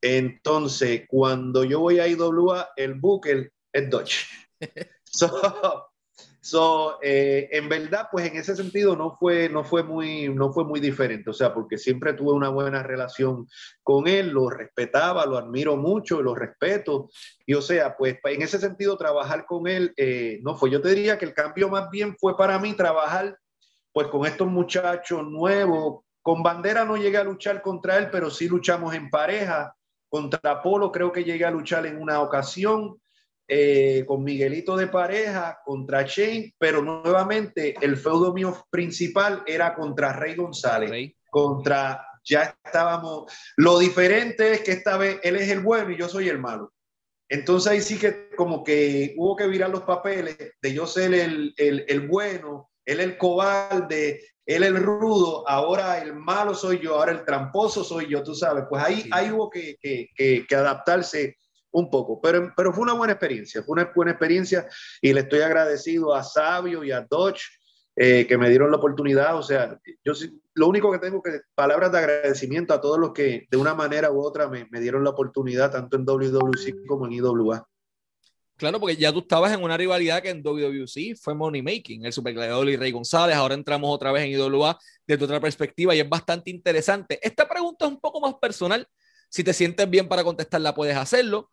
Entonces, 0.00 1.02
cuando 1.06 1.64
yo 1.64 1.80
voy 1.80 1.98
a 1.98 2.08
IWA, 2.08 2.70
el 2.76 2.94
Booker 2.94 3.52
es 3.72 3.90
Dodge. 3.90 4.26
so, 5.04 5.90
So, 6.44 6.98
eh, 7.00 7.48
en 7.52 7.70
verdad, 7.70 8.08
pues 8.12 8.26
en 8.26 8.36
ese 8.36 8.54
sentido 8.54 8.94
no 8.96 9.16
fue, 9.18 9.48
no, 9.48 9.64
fue 9.64 9.82
muy, 9.82 10.28
no 10.28 10.52
fue 10.52 10.62
muy 10.66 10.78
diferente, 10.78 11.30
o 11.30 11.32
sea, 11.32 11.54
porque 11.54 11.78
siempre 11.78 12.12
tuve 12.12 12.32
una 12.32 12.50
buena 12.50 12.82
relación 12.82 13.48
con 13.82 14.06
él, 14.06 14.28
lo 14.28 14.50
respetaba, 14.50 15.24
lo 15.24 15.38
admiro 15.38 15.78
mucho, 15.78 16.20
lo 16.20 16.34
respeto, 16.34 17.08
y 17.46 17.54
o 17.54 17.62
sea, 17.62 17.96
pues 17.96 18.18
en 18.24 18.42
ese 18.42 18.58
sentido 18.58 18.98
trabajar 18.98 19.46
con 19.46 19.66
él 19.66 19.94
eh, 19.96 20.38
no 20.42 20.54
fue, 20.54 20.70
yo 20.70 20.82
te 20.82 20.90
diría 20.90 21.16
que 21.16 21.24
el 21.24 21.32
cambio 21.32 21.70
más 21.70 21.88
bien 21.88 22.14
fue 22.20 22.36
para 22.36 22.58
mí 22.58 22.74
trabajar 22.74 23.38
pues 23.94 24.08
con 24.08 24.26
estos 24.26 24.46
muchachos 24.46 25.24
nuevos, 25.24 26.04
con 26.20 26.42
bandera 26.42 26.84
no 26.84 26.98
llegué 26.98 27.16
a 27.16 27.24
luchar 27.24 27.62
contra 27.62 27.96
él, 27.96 28.10
pero 28.10 28.28
sí 28.28 28.48
luchamos 28.48 28.94
en 28.94 29.08
pareja, 29.08 29.74
contra 30.10 30.60
Polo 30.60 30.92
creo 30.92 31.10
que 31.10 31.24
llegué 31.24 31.46
a 31.46 31.50
luchar 31.50 31.86
en 31.86 32.02
una 32.02 32.20
ocasión, 32.20 33.00
eh, 33.46 34.04
con 34.06 34.24
Miguelito 34.24 34.76
de 34.76 34.86
pareja 34.86 35.58
contra 35.64 36.02
Shane, 36.02 36.54
pero 36.58 36.82
nuevamente 36.82 37.74
el 37.80 37.96
feudo 37.96 38.32
mío 38.32 38.56
principal 38.70 39.42
era 39.46 39.74
contra 39.74 40.12
Rey 40.12 40.34
González, 40.34 41.12
contra 41.30 42.06
ya 42.24 42.56
estábamos. 42.64 43.30
Lo 43.56 43.78
diferente 43.78 44.52
es 44.52 44.60
que 44.62 44.72
esta 44.72 44.96
vez 44.96 45.20
él 45.22 45.36
es 45.36 45.50
el 45.50 45.60
bueno 45.60 45.90
y 45.90 45.98
yo 45.98 46.08
soy 46.08 46.28
el 46.28 46.38
malo. 46.38 46.72
Entonces 47.28 47.70
ahí 47.70 47.80
sí 47.80 47.98
que 47.98 48.30
como 48.36 48.64
que 48.64 49.14
hubo 49.16 49.36
que 49.36 49.46
virar 49.46 49.70
los 49.70 49.82
papeles 49.82 50.36
de 50.60 50.72
yo 50.72 50.86
ser 50.86 51.14
el, 51.14 51.54
el, 51.56 51.84
el 51.88 52.08
bueno, 52.08 52.70
él 52.84 53.00
el 53.00 53.16
cobarde, 53.16 54.20
él 54.46 54.62
el 54.62 54.76
rudo, 54.76 55.48
ahora 55.48 55.98
el 56.02 56.14
malo 56.14 56.54
soy 56.54 56.80
yo, 56.80 56.96
ahora 56.96 57.12
el 57.12 57.24
tramposo 57.24 57.82
soy 57.82 58.08
yo, 58.08 58.22
tú 58.22 58.34
sabes. 58.34 58.64
Pues 58.68 58.82
ahí, 58.82 59.08
ahí 59.10 59.30
hubo 59.30 59.48
que, 59.50 59.76
que, 59.80 60.08
que, 60.14 60.46
que 60.46 60.54
adaptarse 60.54 61.36
un 61.74 61.90
poco, 61.90 62.20
pero, 62.20 62.52
pero 62.56 62.72
fue 62.72 62.82
una 62.82 62.92
buena 62.92 63.14
experiencia, 63.14 63.62
fue 63.62 63.74
una 63.74 63.92
buena 63.94 64.12
experiencia 64.12 64.66
y 65.02 65.12
le 65.12 65.20
estoy 65.20 65.40
agradecido 65.40 66.14
a 66.14 66.22
Sabio 66.22 66.84
y 66.84 66.92
a 66.92 67.00
Dodge 67.00 67.42
eh, 67.96 68.26
que 68.28 68.38
me 68.38 68.48
dieron 68.48 68.70
la 68.70 68.76
oportunidad, 68.76 69.36
o 69.36 69.42
sea, 69.42 69.80
yo 70.04 70.12
lo 70.54 70.68
único 70.68 70.92
que 70.92 71.00
tengo 71.00 71.20
que, 71.20 71.40
palabras 71.54 71.90
de 71.90 71.98
agradecimiento 71.98 72.74
a 72.74 72.80
todos 72.80 72.98
los 72.98 73.12
que 73.12 73.48
de 73.50 73.56
una 73.56 73.74
manera 73.74 74.12
u 74.12 74.20
otra 74.20 74.48
me, 74.48 74.68
me 74.70 74.80
dieron 74.80 75.02
la 75.02 75.10
oportunidad, 75.10 75.72
tanto 75.72 75.96
en 75.96 76.04
WWC 76.04 76.86
como 76.86 77.06
en 77.06 77.12
IWA. 77.12 77.66
Claro, 78.56 78.78
porque 78.78 78.96
ya 78.96 79.12
tú 79.12 79.18
estabas 79.18 79.52
en 79.52 79.64
una 79.64 79.76
rivalidad 79.76 80.22
que 80.22 80.30
en 80.30 80.40
WWC 80.40 81.16
fue 81.20 81.34
Money 81.34 81.60
Making, 81.60 82.04
el 82.04 82.12
Supergladiador 82.12 82.68
y 82.68 82.76
Rey 82.76 82.92
González. 82.92 83.34
Ahora 83.34 83.54
entramos 83.54 83.92
otra 83.92 84.12
vez 84.12 84.22
en 84.22 84.30
IWA 84.30 84.78
desde 85.04 85.24
otra 85.24 85.40
perspectiva 85.40 85.92
y 85.92 85.98
es 85.98 86.08
bastante 86.08 86.50
interesante. 86.50 87.18
Esta 87.20 87.48
pregunta 87.48 87.84
es 87.86 87.90
un 87.90 88.00
poco 88.00 88.20
más 88.20 88.34
personal. 88.34 88.86
Si 89.28 89.42
te 89.42 89.52
sientes 89.52 89.90
bien 89.90 90.06
para 90.06 90.22
contestarla, 90.22 90.72
puedes 90.72 90.96
hacerlo. 90.96 91.50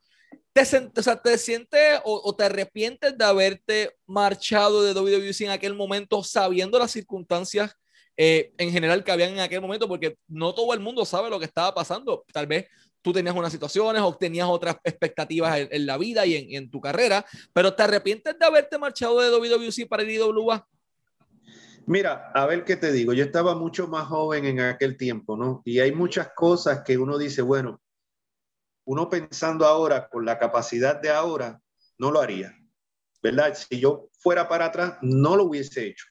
¿Te, 0.53 0.61
o 0.61 1.01
sea, 1.01 1.21
¿te 1.21 1.37
sientes 1.37 1.99
o, 2.03 2.35
te 2.35 2.43
arrepientes 2.43 3.17
de 3.17 3.23
haberte 3.23 3.95
marchado 4.05 4.83
de 4.83 4.93
WWC 4.93 5.41
en 5.41 5.51
aquel 5.51 5.73
momento 5.73 6.23
sabiendo 6.23 6.77
las 6.77 6.91
circunstancias 6.91 7.73
eh, 8.17 8.51
en 8.57 8.71
general 8.71 9.03
que 9.03 9.11
habían 9.11 9.31
en 9.31 9.39
aquel 9.39 9.61
momento? 9.61 9.87
Porque 9.87 10.17
no 10.27 10.53
todo 10.53 10.73
el 10.73 10.81
mundo 10.81 11.05
sabe 11.05 11.29
lo 11.29 11.39
que 11.39 11.45
estaba 11.45 11.73
pasando. 11.73 12.25
Tal 12.33 12.47
vez 12.47 12.67
tú 13.01 13.13
tenías 13.13 13.35
unas 13.35 13.51
situaciones 13.51 14.01
o 14.01 14.15
tenías 14.15 14.47
otras 14.47 14.75
expectativas 14.83 15.67
en, 15.69 15.85
la 15.85 15.97
vida 15.97 16.25
y 16.25 16.55
en, 16.55 16.69
tu 16.69 16.81
carrera, 16.81 17.25
pero 17.53 17.73
¿te 17.73 17.83
arrepientes 17.83 18.37
de 18.37 18.45
haberte 18.45 18.77
marchado 18.77 19.19
de 19.19 19.29
WWC 19.29 19.87
para 19.87 20.03
el 20.03 20.11
IWA? 20.11 20.67
Mira, 21.87 22.31
a 22.33 22.45
ver 22.45 22.63
qué 22.63 22.75
te 22.75 22.91
digo, 22.91 23.13
yo 23.13 23.23
estaba 23.23 23.55
mucho 23.55 23.87
más 23.87 24.07
joven 24.07 24.45
en 24.45 24.59
aquel 24.59 24.97
tiempo, 24.97 25.35
¿no? 25.35 25.61
Y 25.65 25.79
hay 25.79 25.91
muchas 25.91 26.29
cosas 26.35 26.83
que 26.85 26.97
uno 26.97 27.17
dice, 27.17 27.41
bueno, 27.41 27.81
uno 28.85 29.09
pensando 29.09 29.65
ahora 29.65 30.09
con 30.09 30.25
la 30.25 30.37
capacidad 30.37 30.99
de 30.99 31.09
ahora, 31.09 31.61
no 31.97 32.11
lo 32.11 32.21
haría, 32.21 32.55
¿verdad? 33.21 33.55
Si 33.55 33.79
yo 33.79 34.09
fuera 34.19 34.47
para 34.47 34.65
atrás, 34.65 34.97
no 35.01 35.35
lo 35.35 35.45
hubiese 35.45 35.87
hecho. 35.87 36.05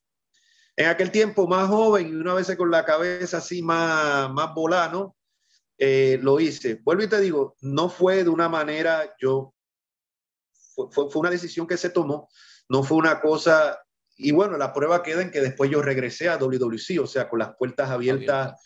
En 0.77 0.87
aquel 0.87 1.11
tiempo 1.11 1.47
más 1.47 1.69
joven 1.69 2.09
y 2.09 2.13
una 2.13 2.35
vez 2.35 2.55
con 2.57 2.71
la 2.71 2.85
cabeza 2.85 3.39
así 3.39 3.63
más, 3.63 4.31
más 4.31 4.51
eh, 5.77 6.19
lo 6.23 6.41
hice. 6.41 6.81
Vuelvo 6.83 7.03
y 7.03 7.09
te 7.09 7.21
digo, 7.21 7.57
no 7.61 7.89
fue 7.89 8.25
de 8.25 8.31
una 8.31 8.49
manera, 8.49 9.15
yo, 9.21 9.55
fue, 10.75 10.89
fue, 10.91 11.21
una 11.21 11.31
decisión 11.31 11.67
que 11.67 11.77
se 11.77 11.91
tomó, 11.91 12.29
no 12.69 12.83
fue 12.83 12.99
una 12.99 13.21
cosa, 13.21 13.79
y 14.23 14.33
bueno, 14.33 14.59
la 14.59 14.73
prueba 14.73 15.03
queda 15.03 15.23
en 15.23 15.31
que 15.31 15.41
después 15.41 15.71
yo 15.71 15.81
regresé 15.81 16.29
a 16.29 16.37
WWC, 16.37 17.01
o 17.01 17.07
sea, 17.07 17.29
con 17.29 17.39
las 17.39 17.57
puertas 17.57 17.89
abiertas. 17.89 18.61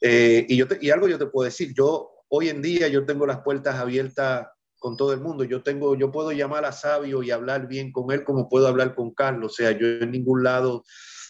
Eh, 0.00 0.44
y, 0.48 0.56
yo 0.56 0.66
y 0.80 0.90
algo 0.90 1.08
yo 1.08 1.18
te 1.18 1.26
puedo 1.26 1.46
decir, 1.46 1.72
yo 1.74 2.12
Hoy 2.32 2.48
en 2.48 2.62
día 2.62 2.86
yo 2.86 3.04
tengo 3.04 3.26
las 3.26 3.40
puertas 3.40 3.74
abiertas 3.74 4.46
con 4.78 4.96
todo 4.96 5.12
el 5.12 5.20
mundo. 5.20 5.42
Yo 5.42 5.64
tengo, 5.64 5.96
yo 5.96 6.12
puedo 6.12 6.30
llamar 6.30 6.64
a 6.64 6.70
Sabio 6.70 7.24
y 7.24 7.32
hablar 7.32 7.66
bien 7.66 7.90
con 7.90 8.12
él 8.12 8.22
como 8.22 8.48
puedo 8.48 8.68
hablar 8.68 8.94
con 8.94 9.12
Carlos. 9.12 9.52
O 9.52 9.54
sea, 9.54 9.72
yo 9.72 9.86
en 9.86 10.12
ningún 10.12 10.44
lado 10.44 10.84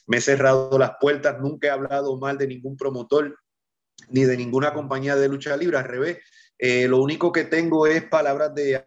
me 0.07 0.19
he 0.19 0.21
cerrado 0.21 0.79
las 0.79 0.93
puertas, 1.01 1.41
nunca 1.41 1.69
he 1.69 1.71
hablado 1.71 2.19
mal 2.19 2.37
de 2.37 2.49
ningún 2.49 2.77
promotor 2.77 3.35
ni 4.11 4.25
de 4.25 4.37
ninguna 4.37 4.75
compañía 4.75 5.17
de 5.17 5.29
lucha 5.29 5.57
libre, 5.57 5.79
al 5.79 5.85
revés. 5.85 6.19
Eh, 6.59 6.87
lo 6.87 7.01
único 7.01 7.33
que 7.33 7.45
tengo 7.45 7.87
es 7.87 8.05
palabras 8.05 8.55
de 8.55 8.87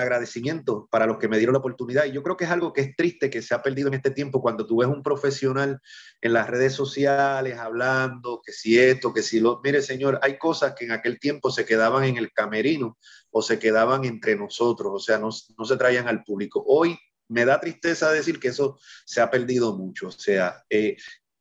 agradecimiento 0.00 0.88
para 0.90 1.06
los 1.06 1.18
que 1.18 1.28
me 1.28 1.38
dieron 1.38 1.54
la 1.54 1.58
oportunidad. 1.58 2.04
Y 2.04 2.12
yo 2.12 2.22
creo 2.22 2.36
que 2.36 2.44
es 2.44 2.50
algo 2.50 2.72
que 2.72 2.82
es 2.82 2.96
triste 2.96 3.30
que 3.30 3.42
se 3.42 3.54
ha 3.54 3.62
perdido 3.62 3.88
en 3.88 3.94
este 3.94 4.10
tiempo 4.10 4.40
cuando 4.40 4.66
tú 4.66 4.78
ves 4.78 4.88
un 4.88 5.02
profesional 5.02 5.80
en 6.20 6.32
las 6.32 6.48
redes 6.48 6.72
sociales 6.72 7.58
hablando 7.58 8.40
que 8.44 8.52
si 8.52 8.78
esto, 8.78 9.12
que 9.12 9.22
si 9.22 9.40
lo... 9.40 9.60
Mire, 9.62 9.82
señor, 9.82 10.18
hay 10.22 10.38
cosas 10.38 10.74
que 10.74 10.84
en 10.84 10.92
aquel 10.92 11.18
tiempo 11.18 11.50
se 11.50 11.64
quedaban 11.64 12.04
en 12.04 12.16
el 12.16 12.32
camerino 12.32 12.98
o 13.30 13.42
se 13.42 13.58
quedaban 13.58 14.04
entre 14.04 14.36
nosotros, 14.36 14.92
o 14.92 15.00
sea, 15.00 15.18
no, 15.18 15.30
no 15.58 15.64
se 15.64 15.76
traían 15.76 16.08
al 16.08 16.24
público. 16.24 16.64
Hoy 16.66 16.98
me 17.28 17.44
da 17.44 17.60
tristeza 17.60 18.10
decir 18.10 18.40
que 18.40 18.48
eso 18.48 18.78
se 19.04 19.20
ha 19.20 19.30
perdido 19.30 19.76
mucho. 19.76 20.08
O 20.08 20.12
sea, 20.12 20.64
eh, 20.70 20.96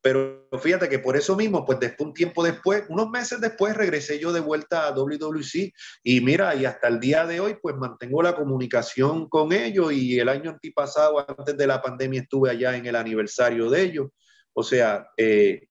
pero 0.07 0.47
fíjate 0.61 0.87
que 0.87 0.99
por 0.99 1.17
eso 1.17 1.35
mismo, 1.35 1.65
pues 1.65 1.81
después, 1.81 2.07
un 2.07 2.13
tiempo 2.13 2.41
después, 2.41 2.85
unos 2.87 3.09
meses 3.09 3.41
después, 3.41 3.75
regresé 3.75 4.19
yo 4.19 4.31
de 4.31 4.39
vuelta 4.39 4.87
a 4.87 4.91
WWC 4.91 5.73
y 6.01 6.21
mira, 6.21 6.55
y 6.55 6.63
hasta 6.63 6.87
el 6.87 7.01
día 7.01 7.25
de 7.25 7.41
hoy, 7.41 7.57
pues 7.61 7.75
mantengo 7.75 8.23
la 8.23 8.33
comunicación 8.33 9.27
con 9.27 9.51
ellos 9.51 9.91
y 9.91 10.17
el 10.17 10.29
año 10.29 10.51
antipasado, 10.51 11.29
antes 11.29 11.57
de 11.57 11.67
la 11.67 11.81
pandemia, 11.81 12.21
estuve 12.21 12.49
allá 12.49 12.77
en 12.77 12.85
el 12.85 12.95
aniversario 12.95 13.69
de 13.69 13.81
ellos. 13.81 14.07
O 14.53 14.63
sea, 14.63 15.09
eh, 15.17 15.67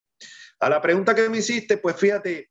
a 0.61 0.69
la 0.69 0.83
pregunta 0.83 1.15
que 1.15 1.31
me 1.31 1.39
hiciste, 1.39 1.79
pues 1.79 1.97
fíjate, 1.97 2.51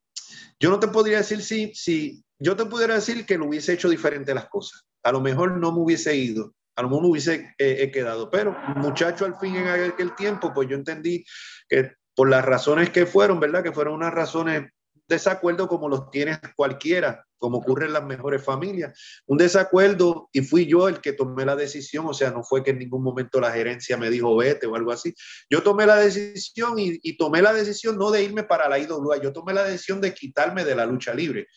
yo 0.60 0.72
no 0.72 0.80
te 0.80 0.88
podría 0.88 1.18
decir 1.18 1.44
si, 1.44 1.72
si 1.76 2.24
yo 2.40 2.56
te 2.56 2.66
pudiera 2.66 2.96
decir 2.96 3.28
que 3.28 3.38
lo 3.38 3.46
hubiese 3.46 3.74
hecho 3.74 3.90
diferente 3.90 4.34
las 4.34 4.50
cosas. 4.50 4.88
A 5.04 5.12
lo 5.12 5.22
mejor 5.22 5.60
no 5.60 5.72
me 5.72 5.82
hubiese 5.82 6.16
ido, 6.16 6.56
a 6.76 6.82
lo 6.82 6.90
mejor 6.90 7.06
hubiese 7.06 7.56
eh, 7.58 7.92
quedado, 7.92 8.30
pero 8.30 8.56
muchacho 8.76 9.26
al 9.26 9.38
fin 9.40 9.56
en 9.56 9.68
aquel 9.68 10.16
tiempo, 10.16 10.54
pues 10.54 10.68
yo 10.68 10.76
entendí 10.76 11.26
que 11.70 11.94
por 12.14 12.30
las 12.30 12.46
razones 12.46 12.90
que 12.90 13.06
fueron, 13.06 13.40
¿verdad? 13.40 13.64
Que 13.64 13.72
fueron 13.72 13.96
unas 13.96 14.14
razones 14.14 14.70
desacuerdo 15.08 15.68
como 15.68 15.88
los 15.88 16.10
tiene 16.10 16.40
cualquiera, 16.56 17.26
como 17.38 17.60
ocurre 17.60 17.86
en 17.86 17.94
las 17.94 18.04
mejores 18.04 18.44
familias. 18.44 18.98
Un 19.28 19.38
desacuerdo 19.38 20.30
y 20.32 20.42
fui 20.42 20.66
yo 20.66 20.88
el 20.88 21.00
que 21.00 21.14
tomé 21.14 21.46
la 21.46 21.56
decisión, 21.56 22.06
o 22.08 22.14
sea, 22.14 22.32
no 22.32 22.44
fue 22.44 22.64
que 22.64 22.72
en 22.72 22.80
ningún 22.80 23.04
momento 23.04 23.40
la 23.40 23.52
gerencia 23.52 23.98
me 23.98 24.10
dijo 24.10 24.36
vete 24.36 24.66
o 24.66 24.76
algo 24.76 24.92
así. 24.92 25.14
Yo 25.50 25.62
tomé 25.62 25.86
la 25.86 25.98
decisión 25.98 26.80
y, 26.80 27.00
y 27.04 27.18
tomé 27.18 27.42
la 27.42 27.54
decisión 27.54 27.98
no 27.98 28.12
de 28.12 28.24
irme 28.24 28.44
para 28.44 28.68
la 28.68 28.80
IWA, 28.80 29.22
yo 29.22 29.32
tomé 29.32 29.54
la 29.54 29.64
decisión 29.64 30.02
de 30.02 30.14
quitarme 30.14 30.66
de 30.66 30.76
la 30.76 30.86
lucha 30.86 31.14
libre. 31.14 31.48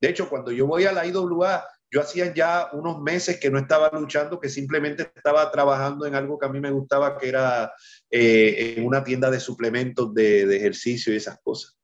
De 0.00 0.08
hecho, 0.08 0.28
cuando 0.28 0.50
yo 0.50 0.66
voy 0.66 0.84
a 0.84 0.92
la 0.92 1.06
IWA, 1.06 1.64
yo 1.90 2.00
hacía 2.00 2.34
ya 2.34 2.68
unos 2.72 3.00
meses 3.00 3.38
que 3.38 3.50
no 3.50 3.58
estaba 3.58 3.90
luchando, 3.92 4.40
que 4.40 4.48
simplemente 4.48 5.10
estaba 5.14 5.50
trabajando 5.50 6.06
en 6.06 6.14
algo 6.14 6.38
que 6.38 6.46
a 6.46 6.48
mí 6.48 6.60
me 6.60 6.70
gustaba, 6.70 7.16
que 7.16 7.28
era 7.28 7.72
eh, 8.10 8.74
en 8.76 8.86
una 8.86 9.04
tienda 9.04 9.30
de 9.30 9.40
suplementos 9.40 10.12
de, 10.12 10.56
ejercicio 10.56 11.12
y 11.12 11.16
esas 11.16 11.38
cosas. 11.40 11.76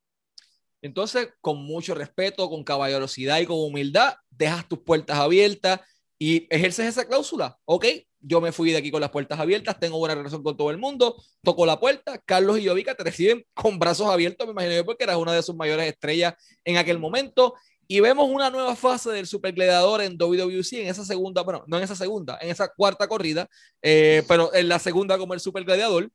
Entonces, 0.80 1.28
con 1.40 1.58
mucho 1.58 1.94
respeto, 1.94 2.50
con 2.50 2.64
caballerosidad 2.64 3.38
y 3.38 3.46
con 3.46 3.58
humildad, 3.58 4.14
dejas 4.30 4.68
tus 4.68 4.80
puertas 4.80 5.16
abiertas 5.16 5.80
y 6.18 6.48
ejerces 6.50 6.86
esa 6.86 7.06
cláusula. 7.06 7.56
Ok, 7.64 7.86
yo 8.18 8.40
me 8.40 8.50
fui 8.50 8.72
de 8.72 8.78
aquí 8.78 8.90
con 8.90 9.00
las 9.00 9.10
puertas 9.10 9.38
abiertas, 9.38 9.78
tengo 9.78 9.98
buena 9.98 10.16
relación 10.16 10.42
con 10.42 10.56
todo 10.56 10.70
el 10.70 10.78
mundo, 10.78 11.22
toco 11.42 11.66
la 11.66 11.78
puerta, 11.78 12.18
Carlos 12.18 12.58
y 12.58 12.64
Yovica 12.64 12.94
te 12.94 13.04
reciben 13.04 13.44
con 13.54 13.78
brazos 13.78 14.08
abiertos, 14.08 14.46
me 14.46 14.52
imagino 14.52 14.74
yo, 14.74 14.84
porque 14.84 15.04
eras 15.04 15.16
una 15.16 15.32
de 15.32 15.42
sus 15.42 15.54
mayores 15.54 15.86
estrellas 15.86 16.34
en 16.64 16.76
aquel 16.76 16.98
momento 16.98 17.54
y 17.88 18.00
vemos 18.00 18.28
una 18.28 18.50
nueva 18.50 18.76
fase 18.76 19.10
del 19.10 19.26
Super 19.26 19.52
Gladiador 19.52 20.02
en 20.02 20.16
WWC 20.16 20.72
en 20.74 20.88
esa 20.88 21.04
segunda, 21.04 21.42
bueno, 21.42 21.64
no 21.66 21.76
en 21.76 21.84
esa 21.84 21.96
segunda, 21.96 22.38
en 22.40 22.50
esa 22.50 22.68
cuarta 22.68 23.06
corrida, 23.08 23.48
eh, 23.82 24.22
pero 24.28 24.54
en 24.54 24.68
la 24.68 24.78
segunda 24.78 25.18
como 25.18 25.34
el 25.34 25.40
Super 25.40 25.64
Gladiador. 25.64 26.10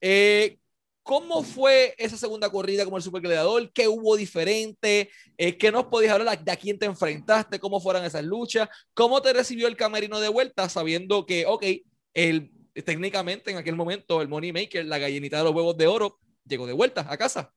Eh, 0.00 0.58
¿Cómo 1.02 1.42
fue 1.42 1.94
esa 1.98 2.16
segunda 2.16 2.48
corrida 2.50 2.84
como 2.84 2.96
el 2.96 3.02
supergladiador? 3.02 3.72
¿Qué 3.72 3.88
hubo 3.88 4.16
diferente? 4.16 5.10
Eh, 5.36 5.58
¿Qué 5.58 5.72
nos 5.72 5.86
podías 5.86 6.12
hablar 6.12 6.42
de 6.44 6.52
a 6.52 6.56
quién 6.56 6.78
te 6.78 6.86
enfrentaste? 6.86 7.58
¿Cómo 7.58 7.80
fueron 7.80 8.04
esas 8.04 8.22
luchas? 8.22 8.68
¿Cómo 8.94 9.20
te 9.20 9.32
recibió 9.32 9.66
el 9.66 9.76
camerino 9.76 10.20
de 10.20 10.28
vuelta 10.28 10.68
sabiendo 10.68 11.26
que, 11.26 11.44
ok, 11.46 11.64
el, 12.14 12.52
técnicamente 12.84 13.50
en 13.50 13.56
aquel 13.56 13.74
momento 13.74 14.22
el 14.22 14.28
Money 14.28 14.52
Maker, 14.52 14.86
la 14.86 14.98
gallinita 14.98 15.38
de 15.38 15.44
los 15.44 15.54
huevos 15.54 15.76
de 15.76 15.88
oro, 15.88 16.20
llegó 16.46 16.66
de 16.66 16.72
vuelta 16.72 17.04
a 17.08 17.16
casa? 17.16 17.52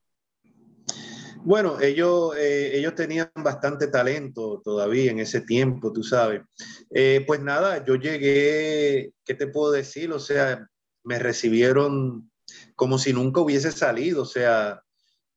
Bueno, 1.45 1.79
ellos, 1.79 2.35
eh, 2.37 2.75
ellos 2.75 2.95
tenían 2.95 3.29
bastante 3.35 3.85
talento 3.85 4.61
todavía 4.63 5.11
en 5.11 5.19
ese 5.19 5.41
tiempo, 5.41 5.93
tú 5.93 6.01
sabes. 6.01 6.41
Eh, 6.89 7.23
pues 7.27 7.39
nada, 7.39 7.85
yo 7.85 7.95
llegué, 7.97 9.13
¿qué 9.23 9.35
te 9.35 9.45
puedo 9.45 9.71
decir? 9.71 10.11
O 10.11 10.17
sea, 10.17 10.67
me 11.03 11.19
recibieron 11.19 12.31
como 12.75 12.97
si 12.97 13.13
nunca 13.13 13.41
hubiese 13.41 13.71
salido, 13.71 14.23
o 14.23 14.25
sea, 14.25 14.81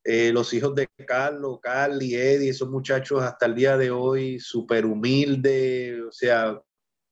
eh, 0.02 0.32
los 0.32 0.54
hijos 0.54 0.74
de 0.74 0.88
Carlos, 1.06 1.59
Carly, 1.61 2.14
Eddie, 2.14 2.50
esos 2.50 2.70
muchachos 2.70 3.22
hasta 3.22 3.44
el 3.44 3.54
día 3.54 3.76
de 3.76 3.90
hoy 3.90 4.40
súper 4.40 4.86
humildes, 4.86 6.00
o 6.09 6.12
sea, 6.12 6.59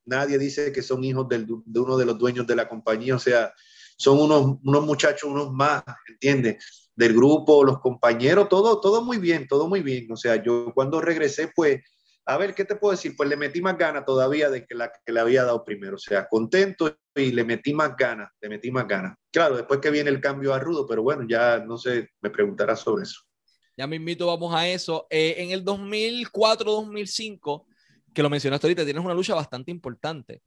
nadie 0.07 0.38
dice 0.38 0.72
que 0.72 0.80
son 0.80 1.05
hijos 1.05 1.28
de 1.28 1.44
uno 1.80 1.99
de 1.99 2.07
los 2.07 2.16
dueños 2.16 2.47
de 2.47 2.57
la 2.57 2.66
compañía, 2.66 3.16
o 3.16 3.18
sea, 3.18 3.53
son 3.97 4.20
unos, 4.20 4.59
unos 4.62 4.84
muchachos, 4.84 5.30
unos 5.30 5.53
más, 5.53 5.82
¿entiendes? 6.09 6.90
Del 6.94 7.14
grupo, 7.14 7.64
los 7.64 7.80
compañeros, 7.80 8.49
todo, 8.49 8.80
todo 8.80 9.03
muy 9.03 9.18
bien, 9.18 9.47
todo 9.47 9.68
muy 9.68 9.82
bien. 9.82 10.11
O 10.12 10.16
sea, 10.16 10.42
yo 10.42 10.72
cuando 10.74 11.01
regresé, 11.01 11.51
pues 11.55 11.80
a 12.28 12.36
ver, 12.36 12.57
¿qué 12.57 12.64
te 12.64 12.74
puedo 12.74 12.90
decir? 12.90 13.14
Pues 13.16 13.28
le 13.28 13.36
metí 13.36 13.61
más 13.61 13.78
ganas 13.78 14.05
todavía 14.05 14.51
de 14.51 14.66
que 14.66 14.74
la 14.74 14.90
que 14.90 15.12
le 15.12 15.20
había 15.20 15.44
dado 15.44 15.64
primero. 15.64 15.94
O 15.94 15.99
sea, 15.99 16.26
contento 16.28 16.99
y 17.14 17.30
le 17.30 17.44
metí 17.44 17.72
más 17.72 17.97
ganas, 17.97 18.32
le 18.40 18.49
metí 18.49 18.72
más 18.72 18.88
ganas. 18.88 19.16
Claro, 19.30 19.57
después 19.57 19.78
que 19.80 19.92
viene 19.92 20.11
el 20.11 20.20
cambio 20.20 20.53
a 20.53 20.59
Rudo, 20.59 20.88
pero 20.88 21.05
bueno, 21.05 21.24
ya 21.28 21.61
no 21.61 21.78
sé, 21.78 22.11
me 22.20 22.30
preguntarás 22.30 22.80
sobre 22.80 23.05
eso. 23.05 23.20
Ya 23.76 23.86
me 23.86 23.94
invito, 23.94 24.26
vamos 24.26 24.53
a 24.53 24.66
eso. 24.66 25.07
Eh, 25.09 25.36
en 25.38 25.53
el 25.53 25.64
2004-2005, 25.64 27.64
que 28.12 28.22
lo 28.22 28.30
mencionaste 28.30 28.66
ahorita, 28.66 28.84
tienes 28.84 29.05
una 29.05 29.14
lucha 29.14 29.36
bastante 29.36 29.70
importante. 29.70 30.42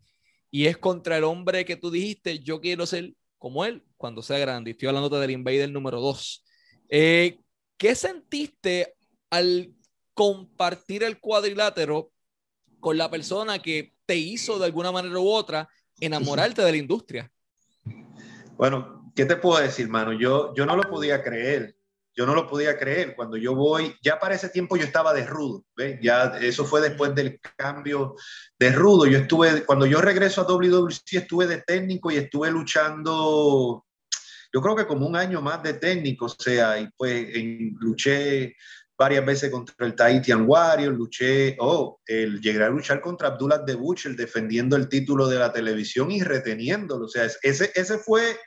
Y 0.51 0.65
es 0.65 0.77
contra 0.77 1.17
el 1.17 1.23
hombre 1.23 1.63
que 1.63 1.77
tú 1.77 1.91
dijiste, 1.91 2.39
yo 2.39 2.59
quiero 2.59 2.85
ser 2.85 3.13
como 3.39 3.65
él 3.65 3.83
cuando 3.97 4.21
sea 4.21 4.37
grande. 4.37 4.71
Estoy 4.71 4.89
hablando 4.89 5.09
del 5.09 5.31
Invader 5.31 5.71
número 5.71 5.99
2. 5.99 6.45
Eh, 6.89 7.39
¿Qué 7.77 7.95
sentiste 7.95 8.95
al 9.31 9.73
compartir 10.13 11.03
el 11.03 11.19
cuadrilátero 11.19 12.11
con 12.79 12.97
la 12.97 13.09
persona 13.09 13.59
que 13.59 13.93
te 14.05 14.15
hizo 14.15 14.59
de 14.59 14.65
alguna 14.65 14.91
manera 14.91 15.19
u 15.19 15.29
otra 15.29 15.69
enamorarte 15.99 16.61
de 16.61 16.71
la 16.71 16.77
industria. 16.77 17.31
Bueno, 18.57 19.11
¿qué 19.15 19.25
te 19.25 19.35
puedo 19.35 19.61
decir, 19.61 19.87
mano? 19.87 20.13
Yo, 20.13 20.53
yo 20.55 20.65
no 20.65 20.75
lo 20.75 20.83
podía 20.83 21.23
creer. 21.23 21.75
Yo 22.19 22.25
no 22.25 22.35
lo 22.35 22.49
podía 22.49 22.77
creer. 22.77 23.15
Cuando 23.15 23.37
yo 23.37 23.55
voy, 23.55 23.95
ya 24.03 24.19
para 24.19 24.35
ese 24.35 24.49
tiempo 24.49 24.75
yo 24.75 24.83
estaba 24.83 25.13
de 25.13 25.25
rudo. 25.25 25.63
¿ves? 25.77 25.99
Ya 26.01 26.37
eso 26.41 26.65
fue 26.65 26.81
después 26.81 27.15
del 27.15 27.39
cambio 27.55 28.15
de 28.59 28.73
rudo. 28.73 29.05
Yo 29.05 29.19
estuve, 29.19 29.63
cuando 29.63 29.85
yo 29.85 30.01
regreso 30.01 30.41
a 30.41 30.43
WWC, 30.43 31.13
estuve 31.13 31.47
de 31.47 31.61
técnico 31.61 32.11
y 32.11 32.17
estuve 32.17 32.51
luchando, 32.51 33.85
yo 34.51 34.61
creo 34.61 34.75
que 34.75 34.85
como 34.85 35.07
un 35.07 35.15
año 35.15 35.41
más 35.41 35.63
de 35.63 35.75
técnico. 35.75 36.25
O 36.25 36.29
sea, 36.29 36.77
y 36.77 36.89
pues 36.97 37.25
en, 37.33 37.77
luché 37.79 38.53
varias 38.97 39.25
veces 39.25 39.49
contra 39.49 39.87
el 39.87 39.95
Tahitian 39.95 40.43
Warrior, 40.45 40.93
luché, 40.93 41.55
oh, 41.59 42.01
el, 42.05 42.41
llegué 42.41 42.61
a 42.61 42.69
luchar 42.69 42.99
contra 42.99 43.29
Abdullah 43.29 43.59
de 43.59 43.75
Butcher 43.75 44.17
defendiendo 44.17 44.75
el 44.75 44.89
título 44.89 45.29
de 45.29 45.39
la 45.39 45.53
televisión 45.53 46.11
y 46.11 46.21
reteniéndolo. 46.21 47.05
O 47.05 47.09
sea, 47.09 47.29
ese, 47.43 47.71
ese 47.73 47.97
fue, 47.97 48.37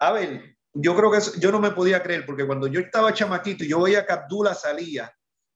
a 0.00 0.12
ver, 0.12 0.55
yo 0.78 0.96
creo 0.96 1.10
que 1.10 1.18
yo 1.40 1.50
no 1.50 1.60
me 1.60 1.70
podía 1.70 2.02
creer, 2.02 2.24
porque 2.26 2.46
cuando 2.46 2.66
yo 2.66 2.80
estaba 2.80 3.14
chamaquito 3.14 3.64
y 3.64 3.68
yo 3.68 3.80
veía 3.82 4.06
que 4.06 4.12
Abdullah 4.12 4.54
salía, 4.54 5.12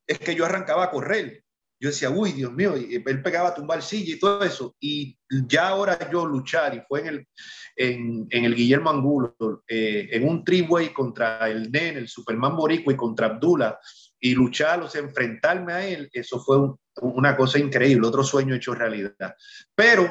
es 0.07 0.19
que 0.19 0.35
yo 0.35 0.45
arrancaba 0.45 0.85
a 0.85 0.91
correr. 0.91 1.45
Yo 1.83 1.89
decía, 1.89 2.11
uy, 2.11 2.33
Dios 2.33 2.53
mío, 2.53 2.75
él 2.75 3.23
pegaba 3.23 3.49
a 3.49 3.55
tumbar 3.55 3.83
silla 3.83 4.15
y 4.15 4.19
todo 4.19 4.43
eso. 4.45 4.77
Y 4.81 5.19
ya 5.49 5.69
ahora 5.69 6.11
yo 6.11 6.27
luchar, 6.27 6.75
y 6.75 6.83
fue 6.87 7.01
en 7.01 7.07
el, 7.07 7.29
en, 7.77 8.27
en 8.29 8.45
el 8.45 8.55
Guillermo 8.55 8.91
Angulo, 8.91 9.35
eh, 9.67 10.09
en 10.13 10.29
un 10.29 10.45
triway 10.45 10.93
contra 10.93 11.49
el 11.49 11.73
Nen, 11.73 11.97
el 11.97 12.09
Superman 12.09 12.55
Borico 12.55 12.91
y 12.91 12.97
contra 12.97 13.29
Abdullah, 13.29 13.79
y 14.21 14.35
luchar, 14.35 14.83
o 14.83 14.91
sea, 14.91 15.01
enfrentarme 15.01 15.73
a 15.73 15.87
él, 15.87 16.11
eso 16.13 16.39
fue 16.41 16.59
una 17.01 17.35
cosa 17.35 17.59
increíble, 17.59 18.07
otro 18.07 18.23
sueño 18.23 18.55
hecho 18.55 18.75
realidad. 18.75 19.35
Pero 19.75 20.07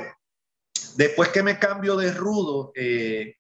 después 0.96 1.30
que 1.30 1.44
me 1.44 1.60
cambio 1.60 1.96
de 1.96 2.12
rudo, 2.14 2.72
eh, 2.74 3.36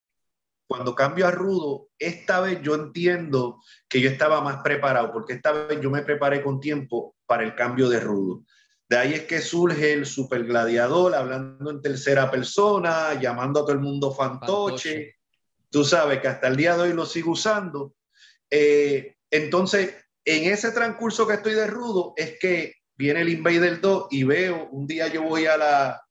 cuando 0.70 0.94
cambio 0.94 1.26
a 1.26 1.32
rudo, 1.32 1.88
esta 1.98 2.42
vez 2.42 2.62
yo 2.62 2.76
entiendo 2.76 3.60
que 3.88 4.02
yo 4.02 4.08
estaba 4.08 4.40
más 4.42 4.62
preparado, 4.62 5.12
porque 5.12 5.34
esta 5.34 5.52
vez 5.52 5.82
yo 5.82 5.90
me 5.90 6.04
preparé 6.04 6.44
con 6.44 6.60
tiempo 6.60 7.16
para 7.26 7.42
el 7.42 7.56
cambio 7.56 7.90
de 7.90 8.00
rudo. 8.00 8.44
De 8.88 8.96
ahí 8.96 9.16
es 9.16 9.24
que 9.24 9.42
surge 9.42 9.94
el 9.94 10.06
super 10.06 10.46
gladiador, 10.46 11.16
hablando 11.16 11.72
en 11.72 11.82
tercera 11.82 12.30
persona, 12.30 13.20
llamando 13.20 13.62
a 13.62 13.64
todo 13.64 13.72
el 13.72 13.80
mundo 13.80 14.12
fantoche. 14.14 15.16
Tú 15.72 15.84
sabes 15.84 16.20
que 16.20 16.28
hasta 16.28 16.48
el 16.48 16.56
día 16.56 16.78
de 16.78 16.84
hoy 16.84 16.94
lo 16.94 17.08
sigo 17.08 17.32
usando. 17.32 17.96
Eh, 18.52 19.16
entonces, 19.32 19.96
en 20.24 20.54
ese 20.54 20.72
transcurso 20.72 21.26
que 21.26 21.34
estoy 21.34 21.56
de 21.56 21.66
rudo 21.66 22.14
es 22.16 22.38
que 22.40 22.76
viene 22.96 23.22
el 23.22 23.30
Invader 23.30 23.82
2 23.82 24.10
y 24.12 24.24
veo, 24.24 24.70
un 24.70 24.86
día 24.86 25.08
yo 25.08 25.24
voy 25.24 25.48
a 25.48 25.58
la 25.58 26.04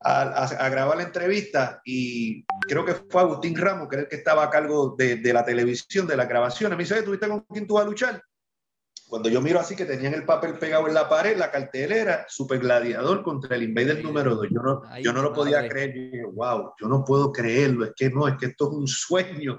a, 0.00 0.68
grabar 0.68 0.96
la 0.96 1.04
entrevista 1.04 1.80
y 1.84 2.44
creo 2.70 2.84
que 2.84 2.94
fue 2.94 3.22
Agustín 3.22 3.56
Ramos, 3.56 3.88
que 3.88 3.96
era 3.96 4.02
el 4.04 4.08
que 4.08 4.14
estaba 4.14 4.44
a 4.44 4.50
cargo 4.50 4.94
de, 4.96 5.16
de 5.16 5.32
la 5.32 5.44
televisión, 5.44 6.06
de 6.06 6.16
la 6.16 6.26
grabación. 6.26 6.70
Me 6.70 6.84
dice, 6.84 7.02
¿tuviste 7.02 7.26
con 7.26 7.40
quién 7.40 7.66
tú 7.66 7.74
vas 7.74 7.84
a 7.84 7.88
luchar? 7.88 8.22
Cuando 9.08 9.28
yo 9.28 9.40
miro 9.40 9.58
así 9.58 9.74
que 9.74 9.86
tenían 9.86 10.14
el 10.14 10.24
papel 10.24 10.56
pegado 10.56 10.86
en 10.86 10.94
la 10.94 11.08
pared, 11.08 11.36
la 11.36 11.50
cartelera, 11.50 12.26
Super 12.28 12.60
Gladiador 12.60 13.24
contra 13.24 13.56
el 13.56 13.64
Invader 13.64 14.04
número 14.04 14.36
2. 14.36 14.46
Yo 14.52 14.62
no, 14.62 15.00
yo 15.00 15.12
no 15.12 15.20
lo 15.20 15.32
podía 15.32 15.68
creer. 15.68 15.92
Yo 15.92 16.02
dije, 16.02 16.24
wow, 16.32 16.74
yo 16.80 16.86
no 16.86 17.04
puedo 17.04 17.32
creerlo. 17.32 17.86
Es 17.86 17.92
que 17.96 18.08
no, 18.08 18.28
es 18.28 18.36
que 18.38 18.46
esto 18.46 18.70
es 18.70 18.76
un 18.76 18.86
sueño. 18.86 19.58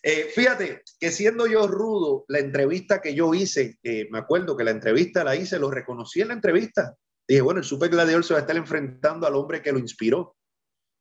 Eh, 0.00 0.30
fíjate 0.32 0.82
que 1.00 1.10
siendo 1.10 1.48
yo 1.48 1.66
rudo, 1.66 2.24
la 2.28 2.38
entrevista 2.38 3.02
que 3.02 3.12
yo 3.12 3.34
hice, 3.34 3.76
me 3.82 4.20
acuerdo 4.20 4.56
que 4.56 4.62
la 4.62 4.70
entrevista 4.70 5.24
la 5.24 5.34
hice, 5.34 5.58
lo 5.58 5.68
reconocí 5.68 6.20
en 6.20 6.28
la 6.28 6.34
entrevista. 6.34 6.94
Dije, 7.26 7.40
bueno, 7.40 7.58
el 7.58 7.64
super 7.64 7.90
gladiador 7.90 8.22
se 8.22 8.34
va 8.34 8.38
a 8.38 8.42
estar 8.42 8.56
enfrentando 8.56 9.26
al 9.26 9.34
hombre 9.34 9.62
que 9.62 9.72
lo 9.72 9.80
inspiró, 9.80 10.36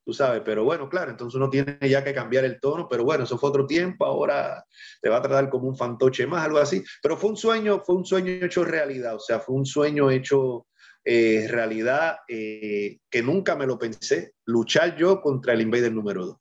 tú 0.03 0.13
sabes, 0.13 0.41
pero 0.43 0.63
bueno, 0.63 0.89
claro, 0.89 1.11
entonces 1.11 1.35
uno 1.35 1.49
tiene 1.49 1.77
ya 1.87 2.03
que 2.03 2.13
cambiar 2.13 2.45
el 2.45 2.59
tono, 2.59 2.87
pero 2.89 3.03
bueno, 3.03 3.23
eso 3.23 3.37
fue 3.37 3.49
otro 3.49 3.65
tiempo, 3.65 4.05
ahora 4.05 4.65
te 5.01 5.09
va 5.09 5.17
a 5.17 5.21
tratar 5.21 5.49
como 5.49 5.67
un 5.67 5.75
fantoche 5.75 6.25
más, 6.27 6.45
algo 6.45 6.57
así, 6.57 6.83
pero 7.01 7.17
fue 7.17 7.29
un 7.31 7.37
sueño, 7.37 7.81
fue 7.85 7.95
un 7.95 8.05
sueño 8.05 8.31
hecho 8.31 8.63
realidad, 8.63 9.15
o 9.15 9.19
sea, 9.19 9.39
fue 9.39 9.55
un 9.55 9.65
sueño 9.65 10.09
hecho 10.09 10.67
eh, 11.03 11.47
realidad 11.49 12.17
eh, 12.27 12.99
que 13.09 13.23
nunca 13.23 13.55
me 13.55 13.67
lo 13.67 13.77
pensé, 13.77 14.33
luchar 14.45 14.95
yo 14.97 15.21
contra 15.21 15.53
el 15.53 15.61
Invader 15.61 15.91
número 15.93 16.25
2 16.25 16.37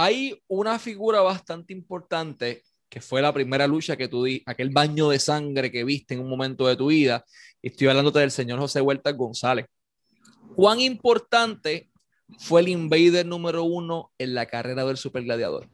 hay 0.00 0.40
una 0.46 0.78
figura 0.78 1.22
bastante 1.22 1.72
importante 1.72 2.62
que 2.88 3.00
fue 3.00 3.20
la 3.20 3.32
primera 3.32 3.66
lucha 3.66 3.96
que 3.96 4.06
tú 4.06 4.22
di, 4.22 4.40
aquel 4.46 4.70
baño 4.70 5.08
de 5.08 5.18
sangre 5.18 5.72
que 5.72 5.82
viste 5.82 6.14
en 6.14 6.20
un 6.20 6.30
momento 6.30 6.68
de 6.68 6.76
tu 6.76 6.86
vida. 6.86 7.24
Estoy 7.60 7.88
hablándote 7.88 8.20
del 8.20 8.30
señor 8.30 8.60
José 8.60 8.80
Huerta 8.80 9.10
González. 9.10 9.66
¿Cuán 10.54 10.80
importante 10.80 11.87
fue 12.38 12.60
el 12.60 12.68
Invader 12.68 13.26
número 13.26 13.64
uno 13.64 14.12
en 14.18 14.34
la 14.34 14.46
carrera 14.46 14.84
del 14.84 14.96
Super 14.96 15.24
Gladiador? 15.24 15.68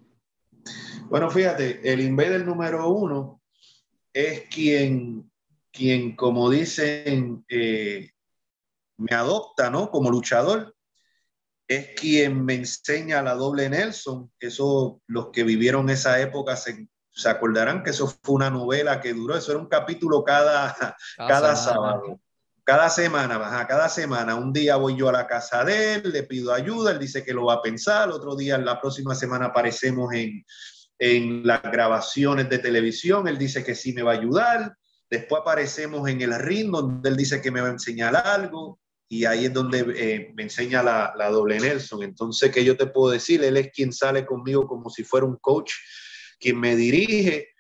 Bueno, 1.09 1.31
fíjate, 1.31 1.81
el 1.93 2.01
Invader 2.01 2.47
número 2.47 2.89
uno 2.89 3.43
es 4.13 4.45
quien, 4.49 5.31
quien 5.73 6.15
como 6.15 6.49
dicen, 6.51 7.45
eh, 7.49 8.11
me 8.97 9.15
adopta, 9.15 9.71
¿no? 9.71 9.91
Como 9.91 10.11
luchador 10.11 10.75
es 11.67 11.89
quien 11.97 12.45
me 12.45 12.55
enseña 12.55 13.23
la 13.23 13.35
doble 13.35 13.69
Nelson. 13.69 14.31
Eso, 14.39 15.01
los 15.07 15.31
que 15.31 15.45
vivieron 15.45 15.91
esa 15.91 16.21
época 16.21 16.57
se, 16.57 16.89
se 17.11 17.29
acordarán 17.29 17.83
que 17.83 17.91
eso 17.91 18.07
fue 18.07 18.35
una 18.35 18.51
novela 18.51 19.01
que 19.01 19.15
duró, 19.15 19.37
eso 19.37 19.53
era 19.53 19.61
un 19.61 19.69
capítulo 19.69 20.25
cada, 20.25 20.97
cada, 21.17 21.57
sábado. 21.57 22.21
Cada 22.65 22.89
semana, 22.89 23.37
baja, 23.37 23.67
cada 23.67 23.91
semana, 23.91 24.37
un 24.37 24.51
día 24.51 24.77
voy 24.77 24.97
yo 24.97 25.11
a 25.11 25.13
la 25.13 25.27
casa 25.27 25.65
de 25.65 25.97
él, 25.97 26.13
le 26.13 26.23
pido 26.23 26.51
ayuda, 26.53 26.93
él 26.93 26.99
dice 26.99 27.23
que 27.23 27.35
lo 27.35 27.45
va 27.45 27.55
a 27.55 27.63
pensar, 27.63 28.09
otro 28.09 28.35
día, 28.35 28.57
la 28.57 28.81
próxima 28.81 29.15
semana 29.15 29.47
aparecemos 29.47 30.15
en, 30.15 30.43
en 30.99 31.47
las 31.47 31.61
grabaciones 31.61 32.49
de 32.49 32.59
televisión, 32.59 33.29
él 33.29 33.37
dice 33.37 33.63
que 33.63 33.75
sí 33.75 33.93
me 33.93 34.03
va 34.03 34.13
a 34.13 34.19
ayudar, 34.19 34.77
después 35.11 35.43
aparecemos 35.43 36.09
en 36.09 36.23
el 36.23 36.35
ring 36.39 36.71
donde 36.71 37.11
él 37.11 37.19
dice 37.19 37.43
que 37.43 37.51
me 37.51 37.61
va 37.61 37.69
a 37.69 37.73
enseñar 37.73 38.17
algo, 38.17 38.81
y 39.11 39.27
ahí 39.27 39.45
es 39.45 39.53
donde 39.53 39.85
eh, 39.97 40.33
me 40.35 40.45
enseña 40.45 40.83
la, 40.83 41.13
la, 41.17 41.29
doble 41.29 41.61
Nelson. 41.61 42.03
Entonces, 42.03 42.51
¿qué 42.51 42.65
yo 42.65 42.77
te 42.77 42.87
puedo 42.87 43.13
decir? 43.13 43.45
Él 43.45 43.59
es 43.59 43.71
quien 43.71 43.93
sale 43.93 44.25
conmigo 44.25 44.67
como 44.67 44.89
si 44.89 45.05
fuera 45.05 45.27
un 45.27 45.37
coach, 45.37 45.73
quien 46.41 46.59
me 46.59 46.75
dirige. 46.75 47.54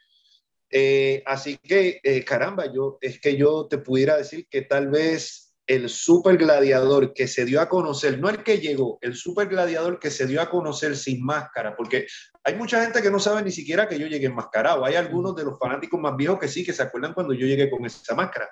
Eh, 0.76 1.22
así 1.24 1.56
que, 1.62 2.00
eh, 2.02 2.24
caramba, 2.24 2.66
yo 2.66 2.98
es 3.00 3.20
que 3.20 3.36
yo 3.36 3.68
te 3.68 3.78
pudiera 3.78 4.16
decir 4.16 4.48
que 4.50 4.62
tal 4.62 4.88
vez 4.88 5.54
el 5.68 5.88
super 5.88 6.36
gladiador 6.36 7.14
que 7.14 7.28
se 7.28 7.44
dio 7.44 7.60
a 7.60 7.68
conocer, 7.68 8.18
no 8.18 8.28
el 8.28 8.42
que 8.42 8.58
llegó, 8.58 8.98
el 9.00 9.14
super 9.14 9.46
gladiador 9.46 10.00
que 10.00 10.10
se 10.10 10.26
dio 10.26 10.42
a 10.42 10.50
conocer 10.50 10.96
sin 10.96 11.24
máscara, 11.24 11.76
porque 11.76 12.08
hay 12.42 12.56
mucha 12.56 12.82
gente 12.82 13.00
que 13.00 13.10
no 13.12 13.20
sabe 13.20 13.44
ni 13.44 13.52
siquiera 13.52 13.88
que 13.88 14.00
yo 14.00 14.08
llegué 14.08 14.26
enmascarado. 14.26 14.84
Hay 14.84 14.96
algunos 14.96 15.36
de 15.36 15.44
los 15.44 15.60
fanáticos 15.60 16.00
más 16.00 16.16
viejos 16.16 16.40
que 16.40 16.48
sí, 16.48 16.64
que 16.64 16.72
se 16.72 16.82
acuerdan 16.82 17.14
cuando 17.14 17.34
yo 17.34 17.46
llegué 17.46 17.70
con 17.70 17.86
esa 17.86 18.16
máscara. 18.16 18.50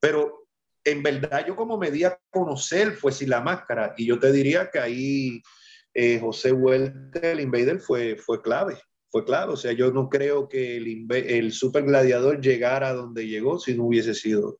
Pero 0.00 0.48
en 0.82 1.00
verdad 1.00 1.46
yo 1.46 1.54
como 1.54 1.78
me 1.78 1.92
di 1.92 2.02
a 2.02 2.18
conocer 2.28 2.96
fue 2.96 3.12
sin 3.12 3.30
la 3.30 3.40
máscara. 3.40 3.94
Y 3.96 4.06
yo 4.06 4.18
te 4.18 4.32
diría 4.32 4.68
que 4.68 4.80
ahí 4.80 5.40
eh, 5.94 6.18
José 6.18 6.50
Huerta, 6.50 7.20
el 7.20 7.38
Invader, 7.38 7.78
fue, 7.78 8.16
fue 8.16 8.42
clave. 8.42 8.78
Fue 9.12 9.24
clave. 9.24 9.52
O 9.52 9.56
sea, 9.56 9.72
yo 9.72 9.92
no 9.92 10.08
creo 10.08 10.48
que 10.48 10.78
el, 10.78 11.06
el 11.10 11.52
super 11.52 11.84
gladiador 11.84 12.40
llegara 12.40 12.88
a 12.88 12.94
donde 12.94 13.28
llegó 13.28 13.60
si 13.60 13.74
no 13.74 13.84
hubiese 13.84 14.14
sido 14.14 14.58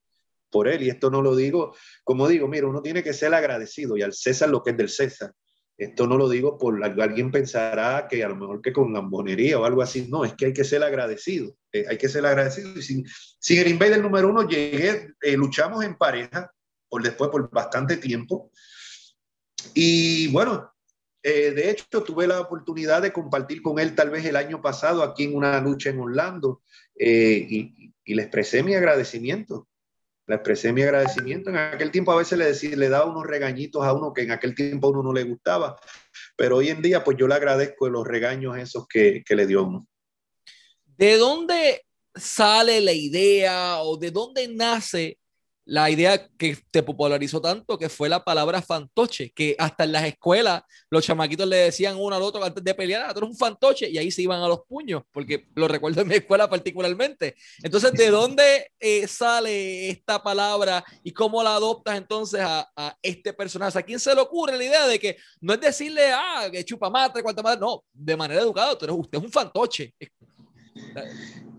por 0.50 0.68
él. 0.68 0.82
Y 0.82 0.90
esto 0.90 1.10
no 1.10 1.22
lo 1.22 1.34
digo, 1.34 1.74
como 2.04 2.28
digo, 2.28 2.46
mira, 2.46 2.68
uno 2.68 2.82
tiene 2.82 3.02
que 3.02 3.14
ser 3.14 3.34
agradecido 3.34 3.96
y 3.96 4.02
al 4.02 4.12
César 4.12 4.50
lo 4.50 4.62
que 4.62 4.70
es 4.70 4.76
del 4.76 4.90
César. 4.90 5.32
Esto 5.78 6.06
no 6.06 6.16
lo 6.16 6.28
digo 6.28 6.58
por 6.58 6.80
alguien 6.84 7.30
pensará 7.30 8.06
que 8.08 8.22
a 8.22 8.28
lo 8.28 8.36
mejor 8.36 8.60
que 8.60 8.72
con 8.72 8.92
lambonería 8.92 9.58
o 9.58 9.64
algo 9.64 9.82
así. 9.82 10.06
No, 10.08 10.24
es 10.24 10.34
que 10.34 10.46
hay 10.46 10.52
que 10.52 10.64
ser 10.64 10.82
agradecido. 10.82 11.56
Eh, 11.72 11.86
hay 11.88 11.96
que 11.96 12.10
ser 12.10 12.24
agradecido. 12.26 12.78
Y 12.78 12.82
sin, 12.82 13.06
sin 13.40 13.58
el 13.58 13.68
Invader 13.68 14.00
número 14.00 14.28
uno 14.28 14.46
llegué, 14.46 15.14
eh, 15.20 15.36
luchamos 15.36 15.82
en 15.82 15.96
pareja 15.96 16.52
por 16.88 17.02
después 17.02 17.30
por 17.30 17.50
bastante 17.50 17.96
tiempo. 17.96 18.52
Y 19.74 20.28
bueno, 20.28 20.71
eh, 21.22 21.52
de 21.52 21.70
hecho 21.70 22.02
tuve 22.02 22.26
la 22.26 22.40
oportunidad 22.40 23.02
de 23.02 23.12
compartir 23.12 23.62
con 23.62 23.78
él 23.78 23.94
tal 23.94 24.10
vez 24.10 24.24
el 24.24 24.36
año 24.36 24.60
pasado 24.60 25.02
aquí 25.02 25.24
en 25.24 25.36
una 25.36 25.60
lucha 25.60 25.90
en 25.90 26.00
Orlando 26.00 26.62
y, 26.94 27.92
y 28.04 28.14
le 28.14 28.22
expresé 28.22 28.62
mi 28.62 28.74
agradecimiento 28.74 29.68
le 30.26 30.36
expresé 30.36 30.72
mi 30.72 30.82
agradecimiento. 30.82 31.50
En 31.50 31.56
aquel 31.56 31.90
tiempo 31.90 32.12
a 32.12 32.16
veces 32.16 32.38
le, 32.38 32.46
decía, 32.46 32.76
le 32.76 32.88
daba 32.88 33.10
unos 33.10 33.26
regañitos 33.26 33.84
a 33.84 33.92
uno 33.92 34.12
que 34.12 34.22
en 34.22 34.30
aquel 34.30 34.54
tiempo 34.54 34.86
a 34.86 34.90
uno 34.90 35.02
no 35.02 35.12
le 35.12 35.24
gustaba, 35.24 35.78
pero 36.36 36.56
hoy 36.56 36.68
en 36.68 36.82
día 36.82 37.02
pues 37.04 37.16
yo 37.18 37.26
le 37.26 37.34
agradezco 37.34 37.88
los 37.88 38.06
regaños 38.06 38.56
esos 38.56 38.86
que, 38.86 39.22
que 39.24 39.36
le 39.36 39.46
dio 39.46 39.64
uno. 39.64 39.86
¿De 40.84 41.16
dónde 41.16 41.84
sale 42.14 42.80
la 42.80 42.92
idea 42.92 43.78
o 43.82 43.96
de 43.96 44.10
dónde 44.10 44.48
nace 44.48 45.18
la 45.64 45.90
idea 45.90 46.28
que 46.36 46.58
te 46.70 46.82
popularizó 46.82 47.40
tanto, 47.40 47.78
que 47.78 47.88
fue 47.88 48.08
la 48.08 48.24
palabra 48.24 48.62
fantoche, 48.62 49.30
que 49.30 49.54
hasta 49.58 49.84
en 49.84 49.92
las 49.92 50.04
escuelas 50.04 50.62
los 50.90 51.04
chamaquitos 51.04 51.46
le 51.46 51.56
decían 51.56 51.96
uno 51.96 52.16
al 52.16 52.22
otro 52.22 52.42
antes 52.42 52.64
de 52.64 52.74
pelear, 52.74 53.06
ah, 53.06 53.12
tú 53.12 53.20
eres 53.20 53.30
un 53.30 53.36
fantoche, 53.36 53.88
y 53.88 53.98
ahí 53.98 54.10
se 54.10 54.22
iban 54.22 54.42
a 54.42 54.48
los 54.48 54.60
puños, 54.66 55.02
porque 55.12 55.46
lo 55.54 55.68
recuerdo 55.68 56.00
en 56.00 56.08
mi 56.08 56.16
escuela 56.16 56.48
particularmente. 56.50 57.36
Entonces, 57.62 57.92
¿de 57.92 58.10
dónde 58.10 58.72
eh, 58.80 59.06
sale 59.06 59.90
esta 59.90 60.22
palabra 60.22 60.84
y 61.04 61.12
cómo 61.12 61.42
la 61.42 61.54
adoptas 61.54 61.96
entonces 61.96 62.40
a, 62.42 62.68
este 63.00 63.32
personaje? 63.32 63.78
¿A 63.78 63.82
quién 63.82 64.00
se 64.00 64.14
le 64.14 64.20
ocurre 64.20 64.56
la 64.56 64.64
idea 64.64 64.86
de 64.86 64.98
que 64.98 65.16
no 65.40 65.54
es 65.54 65.60
decirle, 65.60 66.10
ah, 66.12 66.48
que 66.50 66.64
chupa 66.64 66.90
mate, 66.90 67.22
cuánta 67.22 67.42
madre? 67.42 67.60
No, 67.60 67.84
de 67.92 68.16
manera 68.16 68.40
educada, 68.40 68.76
tú 68.76 68.84
eres, 68.84 68.96
usted 68.98 69.18
es 69.18 69.24
un 69.24 69.30
fantoche. 69.30 69.94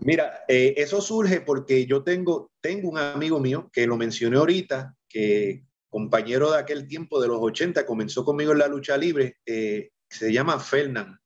Mira, 0.04 0.44
eh, 0.48 0.74
eso 0.76 1.00
surge 1.00 1.40
porque 1.40 1.86
yo 1.86 2.02
tengo, 2.02 2.52
tengo 2.60 2.90
un 2.90 2.98
amigo 2.98 3.40
mío 3.40 3.70
que 3.72 3.86
lo 3.86 3.96
mencioné 3.96 4.36
ahorita, 4.36 4.94
que 5.08 5.64
compañero 5.88 6.50
de 6.50 6.58
aquel 6.58 6.86
tiempo 6.86 7.22
de 7.22 7.28
los 7.28 7.38
80, 7.40 7.86
comenzó 7.86 8.22
conmigo 8.22 8.52
en 8.52 8.58
la 8.58 8.68
lucha 8.68 8.98
libre, 8.98 9.38
eh, 9.46 9.92
se 10.06 10.30
llama 10.30 10.60
Fernando, 10.60 11.16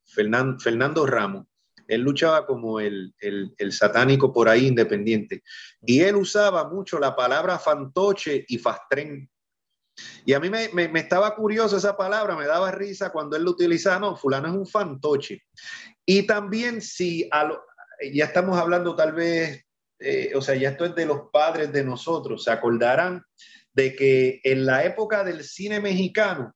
Fernando 0.60 1.06
Ramos. 1.06 1.46
Él 1.88 2.02
luchaba 2.02 2.46
como 2.46 2.78
el, 2.78 3.12
el, 3.18 3.52
el, 3.58 3.72
satánico 3.72 4.32
por 4.32 4.48
ahí 4.48 4.66
independiente. 4.66 5.42
Y 5.82 6.02
él 6.02 6.14
usaba 6.14 6.68
mucho 6.68 7.00
la 7.00 7.16
palabra 7.16 7.58
fantoche 7.58 8.44
y 8.46 8.58
fastren. 8.58 9.28
Y 10.24 10.34
a 10.34 10.40
mí 10.40 10.50
me, 10.50 10.68
me, 10.68 10.86
me, 10.86 11.00
estaba 11.00 11.34
curioso 11.34 11.78
esa 11.78 11.96
palabra, 11.96 12.36
me 12.36 12.46
daba 12.46 12.70
risa 12.70 13.10
cuando 13.10 13.36
él 13.36 13.42
lo 13.42 13.50
utilizaba. 13.52 13.98
No, 13.98 14.16
fulano 14.16 14.48
es 14.48 14.54
un 14.54 14.66
fantoche. 14.66 15.42
Y 16.04 16.26
también 16.26 16.80
si 16.80 17.26
a, 17.32 17.44
lo, 17.44 17.62
ya 18.12 18.26
estamos 18.26 18.58
hablando 18.58 18.94
tal 18.94 19.12
vez, 19.12 19.64
eh, 19.98 20.32
o 20.34 20.40
sea, 20.40 20.54
ya 20.54 20.70
esto 20.70 20.84
es 20.84 20.94
de 20.94 21.06
los 21.06 21.30
padres 21.32 21.72
de 21.72 21.84
nosotros, 21.84 22.44
se 22.44 22.50
acordarán 22.50 23.22
de 23.72 23.94
que 23.94 24.40
en 24.44 24.66
la 24.66 24.84
época 24.84 25.24
del 25.24 25.44
cine 25.44 25.80
mexicano, 25.80 26.54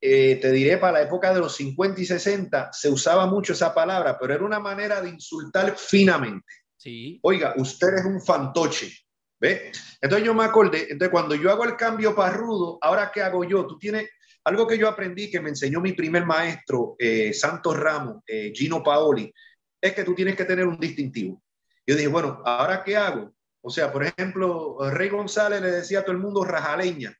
eh, 0.00 0.36
te 0.36 0.52
diré, 0.52 0.78
para 0.78 0.94
la 0.94 1.02
época 1.02 1.34
de 1.34 1.40
los 1.40 1.56
50 1.56 2.00
y 2.00 2.04
60, 2.04 2.70
se 2.72 2.88
usaba 2.88 3.26
mucho 3.26 3.52
esa 3.52 3.74
palabra, 3.74 4.16
pero 4.18 4.34
era 4.34 4.44
una 4.44 4.60
manera 4.60 5.00
de 5.00 5.08
insultar 5.08 5.76
finamente. 5.76 6.46
Sí. 6.76 7.18
Oiga, 7.22 7.54
usted 7.56 7.88
es 7.98 8.04
un 8.04 8.20
fantoche. 8.20 8.92
¿Ve? 9.40 9.70
Entonces 10.00 10.26
yo 10.26 10.34
me 10.34 10.42
acordé, 10.42 10.82
entonces 10.90 11.10
cuando 11.10 11.36
yo 11.36 11.52
hago 11.52 11.64
el 11.64 11.76
cambio 11.76 12.12
para 12.12 12.32
rudo, 12.32 12.76
ahora 12.80 13.12
qué 13.14 13.22
hago 13.22 13.44
yo? 13.44 13.68
Tú 13.68 13.78
tienes 13.78 14.08
algo 14.42 14.66
que 14.66 14.76
yo 14.76 14.88
aprendí 14.88 15.30
que 15.30 15.40
me 15.40 15.50
enseñó 15.50 15.80
mi 15.80 15.92
primer 15.92 16.26
maestro, 16.26 16.96
eh, 16.98 17.32
Santos 17.32 17.76
Ramos, 17.76 18.24
Gino 18.26 18.82
Paoli, 18.82 19.32
es 19.80 19.94
que 19.94 20.04
tú 20.04 20.14
tienes 20.14 20.36
que 20.36 20.44
tener 20.44 20.66
un 20.66 20.78
distintivo. 20.78 21.42
Yo 21.86 21.94
dije, 21.94 22.08
bueno, 22.08 22.42
¿ahora 22.44 22.82
qué 22.84 22.96
hago? 22.96 23.32
O 23.60 23.70
sea, 23.70 23.92
por 23.92 24.04
ejemplo, 24.04 24.78
Rey 24.90 25.08
González 25.08 25.60
le 25.60 25.70
decía 25.70 26.00
a 26.00 26.02
todo 26.02 26.12
el 26.12 26.22
mundo 26.22 26.44
rajaleña. 26.44 27.16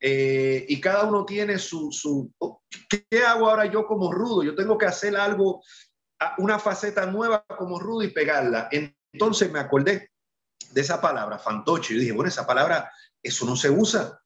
Eh, 0.00 0.64
y 0.68 0.80
cada 0.80 1.04
uno 1.04 1.26
tiene 1.26 1.58
su, 1.58 1.92
su, 1.92 2.32
¿Qué 2.88 3.22
hago 3.22 3.48
ahora 3.48 3.66
yo 3.66 3.86
como 3.86 4.12
rudo? 4.12 4.42
Yo 4.42 4.54
tengo 4.54 4.78
que 4.78 4.86
hacer 4.86 5.16
algo, 5.16 5.62
una 6.38 6.58
faceta 6.58 7.06
nueva 7.06 7.44
como 7.46 7.78
rudo 7.78 8.02
y 8.02 8.08
pegarla. 8.08 8.68
Entonces 9.12 9.50
me 9.50 9.60
acordé 9.60 10.10
de 10.72 10.80
esa 10.80 11.00
palabra, 11.00 11.38
fantoche. 11.38 11.94
Yo 11.94 12.00
dije, 12.00 12.12
bueno, 12.12 12.28
esa 12.28 12.46
palabra, 12.46 12.90
eso 13.22 13.44
no 13.44 13.56
se 13.56 13.70
usa. 13.70 14.20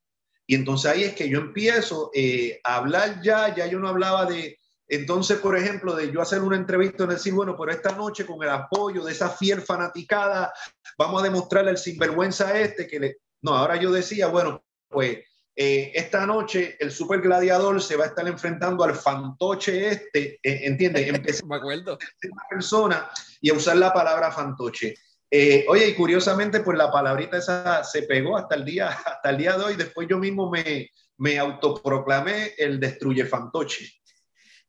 Y 0.46 0.54
entonces 0.54 0.90
ahí 0.90 1.04
es 1.04 1.14
que 1.14 1.28
yo 1.28 1.40
empiezo 1.40 2.10
eh, 2.14 2.60
a 2.64 2.76
hablar 2.76 3.22
ya, 3.22 3.54
ya 3.54 3.66
yo 3.66 3.78
no 3.78 3.88
hablaba 3.88 4.26
de, 4.26 4.58
entonces, 4.88 5.38
por 5.38 5.56
ejemplo, 5.56 5.94
de 5.94 6.12
yo 6.12 6.20
hacer 6.20 6.40
una 6.40 6.56
entrevista 6.56 7.04
y 7.04 7.08
decir, 7.08 7.32
bueno, 7.32 7.56
pero 7.58 7.72
esta 7.72 7.92
noche 7.92 8.26
con 8.26 8.42
el 8.42 8.50
apoyo 8.50 9.02
de 9.04 9.12
esa 9.12 9.30
fiel 9.30 9.62
fanaticada, 9.62 10.52
vamos 10.98 11.22
a 11.22 11.24
demostrarle 11.24 11.70
el 11.70 11.78
sinvergüenza 11.78 12.58
este 12.58 12.86
que 12.86 13.00
le... 13.00 13.16
No, 13.42 13.56
ahora 13.56 13.76
yo 13.76 13.90
decía, 13.90 14.26
bueno, 14.28 14.62
pues 14.88 15.18
eh, 15.56 15.92
esta 15.94 16.26
noche 16.26 16.76
el 16.80 16.90
super 16.90 17.20
gladiador 17.20 17.80
se 17.80 17.96
va 17.96 18.04
a 18.04 18.08
estar 18.08 18.26
enfrentando 18.26 18.84
al 18.84 18.94
fantoche 18.94 19.88
este, 19.88 20.40
eh, 20.42 20.60
¿entiendes? 20.66 21.08
Empecé 21.08 21.46
Me 21.46 21.56
acuerdo. 21.56 21.98
una 22.30 22.42
persona 22.50 23.10
y 23.40 23.50
a 23.50 23.54
usar 23.54 23.76
la 23.76 23.92
palabra 23.92 24.30
fantoche. 24.32 24.94
Eh, 25.30 25.64
oye, 25.68 25.88
y 25.88 25.94
curiosamente, 25.94 26.60
pues 26.60 26.76
la 26.76 26.92
palabrita 26.92 27.38
esa 27.38 27.82
se 27.82 28.02
pegó 28.02 28.36
hasta 28.36 28.54
el 28.54 28.64
día, 28.64 28.88
hasta 28.88 29.30
el 29.30 29.38
día 29.38 29.56
de 29.56 29.64
hoy. 29.64 29.76
Después 29.76 30.06
yo 30.08 30.18
mismo 30.18 30.50
me, 30.50 30.90
me 31.16 31.38
autoproclamé 31.38 32.54
el 32.58 32.78
destruye 32.78 33.24
fantoche 33.24 34.03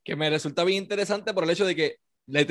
que 0.05 0.15
me 0.15 0.29
resulta 0.29 0.63
bien 0.63 0.83
interesante 0.83 1.33
por 1.33 1.43
el 1.43 1.49
hecho 1.49 1.65
de 1.65 1.75
que 1.75 1.97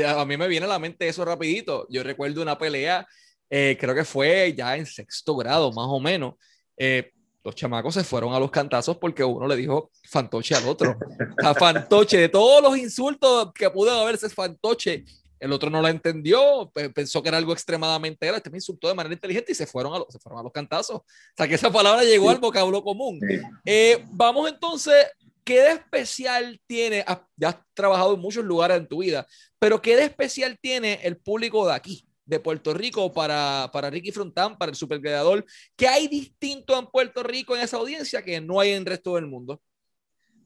a 0.06 0.24
mí 0.24 0.36
me 0.36 0.48
viene 0.48 0.66
a 0.66 0.68
la 0.68 0.78
mente 0.78 1.08
eso 1.08 1.24
rapidito. 1.24 1.86
Yo 1.88 2.02
recuerdo 2.02 2.42
una 2.42 2.58
pelea, 2.58 3.06
eh, 3.48 3.76
creo 3.80 3.94
que 3.94 4.04
fue 4.04 4.52
ya 4.56 4.76
en 4.76 4.84
sexto 4.84 5.36
grado, 5.36 5.72
más 5.72 5.86
o 5.88 6.00
menos. 6.00 6.34
Eh, 6.76 7.12
los 7.44 7.54
chamacos 7.54 7.94
se 7.94 8.04
fueron 8.04 8.34
a 8.34 8.40
los 8.40 8.50
cantazos 8.50 8.96
porque 8.96 9.22
uno 9.22 9.46
le 9.46 9.56
dijo 9.56 9.90
fantoche 10.10 10.54
al 10.54 10.66
otro. 10.66 10.96
A 11.44 11.54
fantoche, 11.54 12.16
de 12.18 12.28
todos 12.28 12.62
los 12.62 12.76
insultos 12.76 13.52
que 13.54 13.70
pudo 13.70 13.92
haberse 13.92 14.28
fantoche, 14.30 15.04
el 15.38 15.52
otro 15.52 15.68
no 15.68 15.82
lo 15.82 15.88
entendió, 15.88 16.72
pensó 16.94 17.22
que 17.22 17.28
era 17.28 17.36
algo 17.36 17.52
extremadamente 17.52 18.26
grave, 18.26 18.38
este 18.38 18.50
me 18.50 18.56
insultó 18.56 18.88
de 18.88 18.94
manera 18.94 19.14
inteligente 19.14 19.52
y 19.52 19.54
se 19.54 19.66
fueron 19.66 19.94
a 19.94 19.98
los, 19.98 20.06
se 20.08 20.18
fueron 20.18 20.40
a 20.40 20.42
los 20.42 20.52
cantazos. 20.52 20.96
O 20.96 21.04
sea 21.36 21.46
que 21.46 21.54
esa 21.54 21.70
palabra 21.70 22.02
llegó 22.02 22.30
al 22.30 22.38
vocablo 22.38 22.82
común. 22.82 23.20
Eh, 23.64 24.04
vamos 24.10 24.48
entonces 24.48 25.06
¿qué 25.44 25.60
de 25.60 25.70
especial 25.72 26.60
tiene? 26.66 27.04
Ya 27.36 27.48
has 27.48 27.56
trabajado 27.74 28.14
en 28.14 28.20
muchos 28.20 28.44
lugares 28.44 28.78
en 28.78 28.88
tu 28.88 28.98
vida, 29.02 29.26
pero 29.58 29.80
¿qué 29.80 29.96
de 29.96 30.04
especial 30.04 30.58
tiene 30.60 31.00
el 31.02 31.18
público 31.18 31.66
de 31.66 31.74
aquí, 31.74 32.08
de 32.24 32.40
Puerto 32.40 32.74
Rico, 32.74 33.12
para, 33.12 33.70
para 33.72 33.90
Ricky 33.90 34.10
Frontán, 34.10 34.58
para 34.58 34.70
el 34.70 34.76
supercreador? 34.76 35.44
¿Qué 35.76 35.86
hay 35.86 36.08
distinto 36.08 36.78
en 36.78 36.86
Puerto 36.86 37.22
Rico 37.22 37.54
en 37.54 37.62
esa 37.62 37.76
audiencia 37.76 38.22
que 38.22 38.40
no 38.40 38.58
hay 38.58 38.70
en 38.70 38.78
el 38.78 38.86
resto 38.86 39.14
del 39.14 39.26
mundo? 39.26 39.62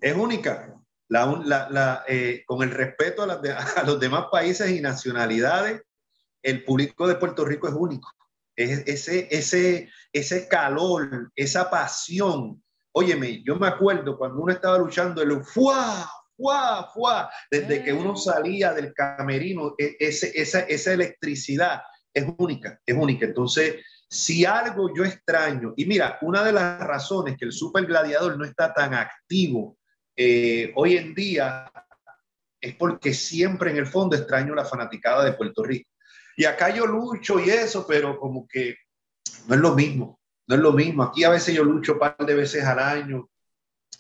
Es 0.01 0.15
única. 0.15 0.75
Eh, 2.09 2.43
con 2.47 2.63
el 2.63 2.71
respeto 2.71 3.23
a, 3.23 3.83
los 3.87 3.99
demás 4.01 4.27
países 4.31 4.71
y 4.71 4.81
nacionalidades, 4.81 5.83
el 6.43 6.65
público 6.65 7.07
de 7.07 7.15
Puerto 7.15 7.45
Rico 7.45 7.69
es 7.69 7.75
único. 7.75 8.13
Es, 8.55 8.83
ese, 8.87 9.29
ese, 9.31 9.91
ese 10.13 10.49
calor, 10.49 11.31
esa 11.37 11.71
pasión 11.71 12.63
Óyeme, 12.93 13.43
yo 13.45 13.57
me 13.57 13.69
acuerdo 13.69 14.17
cuando 14.17 14.41
uno 14.41 14.53
estaba 14.53 14.79
luchando, 14.79 15.23
el 15.23 15.43
¡fuá! 15.45 16.11
¡fuá! 16.37 16.91
¡fuá! 16.93 17.31
Desde 17.51 17.83
que 17.83 17.93
uno 17.93 18.17
salía 18.17 18.73
del 18.73 18.93
camerino, 18.93 19.75
e, 19.79 19.97
ese, 19.99 20.33
esa, 20.35 20.61
esa 20.61 20.93
electricidad 20.93 21.83
es 22.13 22.25
única, 22.39 22.81
es 22.85 22.97
única. 22.97 23.27
Entonces, 23.27 23.77
si 24.09 24.45
algo 24.45 24.91
yo 24.95 25.05
extraño, 25.05 25.75
y 25.77 25.85
mira, 25.85 26.19
una 26.23 26.43
de 26.43 26.53
las 26.53 26.81
razones 26.81 27.37
que 27.37 27.45
el 27.45 27.53
Super 27.53 27.85
Gladiador 27.87 28.39
no 28.39 28.45
está 28.45 28.73
tan 28.73 28.95
activo 28.95 29.77
eh, 30.17 30.73
hoy 30.75 30.97
en 30.97 31.15
día 31.15 31.71
es 32.61 32.75
porque 32.75 33.15
siempre 33.15 33.71
en 33.71 33.77
el 33.77 33.87
fondo 33.87 34.17
extraño 34.17 34.53
la 34.55 34.65
fanaticada 34.65 35.25
de 35.25 35.35
Puerto 35.35 35.63
Rico. 35.63 35.91
Y 36.37 36.45
acá 36.45 36.75
yo 36.75 36.87
lucho 36.87 37.39
y 37.39 37.51
eso, 37.51 37.87
pero 37.87 38.19
como 38.19 38.47
que 38.49 38.77
no 39.47 39.55
es 39.55 39.61
lo 39.61 39.75
mismo 39.75 40.18
no 40.49 40.55
es 40.55 40.61
lo 40.61 40.73
mismo. 40.73 41.03
Aquí 41.03 41.25
a 41.25 41.31
veces 41.31 41.55
yo 41.55 41.63
lucho 41.63 41.93
un 41.93 41.99
par 41.99 42.17
de 42.19 42.35
veces 42.35 42.65
al 42.65 42.79
año. 42.79 43.29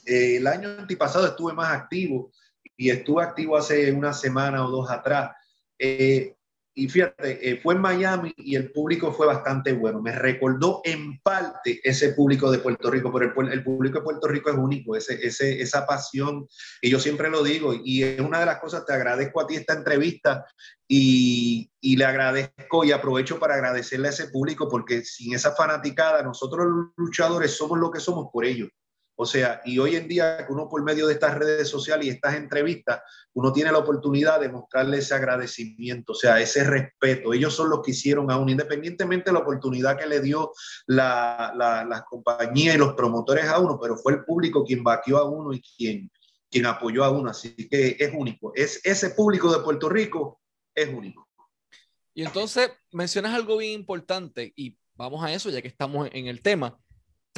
Eh, 0.04 0.38
el 0.38 0.46
año 0.46 0.70
antipasado 0.78 1.26
estuve 1.26 1.52
más 1.52 1.72
activo 1.72 2.32
y 2.76 2.90
estuve 2.90 3.22
activo 3.22 3.56
hace 3.56 3.92
una 3.92 4.14
semana 4.14 4.64
o 4.64 4.70
dos 4.70 4.90
atrás. 4.90 5.32
Eh, 5.78 6.34
y 6.78 6.88
fíjate, 6.88 7.50
eh, 7.50 7.60
fue 7.60 7.74
en 7.74 7.80
Miami 7.80 8.32
y 8.36 8.54
el 8.54 8.70
público 8.70 9.12
fue 9.12 9.26
bastante 9.26 9.72
bueno. 9.72 10.00
Me 10.00 10.12
recordó 10.12 10.80
en 10.84 11.18
parte 11.22 11.80
ese 11.82 12.12
público 12.12 12.52
de 12.52 12.60
Puerto 12.60 12.88
Rico, 12.88 13.12
pero 13.12 13.24
el, 13.50 13.64
público 13.64 13.98
de 13.98 14.04
Puerto 14.04 14.28
Rico 14.28 14.50
es 14.50 14.56
único, 14.56 14.94
ese, 14.94 15.60
esa 15.60 15.84
pasión, 15.86 16.46
y 16.80 16.88
yo 16.88 17.00
siempre 17.00 17.30
lo 17.30 17.42
digo, 17.42 17.74
y 17.74 18.04
es 18.04 18.20
una 18.20 18.38
de 18.38 18.46
las 18.46 18.60
cosas, 18.60 18.86
te 18.86 18.92
agradezco 18.92 19.40
a 19.40 19.48
ti 19.48 19.56
esta 19.56 19.72
entrevista 19.72 20.46
y, 20.86 21.68
y 21.80 21.96
le 21.96 22.04
agradezco 22.04 22.84
y 22.84 22.92
aprovecho 22.92 23.40
para 23.40 23.54
agradecerle 23.54 24.06
a 24.06 24.12
ese 24.12 24.28
público, 24.28 24.68
porque 24.68 25.02
sin 25.02 25.34
esa 25.34 25.56
fanaticada, 25.56 26.22
nosotros 26.22 26.64
los 26.64 26.86
luchadores 26.96 27.56
somos 27.56 27.76
lo 27.80 27.90
que 27.90 27.98
somos 27.98 28.28
por 28.32 28.44
ellos. 28.44 28.68
O 29.20 29.26
sea, 29.26 29.60
y 29.64 29.80
hoy 29.80 29.96
en 29.96 30.06
día, 30.06 30.46
uno 30.48 30.68
por 30.68 30.80
medio 30.84 31.08
de 31.08 31.14
estas 31.14 31.36
redes 31.36 31.68
sociales 31.68 32.06
y 32.06 32.10
estas 32.10 32.36
entrevistas, 32.36 33.02
uno 33.32 33.52
tiene 33.52 33.72
la 33.72 33.78
oportunidad 33.78 34.38
de 34.38 34.48
mostrarle 34.48 34.98
ese 34.98 35.12
agradecimiento, 35.12 36.12
o 36.12 36.14
sea, 36.14 36.40
ese 36.40 36.62
respeto. 36.62 37.32
Ellos 37.32 37.52
son 37.52 37.68
los 37.68 37.82
que 37.82 37.90
hicieron 37.90 38.30
a 38.30 38.38
uno, 38.38 38.52
independientemente 38.52 39.30
de 39.30 39.32
la 39.32 39.40
oportunidad 39.40 39.98
que 39.98 40.06
le 40.06 40.20
dio 40.20 40.52
la, 40.86 41.52
la, 41.56 42.04
compañía 42.08 42.74
y 42.74 42.78
los 42.78 42.94
promotores 42.94 43.46
a 43.46 43.58
uno, 43.58 43.76
pero 43.82 43.96
fue 43.96 44.12
el 44.12 44.24
público 44.24 44.64
quien 44.64 44.84
vaqueó 44.84 45.18
a 45.18 45.28
uno 45.28 45.52
y 45.52 45.60
quien, 45.62 46.12
quien 46.48 46.66
apoyó 46.66 47.02
a 47.02 47.10
uno. 47.10 47.30
Así 47.30 47.68
que 47.68 47.96
es 47.98 48.12
único. 48.14 48.52
Es, 48.54 48.80
ese 48.84 49.10
público 49.10 49.52
de 49.52 49.64
Puerto 49.64 49.88
Rico 49.88 50.40
es 50.72 50.88
único. 50.94 51.28
Y 52.14 52.22
entonces 52.22 52.70
mencionas 52.92 53.34
algo 53.34 53.56
bien 53.56 53.72
importante 53.72 54.52
y 54.54 54.76
vamos 54.94 55.24
a 55.24 55.32
eso 55.32 55.50
ya 55.50 55.60
que 55.60 55.66
estamos 55.66 56.08
en 56.12 56.28
el 56.28 56.40
tema 56.40 56.78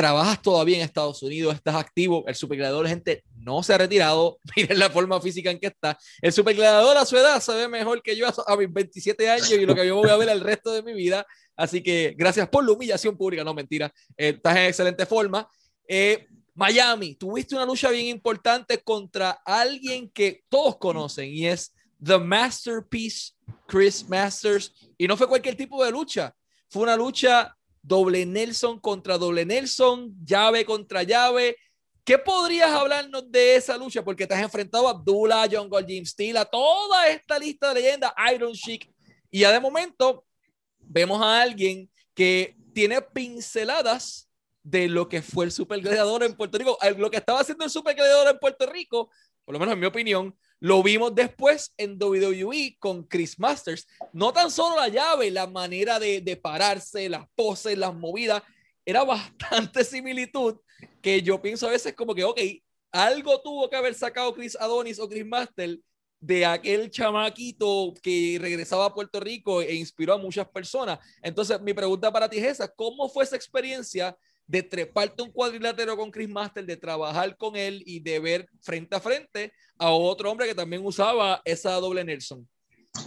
trabajas 0.00 0.40
todavía 0.40 0.78
en 0.78 0.82
Estados 0.82 1.22
Unidos, 1.22 1.54
estás 1.54 1.74
activo, 1.74 2.24
el 2.26 2.34
supergladiador, 2.34 2.88
gente, 2.88 3.22
no 3.36 3.62
se 3.62 3.74
ha 3.74 3.78
retirado, 3.78 4.38
miren 4.56 4.78
la 4.78 4.88
forma 4.88 5.20
física 5.20 5.50
en 5.50 5.58
que 5.60 5.66
está. 5.66 5.98
El 6.22 6.32
supergladiador 6.32 6.96
a 6.96 7.04
su 7.04 7.18
edad 7.18 7.38
se 7.38 7.52
ve 7.52 7.68
mejor 7.68 8.02
que 8.02 8.16
yo 8.16 8.26
a, 8.26 8.56
mis 8.56 8.72
27 8.72 9.28
años 9.28 9.52
y 9.52 9.66
lo 9.66 9.74
que 9.74 9.86
yo 9.86 9.96
voy 9.96 10.08
a 10.08 10.16
ver 10.16 10.30
el 10.30 10.40
resto 10.40 10.72
de 10.72 10.82
mi 10.82 10.94
vida. 10.94 11.26
Así 11.54 11.82
que 11.82 12.14
gracias 12.16 12.48
por 12.48 12.64
la 12.64 12.72
humillación 12.72 13.14
pública, 13.14 13.44
no 13.44 13.52
mentira, 13.52 13.92
eh, 14.16 14.30
estás 14.30 14.56
en 14.56 14.64
excelente 14.64 15.04
forma. 15.04 15.46
Eh, 15.86 16.26
Miami, 16.54 17.16
tuviste 17.16 17.54
una 17.54 17.66
lucha 17.66 17.90
bien 17.90 18.06
importante 18.06 18.82
contra 18.82 19.42
alguien 19.44 20.08
que 20.08 20.44
todos 20.48 20.78
conocen 20.78 21.28
y 21.28 21.46
es 21.46 21.74
The 22.02 22.18
Masterpiece, 22.18 23.32
Chris 23.66 24.08
Masters, 24.08 24.72
y 24.96 25.06
no 25.06 25.14
fue 25.18 25.28
cualquier 25.28 25.56
tipo 25.56 25.84
de 25.84 25.90
lucha, 25.90 26.34
fue 26.70 26.84
una 26.84 26.96
lucha 26.96 27.54
doble 27.82 28.26
Nelson 28.26 28.78
contra 28.78 29.18
doble 29.18 29.44
Nelson, 29.44 30.14
llave 30.24 30.64
contra 30.64 31.02
llave. 31.02 31.56
¿Qué 32.04 32.18
podrías 32.18 32.70
hablarnos 32.70 33.30
de 33.30 33.56
esa 33.56 33.76
lucha? 33.76 34.02
Porque 34.02 34.26
te 34.26 34.34
enfrentado 34.34 34.88
a 34.88 34.92
Abdullah, 34.92 35.48
John 35.50 35.68
Gold, 35.68 35.86
Jim 35.86 36.04
Steele, 36.04 36.38
a 36.38 36.44
toda 36.44 37.08
esta 37.08 37.38
lista 37.38 37.68
de 37.68 37.80
leyendas, 37.80 38.12
Iron 38.34 38.52
Sheik. 38.52 38.90
Y 39.30 39.40
ya 39.40 39.52
de 39.52 39.60
momento 39.60 40.24
vemos 40.78 41.20
a 41.22 41.40
alguien 41.40 41.90
que 42.14 42.56
tiene 42.74 43.00
pinceladas 43.00 44.28
de 44.62 44.88
lo 44.88 45.08
que 45.08 45.22
fue 45.22 45.44
el 45.44 45.52
Super 45.52 45.80
Gladiador 45.80 46.22
en 46.24 46.34
Puerto 46.34 46.58
Rico. 46.58 46.78
Lo 46.96 47.10
que 47.10 47.18
estaba 47.18 47.40
haciendo 47.40 47.64
el 47.64 47.70
Super 47.70 47.94
Gladiador 47.94 48.28
en 48.28 48.38
Puerto 48.38 48.66
Rico, 48.66 49.10
por 49.44 49.52
lo 49.52 49.58
menos 49.58 49.74
en 49.74 49.80
mi 49.80 49.86
opinión, 49.86 50.36
lo 50.60 50.82
vimos 50.82 51.14
después 51.14 51.72
en 51.78 51.98
WWE 52.00 52.76
con 52.78 53.02
Chris 53.04 53.38
Masters. 53.38 53.88
No 54.12 54.32
tan 54.32 54.50
solo 54.50 54.76
la 54.76 54.88
llave, 54.88 55.30
la 55.30 55.46
manera 55.46 55.98
de, 55.98 56.20
de 56.20 56.36
pararse, 56.36 57.08
las 57.08 57.26
poses, 57.34 57.76
las 57.76 57.94
movidas, 57.94 58.42
era 58.84 59.04
bastante 59.04 59.82
similitud 59.84 60.56
que 61.02 61.22
yo 61.22 61.40
pienso 61.40 61.66
a 61.66 61.70
veces 61.70 61.94
como 61.94 62.14
que, 62.14 62.24
ok, 62.24 62.40
algo 62.92 63.40
tuvo 63.40 63.68
que 63.70 63.76
haber 63.76 63.94
sacado 63.94 64.34
Chris 64.34 64.56
Adonis 64.60 64.98
o 64.98 65.08
Chris 65.08 65.24
Master 65.24 65.78
de 66.20 66.44
aquel 66.44 66.90
chamaquito 66.90 67.94
que 68.02 68.36
regresaba 68.38 68.84
a 68.84 68.94
Puerto 68.94 69.18
Rico 69.20 69.62
e 69.62 69.74
inspiró 69.74 70.12
a 70.14 70.18
muchas 70.18 70.46
personas. 70.48 70.98
Entonces, 71.22 71.58
mi 71.62 71.72
pregunta 71.72 72.12
para 72.12 72.28
ti 72.28 72.38
es 72.38 72.44
esa, 72.44 72.68
¿cómo 72.68 73.08
fue 73.08 73.24
esa 73.24 73.36
experiencia 73.36 74.14
de 74.50 74.64
treparte 74.64 75.22
un 75.22 75.30
cuadrilátero 75.30 75.96
con 75.96 76.10
Chris 76.10 76.28
Master, 76.28 76.66
de 76.66 76.76
trabajar 76.76 77.36
con 77.36 77.54
él 77.54 77.84
y 77.86 78.00
de 78.00 78.18
ver 78.18 78.48
frente 78.60 78.96
a 78.96 79.00
frente 79.00 79.52
a 79.78 79.90
otro 79.90 80.28
hombre 80.28 80.48
que 80.48 80.56
también 80.56 80.84
usaba 80.84 81.40
esa 81.44 81.74
doble 81.74 82.04
Nelson? 82.04 82.48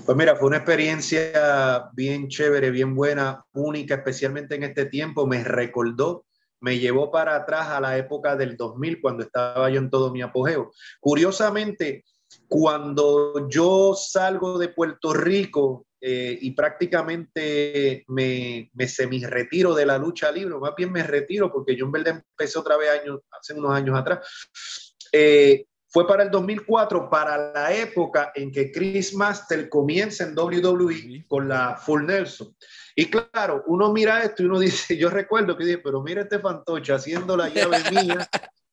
Pues 0.05 0.17
mira, 0.17 0.37
fue 0.37 0.47
una 0.47 0.57
experiencia 0.57 1.89
bien 1.93 2.29
chévere, 2.29 2.71
bien 2.71 2.95
buena, 2.95 3.43
única, 3.51 3.95
especialmente 3.95 4.55
en 4.55 4.63
este 4.63 4.85
tiempo. 4.85 5.27
Me 5.27 5.43
recordó, 5.43 6.25
me 6.61 6.79
llevó 6.79 7.11
para 7.11 7.35
atrás 7.35 7.67
a 7.67 7.81
la 7.81 7.97
época 7.97 8.37
del 8.37 8.55
2000, 8.55 9.01
cuando 9.01 9.23
estaba 9.23 9.69
yo 9.69 9.79
en 9.79 9.89
todo 9.89 10.11
mi 10.11 10.21
apogeo. 10.21 10.71
Curiosamente, 11.01 12.05
cuando 12.47 13.49
yo 13.49 13.93
salgo 13.95 14.57
de 14.57 14.69
Puerto 14.69 15.13
Rico, 15.13 15.85
eh, 16.06 16.38
y 16.41 16.51
prácticamente 16.51 18.04
me, 18.10 18.70
me 18.74 18.88
semi-retiro 18.89 19.74
de 19.74 19.86
la 19.86 19.97
lucha 19.97 20.30
libre, 20.34 20.58
más 20.58 20.76
bien 20.76 20.91
me 20.91 21.01
retiro 21.01 21.49
porque 21.49 21.78
yo 21.78 21.86
en 21.86 21.93
verdad 21.93 22.22
empecé 22.30 22.60
otra 22.60 22.76
vez 22.76 22.89
años, 22.89 23.22
hace 23.32 23.54
unos 23.54 23.72
años 23.72 23.97
atrás. 23.97 24.97
Eh, 25.14 25.66
fue 25.88 26.06
para 26.06 26.24
el 26.24 26.30
2004, 26.30 27.10
para 27.10 27.54
la 27.54 27.74
época 27.74 28.34
en 28.36 28.51
que 28.51 28.70
Chris 28.70 29.14
Master 29.14 29.70
comienza 29.70 30.26
en 30.26 30.38
WWE 30.38 31.24
con 31.26 31.47
la 31.47 31.78
Full 31.78 32.06
Nelson. 32.06 32.54
Y 32.97 33.06
claro, 33.06 33.64
uno 33.68 33.93
mira 33.93 34.24
esto 34.24 34.43
y 34.43 34.47
uno 34.47 34.60
dice, 34.60 34.97
yo 34.97 35.10
recuerdo 35.10 35.56
que 35.56 35.64
dije, 35.64 35.78
pero 35.78 36.04
mira 36.04 36.24
este 36.24 36.39
fantoche 36.39 36.91
haciendo 36.91 37.38
la 37.38 37.47
llave 37.47 37.78
mía 37.91 38.30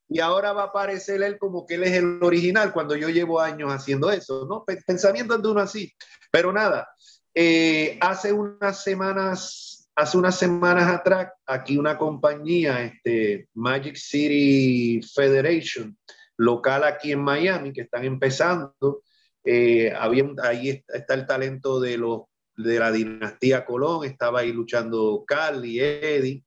y 0.08 0.18
ahora 0.18 0.52
va 0.52 0.62
a 0.62 0.66
aparecer 0.66 1.22
él 1.22 1.38
como 1.38 1.64
que 1.64 1.76
él 1.76 1.84
es 1.84 1.92
el 1.92 2.18
original 2.24 2.72
cuando 2.72 2.96
yo 2.96 3.08
llevo 3.08 3.40
años 3.40 3.72
haciendo 3.72 4.10
eso, 4.10 4.44
¿no? 4.50 4.64
Pensamiento 4.84 5.38
de 5.38 5.48
uno 5.48 5.60
así. 5.60 5.94
Pero 6.30 6.52
nada, 6.52 6.88
eh, 7.34 7.98
hace 8.00 8.32
unas 8.32 8.82
semanas, 8.82 9.90
hace 9.94 10.18
unas 10.18 10.38
semanas 10.38 10.88
atrás, 10.88 11.32
aquí 11.46 11.76
una 11.76 11.96
compañía, 11.96 12.82
este, 12.82 13.48
Magic 13.54 13.96
City 13.96 15.00
Federation, 15.14 15.96
local 16.36 16.84
aquí 16.84 17.12
en 17.12 17.20
Miami, 17.20 17.72
que 17.72 17.82
están 17.82 18.04
empezando. 18.04 19.02
Eh, 19.44 19.92
ahí 19.94 20.84
está 20.88 21.14
el 21.14 21.26
talento 21.26 21.80
de, 21.80 21.96
los, 21.96 22.22
de 22.56 22.78
la 22.78 22.90
dinastía 22.92 23.64
Colón, 23.64 24.04
estaba 24.04 24.40
ahí 24.40 24.52
luchando 24.52 25.24
Carly, 25.26 25.80
Eddie, 25.80 26.44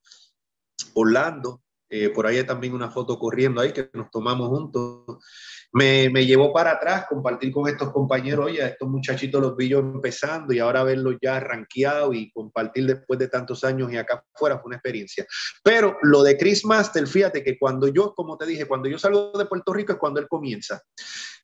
Orlando. 0.93 1.62
Eh, 1.95 2.09
por 2.09 2.25
ahí 2.25 2.43
también 2.43 2.73
una 2.73 2.89
foto 2.89 3.19
corriendo 3.19 3.61
ahí 3.61 3.71
que 3.71 3.87
nos 3.93 4.09
tomamos 4.09 4.49
juntos 4.49 5.19
me, 5.71 6.09
me, 6.09 6.25
llevó 6.25 6.51
para 6.51 6.71
atrás 6.71 7.05
compartir 7.07 7.51
con 7.51 7.67
estos 7.67 7.91
compañeros, 7.91 8.47
oye, 8.47 8.65
estos 8.65 8.89
muchachitos 8.89 9.39
los 9.39 9.55
vi 9.55 9.69
yo 9.69 9.77
empezando 9.77 10.53
y 10.53 10.57
ahora 10.57 10.83
verlos 10.83 11.17
ya 11.21 11.39
rankeados 11.39 12.15
y 12.15 12.31
compartir 12.31 12.87
después 12.87 13.19
de 13.19 13.27
tantos 13.27 13.63
años 13.63 13.93
y 13.93 13.97
acá 13.97 14.23
afuera 14.33 14.57
fue 14.57 14.69
una 14.69 14.77
experiencia. 14.77 15.27
Pero 15.63 15.97
lo 16.01 16.23
de 16.23 16.35
Chris 16.35 16.65
Master, 16.65 17.05
fíjate 17.05 17.43
que 17.43 17.59
cuando 17.59 17.87
yo, 17.87 18.15
como 18.15 18.37
te 18.37 18.47
dije, 18.47 18.65
cuando 18.65 18.89
yo 18.89 18.97
salgo 18.97 19.31
de 19.37 19.45
Puerto 19.45 19.71
Rico 19.71 19.93
es 19.93 19.99
cuando 19.99 20.19
él 20.19 20.27
comienza. 20.27 20.81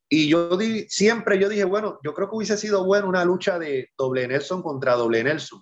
Y 0.09 0.29
yo 0.29 0.57
di, 0.57 0.87
siempre 0.89 1.37
yo 1.37 1.47
dije, 1.47 1.63
bueno, 1.63 1.99
yo 2.03 2.15
creo 2.15 2.27
que 2.27 2.35
hubiese 2.35 2.57
sido 2.57 2.85
bueno 2.85 3.07
una 3.07 3.23
lucha 3.23 3.59
de 3.59 3.91
doble 3.95 4.27
Nelson 4.27 4.63
contra 4.63 4.95
doble 4.95 5.23
Nelson. 5.23 5.61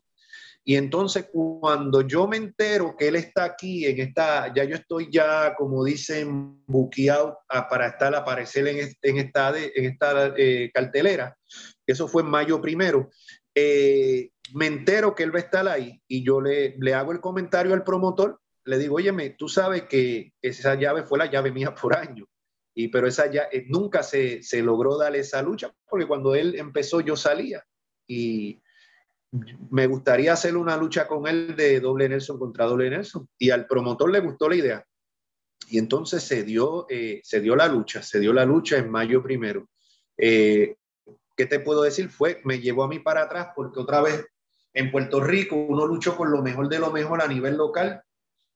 Y 0.70 0.76
entonces 0.76 1.30
cuando 1.32 2.01
yo 2.01 2.28
me 2.28 2.36
entero 2.36 2.93
que 2.97 3.07
él 3.07 3.15
está 3.15 3.45
aquí, 3.45 3.86
en 3.86 4.01
esta, 4.01 4.53
ya 4.53 4.65
yo 4.65 4.76
estoy 4.76 5.07
ya, 5.09 5.55
como 5.55 5.86
dicen, 5.86 6.61
buqueado 6.68 7.39
para 7.47 7.88
estar, 7.88 8.13
aparecer 8.13 8.68
en, 8.68 8.93
en 9.01 9.18
esta, 9.18 9.57
en 9.57 9.86
esta 9.86 10.34
eh, 10.36 10.70
cartelera, 10.74 11.38
eso 11.86 12.09
fue 12.09 12.24
en 12.24 12.30
mayo 12.30 12.59
primero, 12.59 13.09
eh, 13.55 14.32
me 14.55 14.65
entero 14.65 15.15
que 15.15 15.24
él 15.24 15.34
va 15.34 15.39
a 15.39 15.43
estar 15.43 15.65
ahí 15.70 16.01
y 16.05 16.22
yo 16.26 16.41
le, 16.41 16.76
le 16.78 16.93
hago 16.93 17.13
el 17.13 17.22
comentario 17.22 17.74
al 17.74 17.86
promotor, 17.86 18.41
le 18.65 18.78
digo, 18.78 18.97
óyeme, 18.97 19.30
tú 19.30 19.47
sabes 19.47 19.84
que 19.84 20.34
esa 20.41 20.76
llave 20.76 21.03
fue 21.03 21.18
la 21.18 21.32
llave 21.32 21.49
mía 21.49 21.74
por 21.74 21.95
año. 21.95 22.26
Y, 22.76 22.89
pero 22.89 23.07
esa 23.07 23.32
ya 23.32 23.47
eh, 23.53 23.68
nunca 23.70 24.03
se, 24.03 24.43
se 24.43 24.61
logró 24.61 24.97
darle 24.97 25.20
esa 25.20 25.41
lucha, 25.41 25.74
porque 25.89 26.07
cuando 26.07 26.36
él 26.36 26.55
empezó 26.59 26.99
yo 26.99 27.15
salía. 27.15 27.63
Y, 28.05 28.61
me 29.32 29.88
gustaría 29.88 30.34
hacer 30.34 30.56
una 30.56 30.78
lucha 30.78 31.08
con 31.08 31.28
él 31.28 31.56
de 31.56 31.80
doble 31.80 32.08
Nelson 32.08 32.40
contra 32.40 32.66
doble 32.66 32.90
Nelson. 32.90 33.28
Y 33.38 33.50
al 33.50 33.68
promotor 33.68 34.12
le 34.12 34.20
gustó 34.20 34.50
la 34.50 34.56
idea. 34.56 34.86
Y 35.70 35.78
entonces 35.80 36.24
se 36.24 36.44
dio, 36.44 36.86
eh, 36.90 37.22
se 37.24 37.42
dio 37.42 37.56
la 37.56 37.68
lucha, 37.68 38.02
se 38.02 38.20
dio 38.20 38.32
la 38.32 38.46
lucha 38.46 38.78
en 38.78 38.90
mayo 38.90 39.22
primero. 39.22 39.70
Eh, 40.18 40.76
¿Qué 41.36 41.46
te 41.46 41.60
puedo 41.60 41.82
decir? 41.82 42.10
Fue, 42.10 42.42
me 42.46 42.60
llevó 42.60 42.84
a 42.84 42.88
mí 42.88 43.00
para 43.00 43.24
atrás 43.24 43.50
porque 43.56 43.80
otra 43.80 44.02
vez 44.02 44.26
en 44.74 44.92
Puerto 44.92 45.20
Rico 45.20 45.56
uno 45.56 45.86
luchó 45.86 46.16
con 46.16 46.32
lo 46.32 46.42
mejor 46.42 46.70
de 46.70 46.80
lo 46.80 46.92
mejor 46.92 47.22
a 47.22 47.28
nivel 47.28 47.58
local 47.58 48.02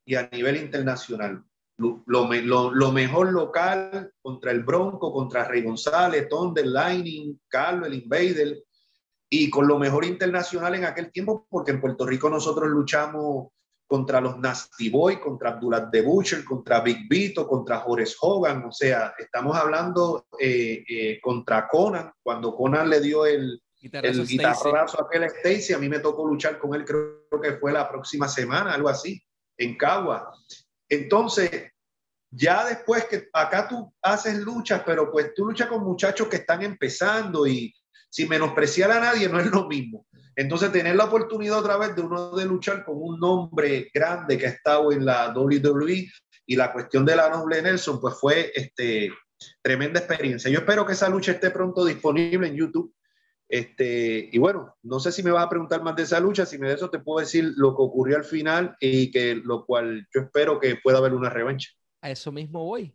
y 0.06 0.16
a 0.16 0.30
nivel 0.32 0.58
internacional. 0.58 1.44
Lo, 1.78 2.04
lo, 2.06 2.92
mejor 2.92 3.32
local 3.32 4.12
contra 4.22 4.52
el 4.52 4.64
Bronco, 4.64 5.12
contra 5.12 5.46
Rey 5.46 5.64
González, 5.64 6.30
Thunder, 6.30 6.68
Lightning, 6.68 7.40
Carlos, 7.48 7.88
el 7.88 7.96
Invader, 7.96 8.64
y 9.34 9.50
con 9.50 9.66
lo 9.66 9.80
mejor 9.80 10.04
internacional 10.04 10.76
en 10.76 10.84
aquel 10.84 11.10
tiempo, 11.10 11.48
porque 11.50 11.72
en 11.72 11.80
Puerto 11.80 12.06
Rico 12.06 12.30
nosotros 12.30 12.70
luchamos 12.70 13.48
contra 13.88 14.20
los 14.20 14.38
Nasty 14.38 14.90
Boy, 14.90 15.22
contra 15.22 15.52
Abdullah 15.52 15.86
de 15.86 16.02
Butcher, 16.02 16.44
contra 16.44 16.82
Big 16.82 17.08
Vito, 17.10 17.48
contra 17.48 17.86
Horace 17.86 18.16
Hogan, 18.20 18.66
o 18.66 18.72
sea, 18.74 19.14
estamos 19.18 19.56
hablando 19.56 20.28
eh, 20.38 20.84
eh, 20.88 21.20
contra 21.22 21.66
Conan, 21.70 22.12
cuando 22.22 22.54
Conan 22.54 22.90
le 22.90 23.00
dio 23.00 23.26
el, 23.26 23.62
el 23.82 24.28
guitarrazo 24.28 25.02
a 25.02 25.06
aquel 25.06 25.24
Stacy, 25.24 25.74
a 25.74 25.78
mí 25.78 25.88
me 25.88 26.00
tocó 26.00 26.28
luchar 26.28 26.60
con 26.60 26.76
él, 26.76 26.84
creo 26.84 27.24
que 27.42 27.54
fue 27.54 27.72
la 27.72 27.90
próxima 27.90 28.28
semana, 28.28 28.74
algo 28.74 28.90
así, 28.90 29.22
en 29.58 29.78
Cagua. 29.78 30.30
Entonces, 30.90 31.72
ya 32.30 32.66
después 32.66 33.06
que 33.06 33.30
acá 33.32 33.70
tú 33.70 33.94
haces 34.02 34.40
luchas, 34.40 34.84
pero 34.86 35.10
pues 35.10 35.34
tú 35.34 35.46
luchas 35.46 35.70
con 35.70 35.86
muchachos 35.86 36.28
que 36.28 36.38
están 36.38 36.64
empezando 36.64 37.48
y 37.48 37.74
sin 38.12 38.30
menospreciar 38.30 38.91
a 38.91 38.99
nadie 38.99 39.28
no 39.30 39.39
es 39.39 39.47
lo 39.47 39.68
mismo. 39.68 40.05
Entonces, 40.36 40.72
tener 40.72 40.95
la 40.95 41.05
oportunidad 41.05 41.59
otra 41.59 41.78
vez 41.78 41.95
de 41.95 42.01
uno 42.01 42.36
de 42.36 42.45
luchar 42.45 42.86
con 42.86 42.95
un 42.97 43.20
nombre 43.20 43.89
grande 43.93 44.38
que 44.38 44.47
ha 44.47 44.49
estado 44.49 44.91
en 44.91 45.05
la 45.05 45.34
WWE 45.34 46.09
y 46.45 46.55
la 46.55 46.72
cuestión 46.72 47.05
de 47.05 47.16
la 47.16 47.30
noble 47.30 47.62
Nelson, 47.62 47.99
pues 47.99 48.16
fue 48.20 48.51
este, 48.53 49.12
tremenda 49.62 49.99
experiencia. 49.99 50.51
Yo 50.51 50.59
espero 50.59 50.86
que 50.86 50.93
esa 50.93 51.09
lucha 51.09 51.32
esté 51.32 51.51
pronto 51.51 51.86
disponible 51.86 52.47
en 52.47 52.55
YouTube. 52.55 52.93
Este, 53.47 54.30
y 54.32 54.38
bueno, 54.38 54.76
no 54.84 54.99
sé 54.99 55.12
si 55.12 55.24
me 55.24 55.32
vas 55.32 55.45
a 55.45 55.49
preguntar 55.49 55.84
más 55.84 55.95
de 55.95 56.03
esa 56.03 56.20
lucha, 56.22 56.45
si 56.45 56.57
me 56.57 56.70
de 56.70 56.76
eso 56.76 56.89
te 56.89 56.99
puedo 56.99 57.20
decir 57.20 57.51
lo 57.57 57.76
que 57.76 57.82
ocurrió 57.82 58.16
al 58.16 58.24
final 58.24 58.76
y 58.80 59.12
que 59.12 59.36
lo 59.36 59.66
cual 59.66 60.07
yo 60.14 60.22
espero 60.22 60.59
que 60.59 60.78
pueda 60.78 60.99
haber 60.99 61.14
una 61.14 61.30
revancha. 61.30 61.70
A 62.01 62.09
eso 62.09 62.32
mismo 62.32 62.64
voy. 62.64 62.93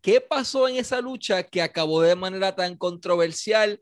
¿Qué 0.00 0.20
pasó 0.20 0.68
en 0.68 0.76
esa 0.76 1.00
lucha 1.00 1.42
que 1.44 1.62
acabó 1.62 2.02
de 2.02 2.16
manera 2.16 2.54
tan 2.54 2.76
controversial 2.76 3.80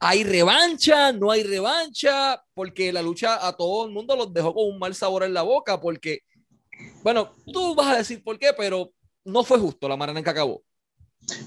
¿Hay 0.00 0.22
revancha? 0.22 1.12
¿No 1.12 1.30
hay 1.30 1.42
revancha? 1.42 2.42
Porque 2.54 2.92
la 2.92 3.02
lucha 3.02 3.46
a 3.46 3.56
todo 3.56 3.86
el 3.86 3.92
mundo 3.92 4.14
los 4.14 4.32
dejó 4.32 4.54
con 4.54 4.66
un 4.66 4.78
mal 4.78 4.94
sabor 4.94 5.24
en 5.24 5.34
la 5.34 5.42
boca, 5.42 5.80
porque, 5.80 6.20
bueno, 7.02 7.34
tú 7.52 7.74
vas 7.74 7.88
a 7.88 7.98
decir 7.98 8.22
por 8.22 8.38
qué, 8.38 8.52
pero 8.56 8.92
no 9.24 9.42
fue 9.42 9.58
justo 9.58 9.88
la 9.88 9.96
manera 9.96 10.18
en 10.18 10.24
que 10.24 10.30
acabó. 10.30 10.62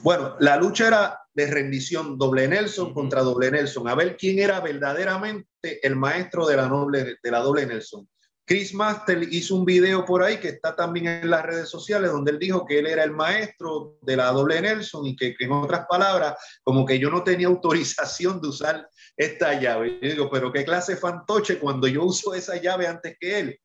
Bueno, 0.03 0.35
la 0.39 0.57
lucha 0.57 0.87
era 0.87 1.19
de 1.33 1.47
rendición 1.47 2.17
doble 2.17 2.47
Nelson 2.47 2.93
contra 2.93 3.21
doble 3.21 3.51
Nelson, 3.51 3.87
a 3.87 3.95
ver 3.95 4.17
quién 4.17 4.39
era 4.39 4.59
verdaderamente 4.59 5.47
el 5.81 5.95
maestro 5.95 6.45
de 6.45 6.57
la, 6.57 6.67
noble, 6.67 7.17
de 7.23 7.31
la 7.31 7.39
doble 7.39 7.65
Nelson. 7.65 8.07
Chris 8.45 8.73
Master 8.73 9.21
hizo 9.31 9.55
un 9.55 9.65
video 9.65 10.03
por 10.03 10.23
ahí 10.23 10.37
que 10.37 10.49
está 10.49 10.75
también 10.75 11.07
en 11.07 11.29
las 11.29 11.43
redes 11.43 11.69
sociales 11.69 12.11
donde 12.11 12.31
él 12.31 12.39
dijo 12.39 12.65
que 12.65 12.79
él 12.79 12.87
era 12.87 13.03
el 13.03 13.11
maestro 13.11 13.97
de 14.01 14.17
la 14.17 14.31
doble 14.31 14.59
Nelson 14.61 15.05
y 15.05 15.15
que, 15.15 15.35
en 15.39 15.51
otras 15.51 15.85
palabras, 15.87 16.35
como 16.63 16.85
que 16.85 16.99
yo 16.99 17.09
no 17.09 17.23
tenía 17.23 17.47
autorización 17.47 18.41
de 18.41 18.49
usar 18.49 18.89
esta 19.15 19.59
llave. 19.59 19.99
Yo 20.01 20.09
digo, 20.09 20.29
pero 20.29 20.51
qué 20.51 20.65
clase 20.65 20.97
fantoche 20.97 21.59
cuando 21.59 21.87
yo 21.87 22.03
uso 22.03 22.33
esa 22.33 22.57
llave 22.57 22.87
antes 22.87 23.15
que 23.19 23.39
él. 23.39 23.59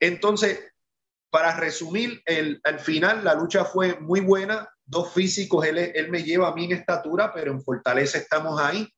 Entonces, 0.00 0.58
para 1.30 1.56
resumir, 1.56 2.22
al 2.64 2.80
final 2.80 3.24
la 3.24 3.34
lucha 3.34 3.64
fue 3.64 4.00
muy 4.00 4.20
buena, 4.20 4.68
dos 4.84 5.12
físicos, 5.12 5.64
él, 5.64 5.78
él 5.78 6.10
me 6.10 6.24
lleva 6.24 6.48
a 6.48 6.54
mí 6.54 6.64
en 6.64 6.72
estatura, 6.72 7.32
pero 7.32 7.52
en 7.52 7.62
fortaleza 7.62 8.18
estamos 8.18 8.60
ahí. 8.60 8.88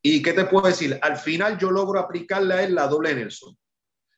¿Y 0.00 0.22
qué 0.22 0.32
te 0.32 0.44
puedo 0.44 0.68
decir? 0.68 0.98
Al 1.02 1.16
final 1.16 1.58
yo 1.58 1.70
logro 1.70 1.98
aplicarle 1.98 2.54
a 2.54 2.62
él 2.62 2.74
la 2.74 2.86
doble 2.86 3.14
Nelson 3.14 3.56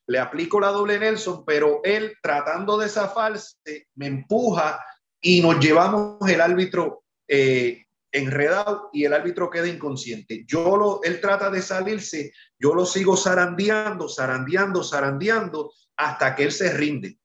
le 0.07 0.19
aplico 0.19 0.61
la 0.61 0.69
doble 0.69 0.99
Nelson, 0.99 1.45
pero 1.45 1.81
él 1.85 2.15
tratando 2.23 2.77
de 2.77 2.89
zafarse 2.89 3.57
me 3.95 4.07
empuja 4.07 4.85
y 5.21 5.41
nos 5.41 5.59
llevamos 5.59 6.29
el 6.29 6.41
árbitro 6.41 7.05
eh, 7.27 7.85
enredado 8.13 8.91
y 8.93 9.05
el 9.05 9.13
árbitro 9.13 9.51
queda 9.51 9.67
inconsciente. 9.67 10.45
Yo 10.47 10.77
lo, 10.77 11.01
él 11.03 11.21
trata 11.21 11.51
de 11.51 11.63
salirse, 11.63 12.33
yo 12.59 12.75
lo 12.75 12.87
sigo 12.87 13.17
zarandeando, 13.17 14.09
zarandeando, 14.09 14.85
zarandeando 14.85 15.73
hasta 15.97 16.35
que 16.35 16.45
él 16.45 16.53
se 16.53 16.73
rinde. 16.73 17.19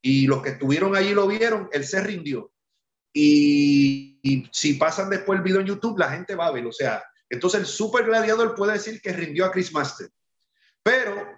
Y 0.00 0.26
los 0.26 0.42
que 0.42 0.50
estuvieron 0.50 0.96
allí 0.96 1.14
lo 1.14 1.28
vieron, 1.28 1.68
él 1.72 1.84
se 1.84 2.00
rindió. 2.00 2.52
Y, 3.12 4.48
si 4.52 4.74
pasan 4.74 5.10
después 5.10 5.38
el 5.38 5.44
video 5.44 5.60
en 5.60 5.66
YouTube, 5.66 5.98
la 5.98 6.10
gente 6.10 6.34
va 6.34 6.46
a 6.46 6.52
ver. 6.52 6.66
O 6.66 6.72
sea, 6.72 7.04
entonces 7.28 7.60
el 7.60 7.66
super 7.66 8.04
gladiador 8.04 8.54
puede 8.54 8.74
decir 8.74 9.00
que 9.00 9.12
rindió 9.12 9.44
a 9.44 9.52
Chris 9.52 9.72
Master. 9.72 10.08
Pero 10.82 11.31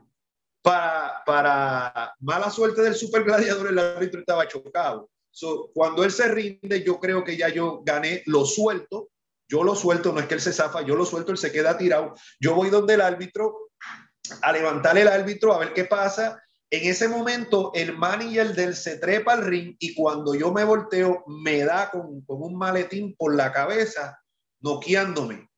para, 0.64 2.14
mala 2.20 2.50
suerte 2.50 2.80
del 2.80 2.94
super 2.94 3.22
gladiador, 3.22 3.68
el 3.68 3.78
árbitro 3.78 4.20
estaba 4.20 4.48
chocado. 4.48 5.10
cuando 5.74 6.04
él 6.04 6.10
se 6.10 6.28
rinde, 6.28 6.82
yo 6.82 6.98
creo 6.98 7.22
que 7.22 7.36
ya 7.36 7.50
yo 7.50 7.82
gané, 7.84 8.22
lo 8.26 8.46
suelto, 8.46 9.10
yo 9.46 9.62
lo 9.62 9.74
suelto, 9.74 10.12
no 10.12 10.20
es 10.20 10.26
que 10.26 10.34
él 10.34 10.40
se 10.40 10.54
zafa, 10.54 10.80
yo 10.80 10.96
lo 10.96 11.04
suelto, 11.04 11.32
él 11.32 11.38
se 11.38 11.52
queda 11.52 11.76
tirado. 11.76 12.14
Yo 12.40 12.54
voy 12.54 12.70
donde 12.70 12.94
el 12.94 13.02
árbitro 13.02 13.70
a 14.40 14.52
levantar 14.52 14.96
el 14.96 15.08
árbitro 15.08 15.52
a 15.52 15.58
ver 15.58 15.74
qué 15.74 15.84
pasa. 15.84 16.42
En 16.70 16.88
ese 16.88 17.08
momento, 17.08 17.70
el 17.74 17.96
manager 17.96 18.54
del 18.54 18.74
se 18.74 18.96
trepa 18.96 19.34
al 19.34 19.44
ring 19.44 19.76
y 19.78 19.94
cuando 19.94 20.34
yo 20.34 20.50
me 20.50 20.64
volteo, 20.64 21.24
me 21.26 21.62
da 21.64 21.90
con, 21.90 22.22
con 22.22 22.42
un 22.42 22.56
maletín 22.56 23.14
por 23.16 23.34
la 23.34 23.52
cabeza, 23.52 24.18
noqueándome. 24.60 25.50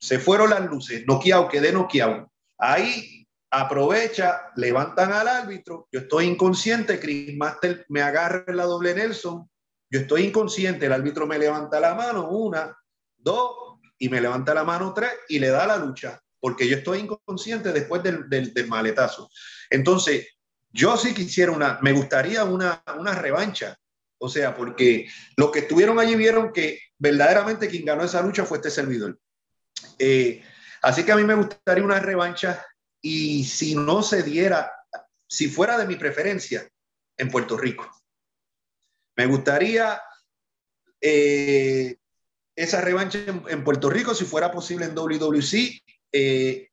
Se 0.00 0.18
fueron 0.18 0.48
las 0.50 0.62
luces, 0.62 1.04
noqueado, 1.06 1.48
quedé 1.48 1.72
noqueado. 1.72 2.32
Ahí 2.58 3.15
aprovecha, 3.50 4.50
levantan 4.56 5.12
al 5.12 5.28
árbitro, 5.28 5.88
yo 5.92 6.00
estoy 6.00 6.26
inconsciente, 6.26 6.98
Chris 6.98 7.36
Master 7.36 7.86
me 7.88 8.02
agarra 8.02 8.44
en 8.46 8.56
la 8.56 8.64
doble 8.64 8.94
Nelson, 8.94 9.48
yo 9.90 10.00
estoy 10.00 10.24
inconsciente, 10.24 10.86
el 10.86 10.92
árbitro 10.92 11.26
me 11.26 11.38
levanta 11.38 11.78
la 11.80 11.94
mano, 11.94 12.28
una, 12.30 12.76
dos, 13.16 13.78
y 13.98 14.08
me 14.08 14.20
levanta 14.20 14.52
la 14.52 14.64
mano 14.64 14.92
tres 14.92 15.10
y 15.28 15.38
le 15.38 15.48
da 15.48 15.66
la 15.66 15.76
lucha, 15.76 16.20
porque 16.40 16.68
yo 16.68 16.76
estoy 16.76 16.98
inconsciente 17.00 17.72
después 17.72 18.02
del, 18.02 18.28
del, 18.28 18.66
maletazo. 18.66 19.30
Entonces, 19.70 20.28
yo 20.70 20.96
sí 20.96 21.14
quisiera 21.14 21.52
una, 21.52 21.78
me 21.82 21.92
gustaría 21.92 22.44
una, 22.44 22.82
una 22.98 23.14
revancha, 23.14 23.76
o 24.18 24.28
sea, 24.28 24.54
porque 24.54 25.08
los 25.36 25.50
que 25.50 25.60
estuvieron 25.60 25.98
allí 25.98 26.16
vieron 26.16 26.52
que 26.52 26.80
verdaderamente 26.98 27.68
quien 27.68 27.84
ganó 27.84 28.02
esa 28.04 28.22
lucha 28.22 28.44
fue 28.44 28.58
este 28.58 28.70
servidor. 28.70 29.18
Eh, 29.98 30.42
así 30.82 31.04
que 31.04 31.12
a 31.12 31.16
mí 31.16 31.24
me 31.24 31.34
gustaría 31.34 31.84
una 31.84 32.00
revancha 32.00 32.64
y 33.02 33.44
si 33.44 33.74
no 33.74 34.02
se 34.02 34.22
diera, 34.22 34.72
si 35.28 35.48
fuera 35.48 35.78
de 35.78 35.86
mi 35.86 35.96
preferencia, 35.96 36.68
en 37.16 37.30
Puerto 37.30 37.56
Rico. 37.56 37.90
Me 39.16 39.26
gustaría 39.26 40.00
eh, 41.00 41.96
esa 42.54 42.80
revancha 42.80 43.18
en, 43.26 43.64
Puerto 43.64 43.90
Rico, 43.90 44.14
si 44.14 44.24
fuera 44.24 44.52
posible 44.52 44.86
en 44.86 44.94
WWC 44.94 45.82
eh, 46.12 46.70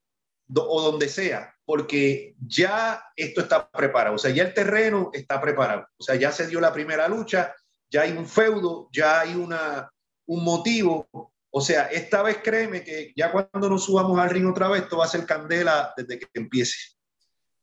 o 0.55 0.81
donde 0.81 1.07
sea, 1.07 1.55
porque 1.65 2.35
ya 2.39 3.05
esto 3.15 3.41
está 3.41 3.69
preparado, 3.69 4.15
o 4.15 4.19
sea, 4.19 4.31
ya 4.31 4.43
el 4.43 4.53
terreno 4.53 5.09
está 5.13 5.41
preparado, 5.41 5.87
o 5.97 6.03
sea, 6.03 6.15
ya 6.15 6.31
se 6.31 6.47
dio 6.47 6.59
la 6.59 6.73
primera 6.73 7.07
lucha, 7.07 7.55
ya 7.89 8.01
hay 8.01 8.11
un 8.11 8.27
feudo, 8.27 8.89
ya 8.91 9.21
hay 9.21 9.35
una, 9.35 9.89
un 10.27 10.43
motivo, 10.43 11.32
o 11.55 11.61
sea, 11.61 11.83
esta 11.83 12.23
vez 12.23 12.39
créeme 12.43 12.83
que 12.83 13.13
ya 13.15 13.31
cuando 13.31 13.69
nos 13.69 13.85
subamos 13.85 14.19
al 14.19 14.31
ring 14.31 14.47
otra 14.47 14.69
vez, 14.69 14.81
esto 14.81 14.97
va 14.97 15.05
a 15.05 15.07
ser 15.07 15.23
candela 15.23 15.93
desde 15.95 16.17
que 16.17 16.27
empiece. 16.33 16.95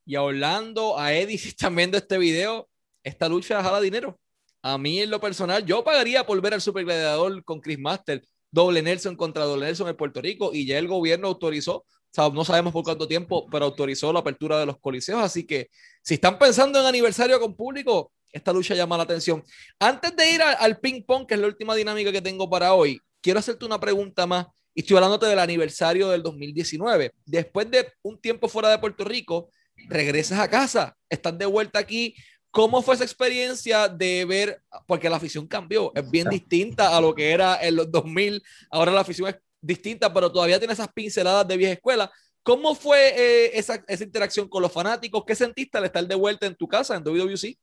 Y 0.05 0.15
a 0.15 0.23
Orlando, 0.23 0.97
a 0.97 1.13
Eddie, 1.13 1.37
si 1.37 1.49
están 1.49 1.75
viendo 1.75 1.97
este 1.97 2.17
video, 2.17 2.69
esta 3.03 3.27
lucha 3.27 3.61
jala 3.61 3.81
dinero. 3.81 4.17
A 4.61 4.77
mí, 4.77 5.01
en 5.01 5.09
lo 5.09 5.19
personal, 5.19 5.65
yo 5.65 5.83
pagaría 5.83 6.25
por 6.25 6.39
ver 6.39 6.53
al 6.53 6.61
Super 6.61 6.85
Gladiador 6.85 7.43
con 7.43 7.59
Chris 7.59 7.79
Master, 7.79 8.23
doble 8.49 8.81
Nelson 8.81 9.17
contra 9.17 9.43
doble 9.43 9.65
Nelson 9.65 9.89
en 9.89 9.97
Puerto 9.97 10.21
Rico, 10.21 10.51
y 10.53 10.65
ya 10.65 10.77
el 10.77 10.87
gobierno 10.87 11.27
autorizó, 11.27 11.85
no 12.15 12.45
sabemos 12.45 12.71
por 12.71 12.85
cuánto 12.85 13.09
tiempo, 13.09 13.45
pero 13.51 13.65
autorizó 13.65 14.13
la 14.13 14.19
apertura 14.19 14.57
de 14.57 14.67
los 14.67 14.79
coliseos. 14.79 15.21
Así 15.21 15.45
que 15.45 15.69
si 16.01 16.13
están 16.13 16.39
pensando 16.39 16.79
en 16.79 16.85
aniversario 16.85 17.37
con 17.41 17.57
público, 17.57 18.13
esta 18.31 18.53
lucha 18.53 18.73
llama 18.73 18.95
la 18.95 19.03
atención. 19.03 19.43
Antes 19.79 20.15
de 20.15 20.31
ir 20.31 20.41
al 20.41 20.79
ping 20.79 21.03
pong, 21.03 21.27
que 21.27 21.33
es 21.33 21.41
la 21.41 21.47
última 21.47 21.75
dinámica 21.75 22.13
que 22.13 22.21
tengo 22.21 22.49
para 22.49 22.73
hoy, 22.73 23.01
quiero 23.21 23.39
hacerte 23.39 23.65
una 23.65 23.79
pregunta 23.79 24.25
más. 24.25 24.47
Y 24.73 24.81
estoy 24.81 24.97
hablándote 24.97 25.25
del 25.25 25.39
aniversario 25.39 26.09
del 26.09 26.23
2019. 26.23 27.13
Después 27.25 27.69
de 27.69 27.91
un 28.01 28.19
tiempo 28.19 28.47
fuera 28.47 28.69
de 28.69 28.79
Puerto 28.79 29.03
Rico, 29.03 29.49
regresas 29.89 30.39
a 30.39 30.49
casa, 30.49 30.95
estás 31.09 31.37
de 31.37 31.45
vuelta 31.45 31.79
aquí. 31.79 32.15
¿Cómo 32.51 32.81
fue 32.81 32.95
esa 32.95 33.03
experiencia 33.03 33.87
de 33.87 34.25
ver? 34.25 34.61
Porque 34.85 35.09
la 35.09 35.17
afición 35.17 35.47
cambió, 35.47 35.91
es 35.95 36.09
bien 36.09 36.27
distinta 36.29 36.95
a 36.95 37.01
lo 37.01 37.15
que 37.15 37.31
era 37.31 37.61
en 37.61 37.75
los 37.77 37.91
2000. 37.91 38.41
Ahora 38.69 38.91
la 38.91 39.01
afición 39.01 39.29
es 39.29 39.35
distinta, 39.61 40.13
pero 40.13 40.31
todavía 40.31 40.59
tiene 40.59 40.73
esas 40.73 40.91
pinceladas 40.93 41.47
de 41.47 41.57
vieja 41.57 41.73
escuela. 41.73 42.11
¿Cómo 42.43 42.73
fue 42.75 43.13
eh, 43.15 43.51
esa, 43.53 43.83
esa, 43.87 44.03
interacción 44.03 44.49
con 44.49 44.63
los 44.63 44.71
fanáticos? 44.71 45.23
¿Qué 45.25 45.35
sentiste 45.35 45.77
al 45.77 45.85
estar 45.85 46.05
de 46.05 46.15
vuelta 46.15 46.47
en 46.47 46.55
tu 46.55 46.67
casa 46.67 46.95
en 46.95 47.03
WWC? 47.03 47.57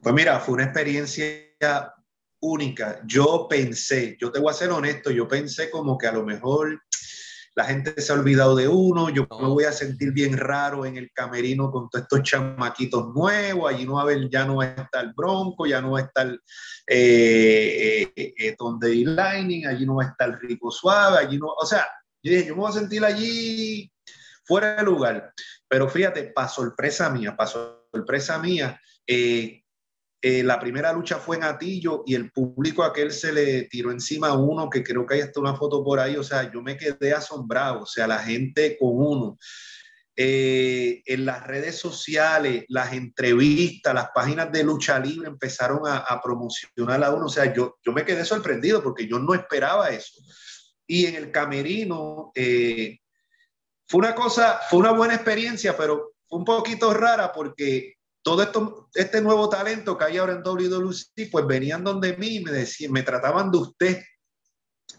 Pues 0.00 0.14
mira, 0.14 0.38
fue 0.38 0.54
una 0.54 0.64
experiencia 0.64 1.92
única. 2.46 3.00
Yo 3.06 3.46
pensé, 3.48 4.16
yo 4.20 4.30
te 4.30 4.40
voy 4.40 4.50
a 4.50 4.54
ser 4.54 4.70
honesto, 4.70 5.10
yo 5.10 5.26
pensé 5.28 5.70
como 5.70 5.98
que 5.98 6.06
a 6.06 6.12
lo 6.12 6.24
mejor 6.24 6.80
la 7.56 7.64
gente 7.64 8.00
se 8.02 8.12
ha 8.12 8.16
olvidado 8.16 8.54
de 8.54 8.68
uno, 8.68 9.08
yo 9.08 9.26
me 9.40 9.48
voy 9.48 9.64
a 9.64 9.72
sentir 9.72 10.12
bien 10.12 10.36
raro 10.36 10.84
en 10.84 10.98
el 10.98 11.10
camerino 11.10 11.70
con 11.70 11.88
todos 11.88 12.02
estos 12.02 12.22
chamaquitos 12.22 13.14
nuevos, 13.14 13.72
allí 13.72 13.86
no 13.86 13.94
va 13.94 14.00
a 14.00 14.02
haber, 14.02 14.28
ya 14.28 14.44
no 14.44 14.56
va 14.56 14.64
a 14.64 14.82
estar 14.82 15.14
Bronco, 15.14 15.64
ya 15.64 15.80
no 15.80 15.92
va 15.92 16.00
a 16.00 16.02
estar 16.02 16.38
eh, 16.86 18.12
eh, 18.14 18.34
eh 18.36 18.56
Lightning, 19.06 19.66
allí 19.66 19.86
no 19.86 19.96
va 19.96 20.04
a 20.04 20.08
estar 20.08 20.38
Rico 20.38 20.70
Suave, 20.70 21.16
allí 21.16 21.38
no, 21.38 21.46
o 21.46 21.64
sea, 21.64 21.86
yo 22.22 22.32
dije, 22.32 22.48
yo 22.48 22.54
me 22.54 22.60
voy 22.60 22.70
a 22.70 22.74
sentir 22.74 23.02
allí 23.02 23.90
fuera 24.44 24.76
de 24.76 24.82
lugar, 24.82 25.32
pero 25.66 25.88
fíjate, 25.88 26.24
para 26.24 26.48
sorpresa 26.48 27.08
mía, 27.08 27.34
para 27.34 27.50
sorpresa 27.50 28.38
mía, 28.38 28.78
eh, 29.06 29.62
eh, 30.28 30.42
la 30.42 30.58
primera 30.58 30.92
lucha 30.92 31.18
fue 31.18 31.36
en 31.36 31.44
Atillo 31.44 32.02
y 32.04 32.16
el 32.16 32.32
público 32.32 32.82
aquel 32.82 33.12
se 33.12 33.32
le 33.32 33.62
tiró 33.68 33.92
encima 33.92 34.30
a 34.30 34.36
uno, 34.36 34.68
que 34.68 34.82
creo 34.82 35.06
que 35.06 35.14
hay 35.14 35.20
hasta 35.20 35.38
una 35.38 35.54
foto 35.54 35.84
por 35.84 36.00
ahí, 36.00 36.16
o 36.16 36.24
sea, 36.24 36.50
yo 36.52 36.60
me 36.62 36.76
quedé 36.76 37.12
asombrado, 37.12 37.82
o 37.82 37.86
sea, 37.86 38.08
la 38.08 38.18
gente 38.18 38.76
con 38.76 38.90
uno. 38.92 39.38
Eh, 40.16 41.00
en 41.06 41.26
las 41.26 41.46
redes 41.46 41.78
sociales, 41.78 42.64
las 42.66 42.92
entrevistas, 42.92 43.94
las 43.94 44.08
páginas 44.12 44.50
de 44.50 44.64
lucha 44.64 44.98
libre 44.98 45.28
empezaron 45.28 45.82
a, 45.84 46.20
promocionar 46.20 47.04
a 47.04 47.12
uno. 47.12 47.26
O 47.26 47.28
sea, 47.28 47.54
yo, 47.54 47.76
yo 47.84 47.92
me 47.92 48.04
quedé 48.04 48.24
sorprendido 48.24 48.82
porque 48.82 49.06
yo 49.06 49.20
no 49.20 49.32
esperaba 49.32 49.90
eso. 49.90 50.20
Y 50.88 51.06
en 51.06 51.14
el 51.14 51.30
camerino, 51.30 52.32
eh, 52.34 52.98
fue 53.86 54.00
una 54.00 54.16
cosa, 54.16 54.58
fue 54.68 54.80
una 54.80 54.90
buena 54.90 55.14
experiencia, 55.14 55.76
pero 55.76 56.14
fue 56.26 56.40
un 56.40 56.44
poquito 56.44 56.92
rara 56.92 57.32
porque 57.32 57.95
todo 58.26 58.42
esto, 58.42 58.88
este 58.92 59.20
nuevo 59.20 59.48
talento 59.48 59.96
que 59.96 60.04
hay 60.04 60.18
ahora 60.18 60.32
en 60.32 60.42
WWC, 60.42 61.30
pues 61.30 61.46
venían 61.46 61.84
donde 61.84 62.16
mí 62.16 62.38
y 62.38 62.40
me 62.40 62.50
decían, 62.50 62.90
me 62.90 63.04
trataban 63.04 63.52
de 63.52 63.58
usted. 63.58 64.02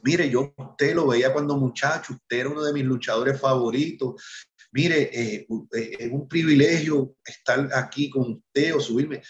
Mire, 0.01 0.29
yo 0.29 0.53
usted 0.55 0.95
lo 0.95 1.07
veía 1.07 1.33
cuando 1.33 1.57
muchacho, 1.57 2.13
usted 2.13 2.37
era 2.37 2.49
uno 2.49 2.63
de 2.63 2.71
mis 2.71 2.85
luchadores 2.85 3.37
favoritos 3.37 4.15
mire, 4.71 5.09
eh, 5.11 5.47
eh, 5.75 5.95
es 5.99 6.11
un 6.11 6.27
privilegio 6.27 7.15
estar 7.25 7.67
aquí 7.73 8.09
con 8.09 8.33
usted 8.33 8.75
o 8.75 8.79
subirme. 8.79 9.23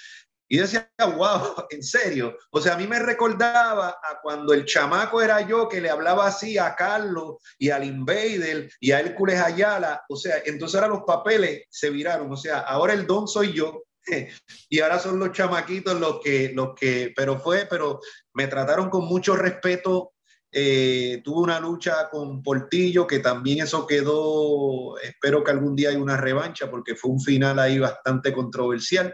Y 0.49 0.57
decía, 0.57 0.91
wow, 1.17 1.65
en 1.69 1.83
serio. 1.83 2.37
O 2.51 2.61
sea, 2.61 2.75
a 2.75 2.77
mí 2.77 2.87
me 2.87 2.99
recordaba 2.99 3.89
a 3.89 4.19
cuando 4.21 4.53
el 4.53 4.65
chamaco 4.65 5.21
era 5.21 5.41
yo 5.41 5.67
que 5.67 5.81
le 5.81 5.89
hablaba 5.89 6.27
así 6.27 6.57
a 6.57 6.75
Carlos 6.75 7.37
y 7.57 7.69
al 7.69 7.83
Invader 7.83 8.69
y 8.79 8.91
a 8.91 8.99
Hércules 8.99 9.39
Ayala. 9.39 10.03
O 10.09 10.15
sea, 10.15 10.41
entonces 10.45 10.75
ahora 10.75 10.95
los 10.95 11.03
papeles 11.05 11.63
se 11.69 11.89
viraron. 11.89 12.31
O 12.31 12.37
sea, 12.37 12.59
ahora 12.59 12.93
el 12.93 13.05
don 13.05 13.27
soy 13.27 13.53
yo 13.53 13.83
y 14.69 14.79
ahora 14.79 14.99
son 14.99 15.19
los 15.19 15.31
chamaquitos 15.31 15.99
los 15.99 16.19
que, 16.21 16.51
los 16.53 16.75
que, 16.75 17.13
pero 17.15 17.39
fue, 17.39 17.67
pero 17.69 17.99
me 18.33 18.47
trataron 18.47 18.89
con 18.89 19.05
mucho 19.05 19.35
respeto 19.35 20.13
eh, 20.51 21.21
tuvo 21.23 21.41
una 21.41 21.59
lucha 21.59 22.09
con 22.09 22.41
Portillo, 22.41 23.05
que 23.05 23.19
también 23.19 23.61
eso 23.61 23.85
quedó, 23.85 24.97
espero 24.99 25.43
que 25.43 25.51
algún 25.51 25.75
día 25.75 25.89
haya 25.89 25.99
una 25.99 26.17
revancha, 26.17 26.69
porque 26.71 26.95
fue 26.95 27.11
un 27.11 27.21
final 27.21 27.59
ahí 27.59 27.79
bastante 27.79 28.33
controversial, 28.33 29.13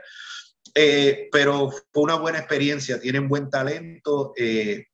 eh, 0.76 1.28
pero 1.32 1.72
fue 1.92 2.04
una 2.04 2.16
buena 2.16 2.40
experiencia, 2.40 3.00
tienen 3.00 3.28
buen 3.28 3.50
talento, 3.50 4.34
eh, 4.38 4.86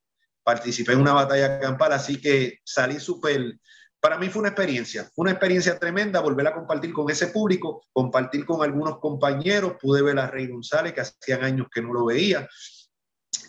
participé 0.41 0.93
en 0.93 1.01
una 1.01 1.13
batalla 1.13 1.59
campal, 1.59 1.91
así 1.91 2.21
que 2.21 2.59
salí 2.63 2.99
súper, 2.99 3.59
para 4.01 4.17
mí 4.17 4.29
fue 4.29 4.41
una 4.41 4.49
experiencia, 4.49 5.09
una 5.15 5.31
experiencia 5.31 5.77
tremenda 5.77 6.21
volver 6.21 6.47
a 6.47 6.53
compartir 6.53 6.93
con 6.93 7.09
ese 7.09 7.27
público, 7.27 7.83
compartir 7.91 8.45
con 8.45 8.63
algunos 8.63 8.99
compañeros, 8.99 9.73
pude 9.81 10.01
ver 10.01 10.17
a 10.19 10.27
Rey 10.27 10.47
González, 10.47 10.93
que 10.93 11.01
hacían 11.01 11.43
años 11.43 11.67
que 11.73 11.81
no 11.81 11.93
lo 11.93 12.05
veía, 12.05 12.47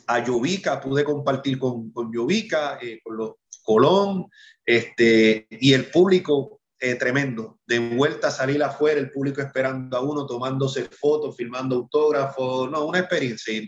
a 0.06 0.24
Yovica, 0.24 0.80
pude 0.80 1.04
compartir 1.04 1.58
con, 1.58 1.92
con 1.92 2.12
Yovica, 2.12 2.78
eh, 2.82 3.00
con 3.02 3.16
los 3.16 3.34
Colón, 3.62 4.26
este, 4.64 5.46
y 5.50 5.72
el 5.74 5.90
público 5.90 6.60
eh, 6.80 6.96
tremendo. 6.96 7.60
De 7.66 7.78
vuelta 7.78 8.28
a 8.28 8.32
salir 8.32 8.62
afuera, 8.62 8.98
el 8.98 9.10
público 9.10 9.40
esperando 9.40 9.96
a 9.96 10.00
uno, 10.00 10.26
tomándose 10.26 10.84
fotos, 10.84 11.36
filmando 11.36 11.76
autógrafos, 11.76 12.70
no, 12.70 12.86
una 12.86 13.00
experiencia. 13.00 13.62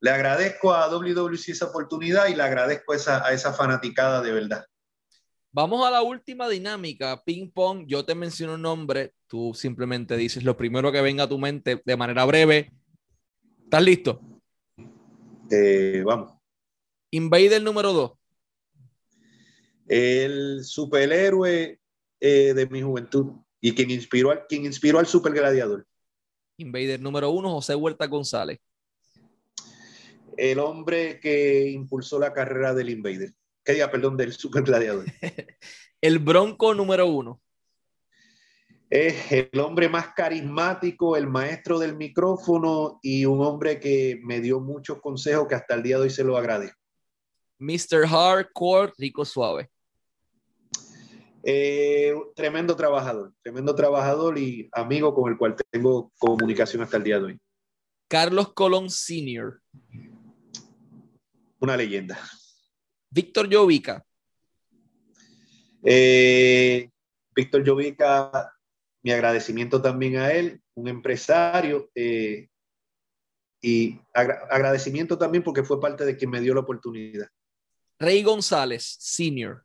le 0.00 0.10
agradezco 0.10 0.74
a 0.74 0.88
WWC 0.88 1.48
esa 1.48 1.66
oportunidad 1.66 2.26
y 2.26 2.34
le 2.34 2.42
agradezco 2.42 2.92
esa, 2.92 3.24
a 3.24 3.32
esa 3.32 3.52
fanaticada 3.52 4.20
de 4.20 4.32
verdad. 4.32 4.66
Vamos 5.54 5.86
a 5.86 5.90
la 5.90 6.00
última 6.00 6.48
dinámica, 6.48 7.22
ping 7.24 7.50
pong. 7.50 7.84
Yo 7.86 8.06
te 8.06 8.14
menciono 8.14 8.54
un 8.54 8.62
nombre, 8.62 9.12
tú 9.26 9.52
simplemente 9.52 10.16
dices 10.16 10.44
lo 10.44 10.56
primero 10.56 10.90
que 10.90 11.02
venga 11.02 11.24
a 11.24 11.28
tu 11.28 11.38
mente 11.38 11.82
de 11.84 11.96
manera 11.96 12.24
breve. 12.24 12.72
¿Estás 13.62 13.82
listo? 13.82 14.18
Eh, 15.50 16.02
vamos. 16.06 16.32
Invader 17.10 17.62
número 17.62 17.92
2. 17.92 18.12
El 19.88 20.64
superhéroe 20.64 21.78
eh, 22.18 22.54
de 22.54 22.66
mi 22.68 22.80
juventud 22.80 23.32
y 23.60 23.74
quien 23.74 23.90
inspiró, 23.90 24.30
al, 24.30 24.46
quien 24.46 24.64
inspiró 24.64 25.00
al 25.00 25.06
super 25.06 25.34
gladiador. 25.34 25.86
Invader 26.56 26.98
número 26.98 27.28
1, 27.28 27.50
José 27.50 27.74
Huerta 27.74 28.06
González. 28.06 28.58
El 30.34 30.60
hombre 30.60 31.20
que 31.20 31.68
impulsó 31.68 32.18
la 32.18 32.32
carrera 32.32 32.72
del 32.72 32.88
Invader. 32.88 33.34
Que 33.64 33.72
diga, 33.72 33.90
perdón, 33.90 34.16
del 34.16 34.32
super 34.32 34.62
gladiador. 34.62 35.06
el 36.00 36.18
Bronco 36.18 36.74
número 36.74 37.06
1 37.06 37.40
es 38.92 39.32
el 39.32 39.58
hombre 39.58 39.88
más 39.88 40.08
carismático, 40.14 41.16
el 41.16 41.26
maestro 41.26 41.78
del 41.78 41.96
micrófono 41.96 42.98
y 43.00 43.24
un 43.24 43.40
hombre 43.40 43.80
que 43.80 44.20
me 44.22 44.38
dio 44.42 44.60
muchos 44.60 45.00
consejos 45.00 45.48
que 45.48 45.54
hasta 45.54 45.74
el 45.74 45.82
día 45.82 45.96
de 45.96 46.02
hoy 46.02 46.10
se 46.10 46.22
lo 46.22 46.36
agradezco. 46.36 46.78
Mr. 47.58 48.06
Hardcore, 48.06 48.92
Rico 48.98 49.24
Suave. 49.24 49.70
Eh, 51.42 52.14
tremendo 52.36 52.76
trabajador, 52.76 53.32
tremendo 53.40 53.74
trabajador 53.74 54.36
y 54.36 54.68
amigo 54.72 55.14
con 55.14 55.32
el 55.32 55.38
cual 55.38 55.56
tengo 55.70 56.12
comunicación 56.18 56.82
hasta 56.82 56.98
el 56.98 57.04
día 57.04 57.18
de 57.18 57.24
hoy. 57.24 57.40
Carlos 58.08 58.52
Colón 58.52 58.90
Sr. 58.90 59.58
Una 61.60 61.78
leyenda. 61.78 62.18
Víctor 63.12 63.52
Jovica. 63.52 64.04
Eh, 65.84 66.88
Víctor 67.34 67.66
Jovica 67.66 68.52
mi 69.02 69.10
agradecimiento 69.10 69.82
también 69.82 70.16
a 70.16 70.32
él, 70.32 70.60
un 70.74 70.88
empresario, 70.88 71.90
eh, 71.94 72.48
y 73.60 74.00
agradecimiento 74.12 75.18
también 75.18 75.44
porque 75.44 75.62
fue 75.62 75.80
parte 75.80 76.04
de 76.04 76.16
quien 76.16 76.30
me 76.30 76.40
dio 76.40 76.54
la 76.54 76.60
oportunidad. 76.60 77.28
Rey 77.98 78.22
González, 78.22 78.96
senior. 78.98 79.64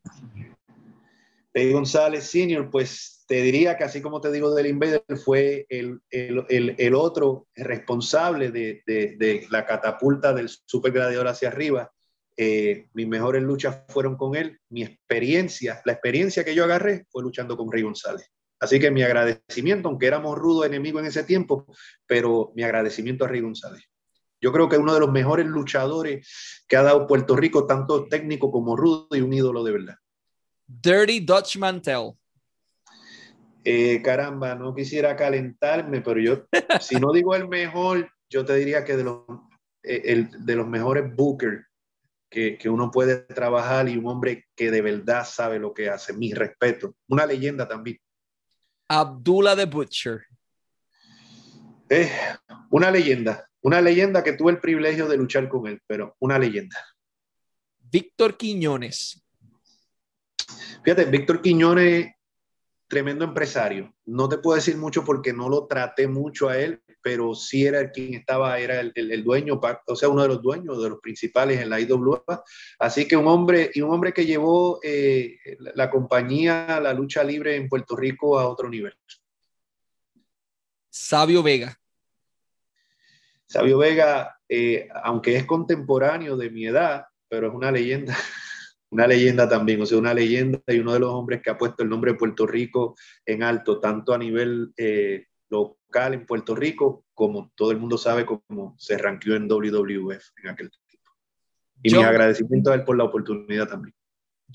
Rey 1.53 1.71
González, 1.71 2.25
senior, 2.25 2.69
pues 2.69 3.23
te 3.27 3.41
diría 3.41 3.75
que 3.75 3.83
así 3.83 4.01
como 4.01 4.21
te 4.21 4.31
digo 4.31 4.53
del 4.53 4.67
Invader, 4.67 5.03
fue 5.23 5.65
el, 5.69 5.99
el, 6.11 6.45
el, 6.49 6.75
el 6.77 6.95
otro 6.95 7.47
responsable 7.55 8.51
de, 8.51 8.83
de, 8.85 9.15
de, 9.17 9.47
la 9.49 9.65
catapulta 9.65 10.33
del 10.33 10.49
super 10.49 10.91
gladiador 10.91 11.27
hacia 11.27 11.47
arriba. 11.47 11.91
Eh, 12.39 12.87
mis 12.93 13.07
mejores 13.07 13.41
luchas 13.41 13.83
fueron 13.89 14.15
con 14.15 14.35
él. 14.35 14.59
Mi 14.69 14.83
experiencia, 14.83 15.81
la 15.85 15.93
experiencia 15.93 16.45
que 16.45 16.53
yo 16.53 16.63
agarré 16.63 17.05
fue 17.09 17.23
luchando 17.23 17.57
con 17.57 17.71
Rey 17.71 17.81
González. 17.81 18.31
Así 18.59 18.79
que 18.79 18.91
mi 18.91 19.01
agradecimiento, 19.03 19.89
aunque 19.89 20.05
éramos 20.05 20.37
rudos 20.37 20.67
enemigos 20.67 21.01
en 21.01 21.07
ese 21.07 21.23
tiempo, 21.23 21.65
pero 22.05 22.51
mi 22.55 22.63
agradecimiento 22.63 23.25
a 23.25 23.27
Rey 23.27 23.41
González. 23.41 23.83
Yo 24.39 24.51
creo 24.51 24.69
que 24.69 24.75
es 24.75 24.81
uno 24.81 24.93
de 24.93 24.99
los 24.99 25.11
mejores 25.11 25.47
luchadores 25.47 26.63
que 26.67 26.77
ha 26.77 26.83
dado 26.83 27.07
Puerto 27.07 27.35
Rico, 27.35 27.65
tanto 27.65 28.07
técnico 28.07 28.51
como 28.51 28.75
rudo 28.75 29.07
y 29.11 29.21
un 29.21 29.33
ídolo 29.33 29.63
de 29.63 29.71
verdad. 29.71 29.95
Dirty 30.67 31.21
Dutch 31.21 31.57
Mantel. 31.57 32.13
Eh, 33.63 34.01
caramba, 34.03 34.53
no 34.55 34.75
quisiera 34.75 35.15
calentarme, 35.15 36.01
pero 36.01 36.19
yo, 36.19 36.45
si 36.79 36.95
no 36.97 37.11
digo 37.11 37.35
el 37.35 37.47
mejor, 37.47 38.09
yo 38.29 38.45
te 38.45 38.55
diría 38.55 38.85
que 38.85 38.95
de 38.95 39.03
los, 39.03 39.21
eh, 39.83 40.03
el, 40.05 40.45
de 40.45 40.55
los 40.55 40.67
mejores 40.67 41.15
bookers 41.15 41.65
que, 42.29 42.57
que, 42.57 42.69
uno 42.69 42.91
puede 42.91 43.17
trabajar 43.17 43.87
y 43.87 43.97
un 43.97 44.07
hombre 44.07 44.47
que 44.55 44.69
de 44.69 44.81
verdad 44.81 45.25
sabe 45.25 45.59
lo 45.59 45.73
que 45.73 45.89
hace. 45.89 46.13
Mi 46.13 46.33
respeto. 46.33 46.95
Una 47.07 47.25
leyenda 47.25 47.67
también. 47.67 47.99
Abdullah 48.87 49.55
the 49.55 49.65
Butcher. 49.65 50.25
Es 51.89 52.11
una 52.69 52.91
leyenda, 52.91 53.49
una 53.61 53.81
leyenda 53.81 54.23
que 54.23 54.33
tuve 54.33 54.51
el 54.51 54.59
privilegio 54.59 55.07
de 55.07 55.17
luchar 55.17 55.47
con 55.47 55.67
él, 55.67 55.81
pero 55.87 56.15
una 56.19 56.37
leyenda. 56.37 56.77
Víctor 57.79 58.35
Quiñones. 58.35 59.23
Fíjate, 60.83 61.05
Víctor 61.05 61.41
Quiñones, 61.41 62.11
tremendo 62.87 63.23
empresario. 63.23 63.93
No 64.05 64.27
te 64.27 64.37
puedo 64.37 64.55
decir 64.55 64.77
mucho 64.77 65.03
porque 65.03 65.33
no 65.33 65.49
lo 65.49 65.65
traté 65.65 66.07
mucho 66.07 66.49
a 66.49 66.57
él, 66.57 66.81
pero 67.07 67.33
sí 67.33 67.65
era 67.65 67.79
el 67.79 67.91
quien 67.93 68.15
estaba, 68.15 68.59
era 68.59 68.81
el, 68.81 68.91
el, 68.93 69.23
dueño, 69.23 69.61
o 69.85 69.95
sea, 69.95 70.09
uno 70.09 70.23
de 70.23 70.27
los 70.27 70.41
dueños, 70.41 70.83
de 70.83 70.89
los 70.89 70.99
principales 70.99 71.61
en 71.61 71.69
la 71.69 71.79
IWA. 71.79 72.21
Así 72.79 73.07
que 73.07 73.15
un 73.15 73.25
hombre, 73.27 73.71
y 73.73 73.79
un 73.79 73.93
hombre 73.93 74.11
que 74.11 74.25
llevó 74.25 74.81
eh, 74.83 75.37
la 75.73 75.89
compañía, 75.89 76.81
la 76.81 76.91
lucha 76.91 77.23
libre 77.23 77.55
en 77.55 77.69
Puerto 77.69 77.95
Rico 77.95 78.37
a 78.37 78.49
otro 78.49 78.69
nivel. 78.69 78.93
Sabio 80.89 81.41
Vega. 81.41 81.79
Sabio 83.45 83.77
Vega, 83.77 84.37
eh, 84.49 84.89
aunque 85.01 85.37
es 85.37 85.45
contemporáneo 85.45 86.35
de 86.35 86.49
mi 86.49 86.67
edad, 86.67 87.05
pero 87.29 87.47
es 87.47 87.53
una 87.53 87.71
leyenda, 87.71 88.17
una 88.89 89.07
leyenda 89.07 89.47
también, 89.47 89.81
o 89.81 89.85
sea, 89.85 89.97
una 89.97 90.13
leyenda 90.13 90.59
y 90.67 90.79
uno 90.79 90.91
de 90.91 90.99
los 90.99 91.13
hombres 91.13 91.41
que 91.41 91.51
ha 91.51 91.57
puesto 91.57 91.83
el 91.83 91.89
nombre 91.89 92.11
de 92.11 92.17
Puerto 92.17 92.45
Rico 92.45 92.97
en 93.25 93.43
alto, 93.43 93.79
tanto 93.79 94.13
a 94.13 94.17
nivel 94.17 94.73
eh, 94.75 95.27
local 95.49 96.13
en 96.13 96.25
Puerto 96.25 96.55
Rico, 96.55 97.05
como 97.13 97.51
todo 97.55 97.71
el 97.71 97.77
mundo 97.77 97.97
sabe 97.97 98.25
cómo 98.25 98.75
se 98.77 98.97
ranqueó 98.97 99.35
en 99.35 99.47
WWF 99.47 100.31
en 100.43 100.49
aquel 100.49 100.69
tiempo. 100.69 101.11
Y 101.83 101.93
mi 101.93 102.03
agradecimiento 102.03 102.71
a 102.71 102.75
él 102.75 102.83
por 102.83 102.97
la 102.97 103.05
oportunidad 103.05 103.67
también. 103.67 103.95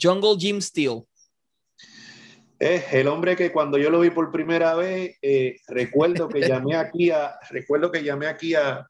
Jungle 0.01 0.36
Jim 0.38 0.61
Steel. 0.61 1.05
Es 2.59 2.93
el 2.93 3.09
hombre 3.09 3.34
que 3.34 3.51
cuando 3.51 3.76
yo 3.76 3.90
lo 3.90 3.99
vi 3.99 4.11
por 4.11 4.30
primera 4.30 4.74
vez, 4.76 5.16
eh, 5.20 5.57
recuerdo 5.66 6.28
que 6.28 6.40
llamé 6.40 6.76
aquí 6.76 7.11
a, 7.11 7.36
recuerdo 7.51 7.90
que 7.90 8.05
llamé 8.05 8.28
aquí 8.28 8.55
a, 8.55 8.86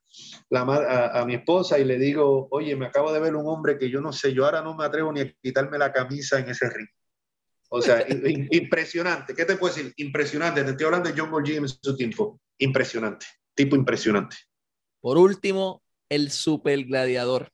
la, 0.51 1.11
a, 1.15 1.25
mi 1.25 1.35
esposa 1.35 1.79
y 1.79 1.85
le 1.85 1.99
digo, 1.99 2.49
oye, 2.51 2.77
me 2.77 2.87
acabo 2.87 3.13
de 3.13 3.21
ver 3.21 3.35
un 3.35 3.47
hombre 3.47 3.79
que 3.79 3.89
yo 3.89 4.03
no 4.03 4.13
sé, 4.13 4.35
yo 4.35 4.45
ahora 4.45 4.61
no 4.61 4.77
me 4.77 4.85
atrevo 4.85 5.11
ni 5.11 5.21
a 5.21 5.33
quitarme 5.41 5.79
la 5.79 5.91
camisa 5.91 6.39
en 6.39 6.51
ese 6.51 6.69
ring. 6.69 6.89
O 7.75 7.81
sea, 7.81 8.07
impresionante. 8.51 9.35
¿Qué 9.35 9.45
te 9.45 9.57
puedo 9.57 9.75
decir? 9.75 9.93
Impresionante. 9.97 10.63
Te 10.63 10.71
estoy 10.71 10.87
hablando 10.87 11.11
de 11.11 11.19
John 11.19 11.31
Boy 11.31 11.57
en 11.57 11.69
su 11.69 11.97
tiempo. 11.97 12.41
Impresionante. 12.59 13.27
Tipo 13.55 13.77
impresionante. 13.77 14.37
Por 15.01 15.19
último, 15.19 15.83
el 16.09 16.31
super 16.31 16.85
gladiador. 16.85 17.51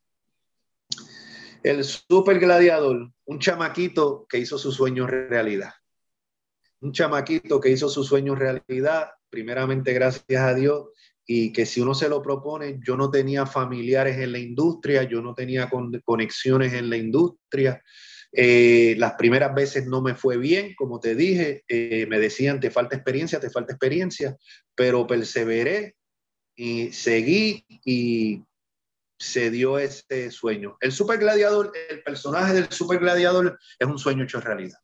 El 1.62 1.84
super 1.84 2.38
gladiador, 2.38 3.10
un 3.24 3.38
chamaquito 3.38 4.26
que 4.28 4.38
hizo 4.38 4.58
su 4.58 4.72
sueño 4.72 5.06
realidad 5.06 5.72
un 6.80 6.92
chamaquito 6.92 7.60
que 7.60 7.70
hizo 7.70 7.88
su 7.88 8.04
sueño 8.04 8.34
realidad, 8.34 9.08
primeramente 9.30 9.92
gracias 9.92 10.42
a 10.42 10.54
Dios, 10.54 10.86
y 11.26 11.52
que 11.52 11.66
si 11.66 11.80
uno 11.80 11.94
se 11.94 12.08
lo 12.08 12.22
propone, 12.22 12.80
yo 12.84 12.96
no 12.96 13.10
tenía 13.10 13.44
familiares 13.44 14.16
en 14.18 14.32
la 14.32 14.38
industria, 14.38 15.02
yo 15.02 15.20
no 15.20 15.34
tenía 15.34 15.68
conexiones 16.04 16.72
en 16.72 16.88
la 16.88 16.96
industria. 16.96 17.82
Eh, 18.32 18.94
las 18.98 19.14
primeras 19.14 19.54
veces 19.54 19.86
no 19.86 20.02
me 20.02 20.14
fue 20.14 20.36
bien, 20.36 20.74
como 20.74 21.00
te 21.00 21.14
dije, 21.14 21.64
eh, 21.68 22.06
me 22.06 22.18
decían, 22.18 22.60
te 22.60 22.70
falta 22.70 22.96
experiencia, 22.96 23.40
te 23.40 23.50
falta 23.50 23.72
experiencia, 23.72 24.36
pero 24.74 25.06
perseveré 25.06 25.96
y 26.54 26.92
seguí 26.92 27.64
y 27.84 28.44
se 29.18 29.50
dio 29.50 29.78
ese 29.78 30.30
sueño. 30.30 30.76
El 30.80 30.92
super 30.92 31.18
gladiador, 31.18 31.72
el 31.88 32.02
personaje 32.02 32.52
del 32.52 32.70
super 32.70 32.98
gladiador 32.98 33.58
es 33.78 33.86
un 33.88 33.98
sueño 33.98 34.24
hecho 34.24 34.40
realidad 34.40 34.78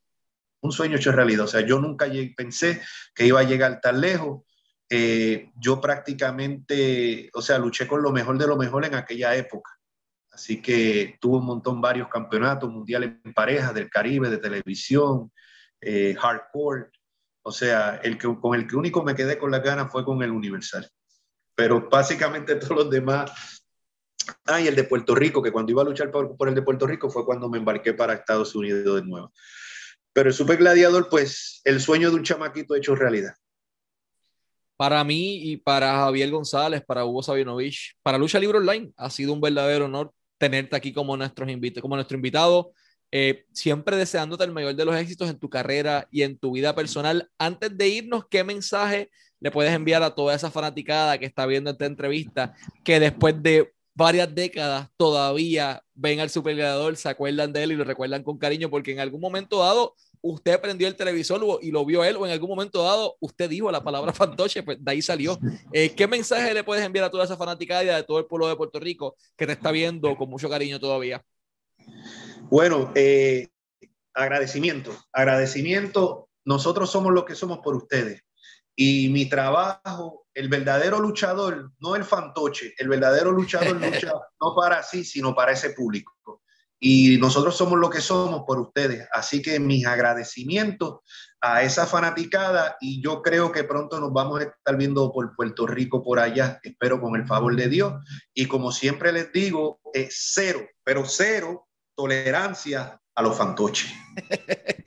un 0.64 0.72
sueño 0.72 0.96
hecho 0.96 1.12
realidad. 1.12 1.44
O 1.44 1.48
sea, 1.48 1.60
yo 1.60 1.78
nunca 1.78 2.06
pensé 2.36 2.80
que 3.14 3.26
iba 3.26 3.40
a 3.40 3.44
llegar 3.44 3.80
tan 3.80 4.00
lejos. 4.00 4.42
Eh, 4.88 5.50
yo 5.56 5.80
prácticamente, 5.80 7.30
o 7.34 7.42
sea, 7.42 7.58
luché 7.58 7.86
con 7.86 8.02
lo 8.02 8.12
mejor 8.12 8.38
de 8.38 8.46
lo 8.46 8.56
mejor 8.56 8.84
en 8.86 8.94
aquella 8.94 9.36
época. 9.36 9.73
Así 10.34 10.60
que 10.60 11.16
tuve 11.20 11.38
un 11.38 11.46
montón, 11.46 11.80
varios 11.80 12.08
campeonatos 12.08 12.70
mundiales 12.70 13.12
en 13.24 13.32
pareja, 13.32 13.72
del 13.72 13.88
Caribe, 13.88 14.28
de 14.28 14.38
televisión, 14.38 15.30
eh, 15.80 16.16
hardcore. 16.18 16.90
O 17.42 17.52
sea, 17.52 18.00
el 18.02 18.18
que, 18.18 18.28
con 18.40 18.54
el 18.58 18.66
que 18.66 18.74
único 18.74 19.04
me 19.04 19.14
quedé 19.14 19.38
con 19.38 19.52
las 19.52 19.62
ganas 19.62 19.92
fue 19.92 20.04
con 20.04 20.20
el 20.22 20.32
Universal. 20.32 20.88
Pero 21.54 21.88
básicamente 21.88 22.56
todos 22.56 22.76
los 22.76 22.90
demás. 22.90 23.30
Ah, 24.46 24.60
y 24.60 24.66
el 24.66 24.74
de 24.74 24.84
Puerto 24.84 25.14
Rico, 25.14 25.40
que 25.40 25.52
cuando 25.52 25.70
iba 25.70 25.82
a 25.82 25.84
luchar 25.84 26.10
por, 26.10 26.36
por 26.36 26.48
el 26.48 26.54
de 26.54 26.62
Puerto 26.62 26.86
Rico 26.86 27.10
fue 27.10 27.24
cuando 27.24 27.48
me 27.48 27.58
embarqué 27.58 27.94
para 27.94 28.14
Estados 28.14 28.54
Unidos 28.56 28.96
de 28.96 29.06
nuevo. 29.06 29.32
Pero 30.12 30.30
el 30.30 30.34
Super 30.34 30.56
Gladiador, 30.56 31.08
pues, 31.08 31.60
el 31.64 31.80
sueño 31.80 32.10
de 32.10 32.16
un 32.16 32.24
chamaquito 32.24 32.74
hecho 32.74 32.96
realidad. 32.96 33.34
Para 34.76 35.04
mí 35.04 35.52
y 35.52 35.56
para 35.58 35.92
Javier 35.92 36.30
González, 36.30 36.82
para 36.84 37.04
Hugo 37.04 37.22
Sabinovich, 37.22 37.96
para 38.02 38.18
Lucha 38.18 38.40
Libre 38.40 38.58
Online, 38.58 38.92
ha 38.96 39.10
sido 39.10 39.32
un 39.32 39.40
verdadero 39.40 39.84
honor 39.84 40.12
tenerte 40.38 40.76
aquí 40.76 40.92
como, 40.92 41.16
nuestro 41.16 41.46
invitado. 41.50 42.72
Eh, 43.10 43.44
siempre 43.52 43.96
deseándote 43.96 44.44
el 44.44 44.52
mayor 44.52 44.74
de 44.74 44.84
los 44.84 44.96
éxitos 44.96 45.30
en 45.30 45.38
tu 45.38 45.48
carrera 45.48 46.08
y 46.10 46.22
en 46.22 46.36
tu 46.36 46.52
vida 46.52 46.74
personal. 46.74 47.30
Antes 47.38 47.76
de 47.76 47.88
irnos, 47.88 48.24
¿qué 48.28 48.42
mensaje 48.42 49.10
le 49.44 49.50
puedes 49.50 49.72
enviar 49.74 50.02
a 50.02 50.14
toda 50.14 50.34
esa 50.34 50.50
fanaticada 50.50 51.18
que 51.18 51.26
está 51.26 51.44
viendo 51.44 51.70
esta 51.70 51.84
entrevista, 51.84 52.54
que 52.82 52.98
después 52.98 53.42
de 53.42 53.74
varias 53.94 54.34
décadas 54.34 54.88
todavía 54.96 55.82
ven 55.94 56.20
al 56.20 56.30
Super 56.30 56.54
Gladiador, 56.54 56.96
se 56.96 57.08
acuerdan 57.08 57.52
de 57.52 57.62
él 57.62 57.72
y 57.72 57.76
lo 57.76 57.84
recuerdan 57.84 58.22
con 58.22 58.38
cariño, 58.38 58.70
porque 58.70 58.92
en 58.92 59.00
algún 59.00 59.20
momento 59.20 59.58
dado 59.58 59.94
usted 60.24 60.58
prendió 60.58 60.88
el 60.88 60.96
televisor 60.96 61.44
y 61.60 61.70
lo 61.70 61.84
vio 61.84 62.02
él, 62.02 62.16
o 62.16 62.24
en 62.24 62.32
algún 62.32 62.48
momento 62.48 62.82
dado 62.82 63.16
usted 63.20 63.48
dijo 63.48 63.70
la 63.70 63.84
palabra 63.84 64.12
fantoche, 64.14 64.62
pues 64.62 64.82
de 64.82 64.90
ahí 64.90 65.02
salió. 65.02 65.38
Eh, 65.72 65.94
¿Qué 65.94 66.08
mensaje 66.08 66.54
le 66.54 66.64
puedes 66.64 66.84
enviar 66.84 67.04
a 67.04 67.10
toda 67.10 67.24
esa 67.24 67.36
fanaticada 67.36 67.82
de 67.82 68.02
todo 68.04 68.18
el 68.18 68.24
pueblo 68.24 68.48
de 68.48 68.56
Puerto 68.56 68.80
Rico 68.80 69.16
que 69.36 69.46
te 69.46 69.52
está 69.52 69.70
viendo 69.70 70.16
con 70.16 70.30
mucho 70.30 70.48
cariño 70.48 70.80
todavía? 70.80 71.22
Bueno, 72.44 72.90
eh, 72.94 73.48
agradecimiento, 74.14 74.96
agradecimiento. 75.12 76.30
Nosotros 76.46 76.90
somos 76.90 77.12
lo 77.12 77.26
que 77.26 77.34
somos 77.34 77.58
por 77.58 77.76
ustedes. 77.76 78.22
Y 78.74 79.10
mi 79.10 79.28
trabajo, 79.28 80.26
el 80.32 80.48
verdadero 80.48 81.00
luchador, 81.00 81.70
no 81.80 81.96
el 81.96 82.04
fantoche, 82.04 82.74
el 82.78 82.88
verdadero 82.88 83.30
luchador 83.30 83.76
lucha 83.80 84.12
no 84.40 84.54
para 84.56 84.82
sí, 84.82 85.04
sino 85.04 85.34
para 85.34 85.52
ese 85.52 85.70
público. 85.70 86.13
Y 86.86 87.16
nosotros 87.16 87.56
somos 87.56 87.78
lo 87.78 87.88
que 87.88 88.02
somos 88.02 88.42
por 88.46 88.60
ustedes. 88.60 89.08
Así 89.10 89.40
que 89.40 89.58
mis 89.58 89.86
agradecimientos 89.86 90.98
a 91.40 91.62
esa 91.62 91.86
fanaticada 91.86 92.76
y 92.78 93.02
yo 93.02 93.22
creo 93.22 93.52
que 93.52 93.64
pronto 93.64 93.98
nos 94.00 94.12
vamos 94.12 94.40
a 94.40 94.42
estar 94.44 94.76
viendo 94.76 95.10
por 95.10 95.34
Puerto 95.34 95.66
Rico 95.66 96.04
por 96.04 96.18
allá, 96.18 96.60
espero 96.62 97.00
con 97.00 97.16
el 97.16 97.26
favor 97.26 97.56
de 97.56 97.70
Dios. 97.70 97.94
Y 98.34 98.44
como 98.48 98.70
siempre 98.70 99.12
les 99.12 99.32
digo, 99.32 99.80
es 99.94 100.14
cero, 100.34 100.60
pero 100.84 101.06
cero 101.06 101.66
tolerancia 101.96 103.00
a 103.14 103.22
los 103.22 103.34
fantoches. 103.34 103.90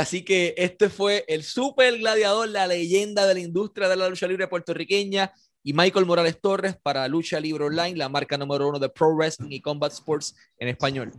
Así 0.00 0.24
que 0.24 0.54
este 0.56 0.88
fue 0.88 1.26
el 1.28 1.42
super 1.42 1.98
gladiador, 1.98 2.48
la 2.48 2.66
leyenda 2.66 3.26
de 3.26 3.34
la 3.34 3.40
industria 3.40 3.90
de 3.90 3.96
la 3.96 4.08
lucha 4.08 4.26
libre 4.26 4.48
puertorriqueña 4.48 5.30
y 5.64 5.72
Michael 5.72 6.04
Morales 6.04 6.40
Torres 6.40 6.76
para 6.80 7.08
Lucha 7.08 7.40
Libre 7.40 7.64
Online, 7.64 7.96
la 7.96 8.10
marca 8.10 8.36
número 8.36 8.68
uno 8.68 8.78
de 8.78 8.90
Pro 8.90 9.16
Wrestling 9.16 9.50
y 9.50 9.62
Combat 9.62 9.90
Sports 9.90 10.36
en 10.58 10.68
español. 10.68 11.10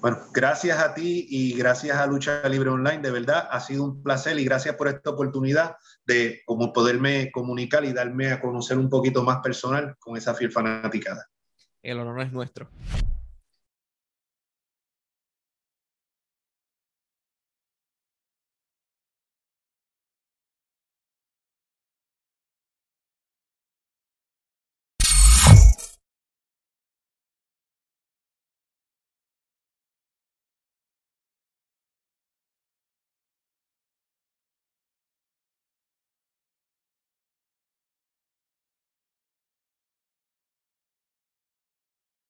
Bueno, 0.00 0.18
gracias 0.34 0.80
a 0.80 0.92
ti 0.92 1.28
y 1.30 1.56
gracias 1.56 1.96
a 1.96 2.06
Lucha 2.06 2.46
Libre 2.48 2.70
Online, 2.70 2.98
de 2.98 3.12
verdad 3.12 3.48
ha 3.48 3.60
sido 3.60 3.84
un 3.84 4.02
placer 4.02 4.36
y 4.40 4.44
gracias 4.44 4.74
por 4.74 4.88
esta 4.88 5.10
oportunidad 5.10 5.76
de 6.04 6.42
como 6.44 6.72
poderme 6.72 7.30
comunicar 7.30 7.84
y 7.84 7.92
darme 7.92 8.32
a 8.32 8.40
conocer 8.40 8.76
un 8.76 8.90
poquito 8.90 9.22
más 9.22 9.38
personal 9.38 9.94
con 10.00 10.16
esa 10.16 10.34
fiel 10.34 10.50
fanaticada. 10.50 11.28
El 11.80 12.00
honor 12.00 12.22
es 12.22 12.32
nuestro. 12.32 12.68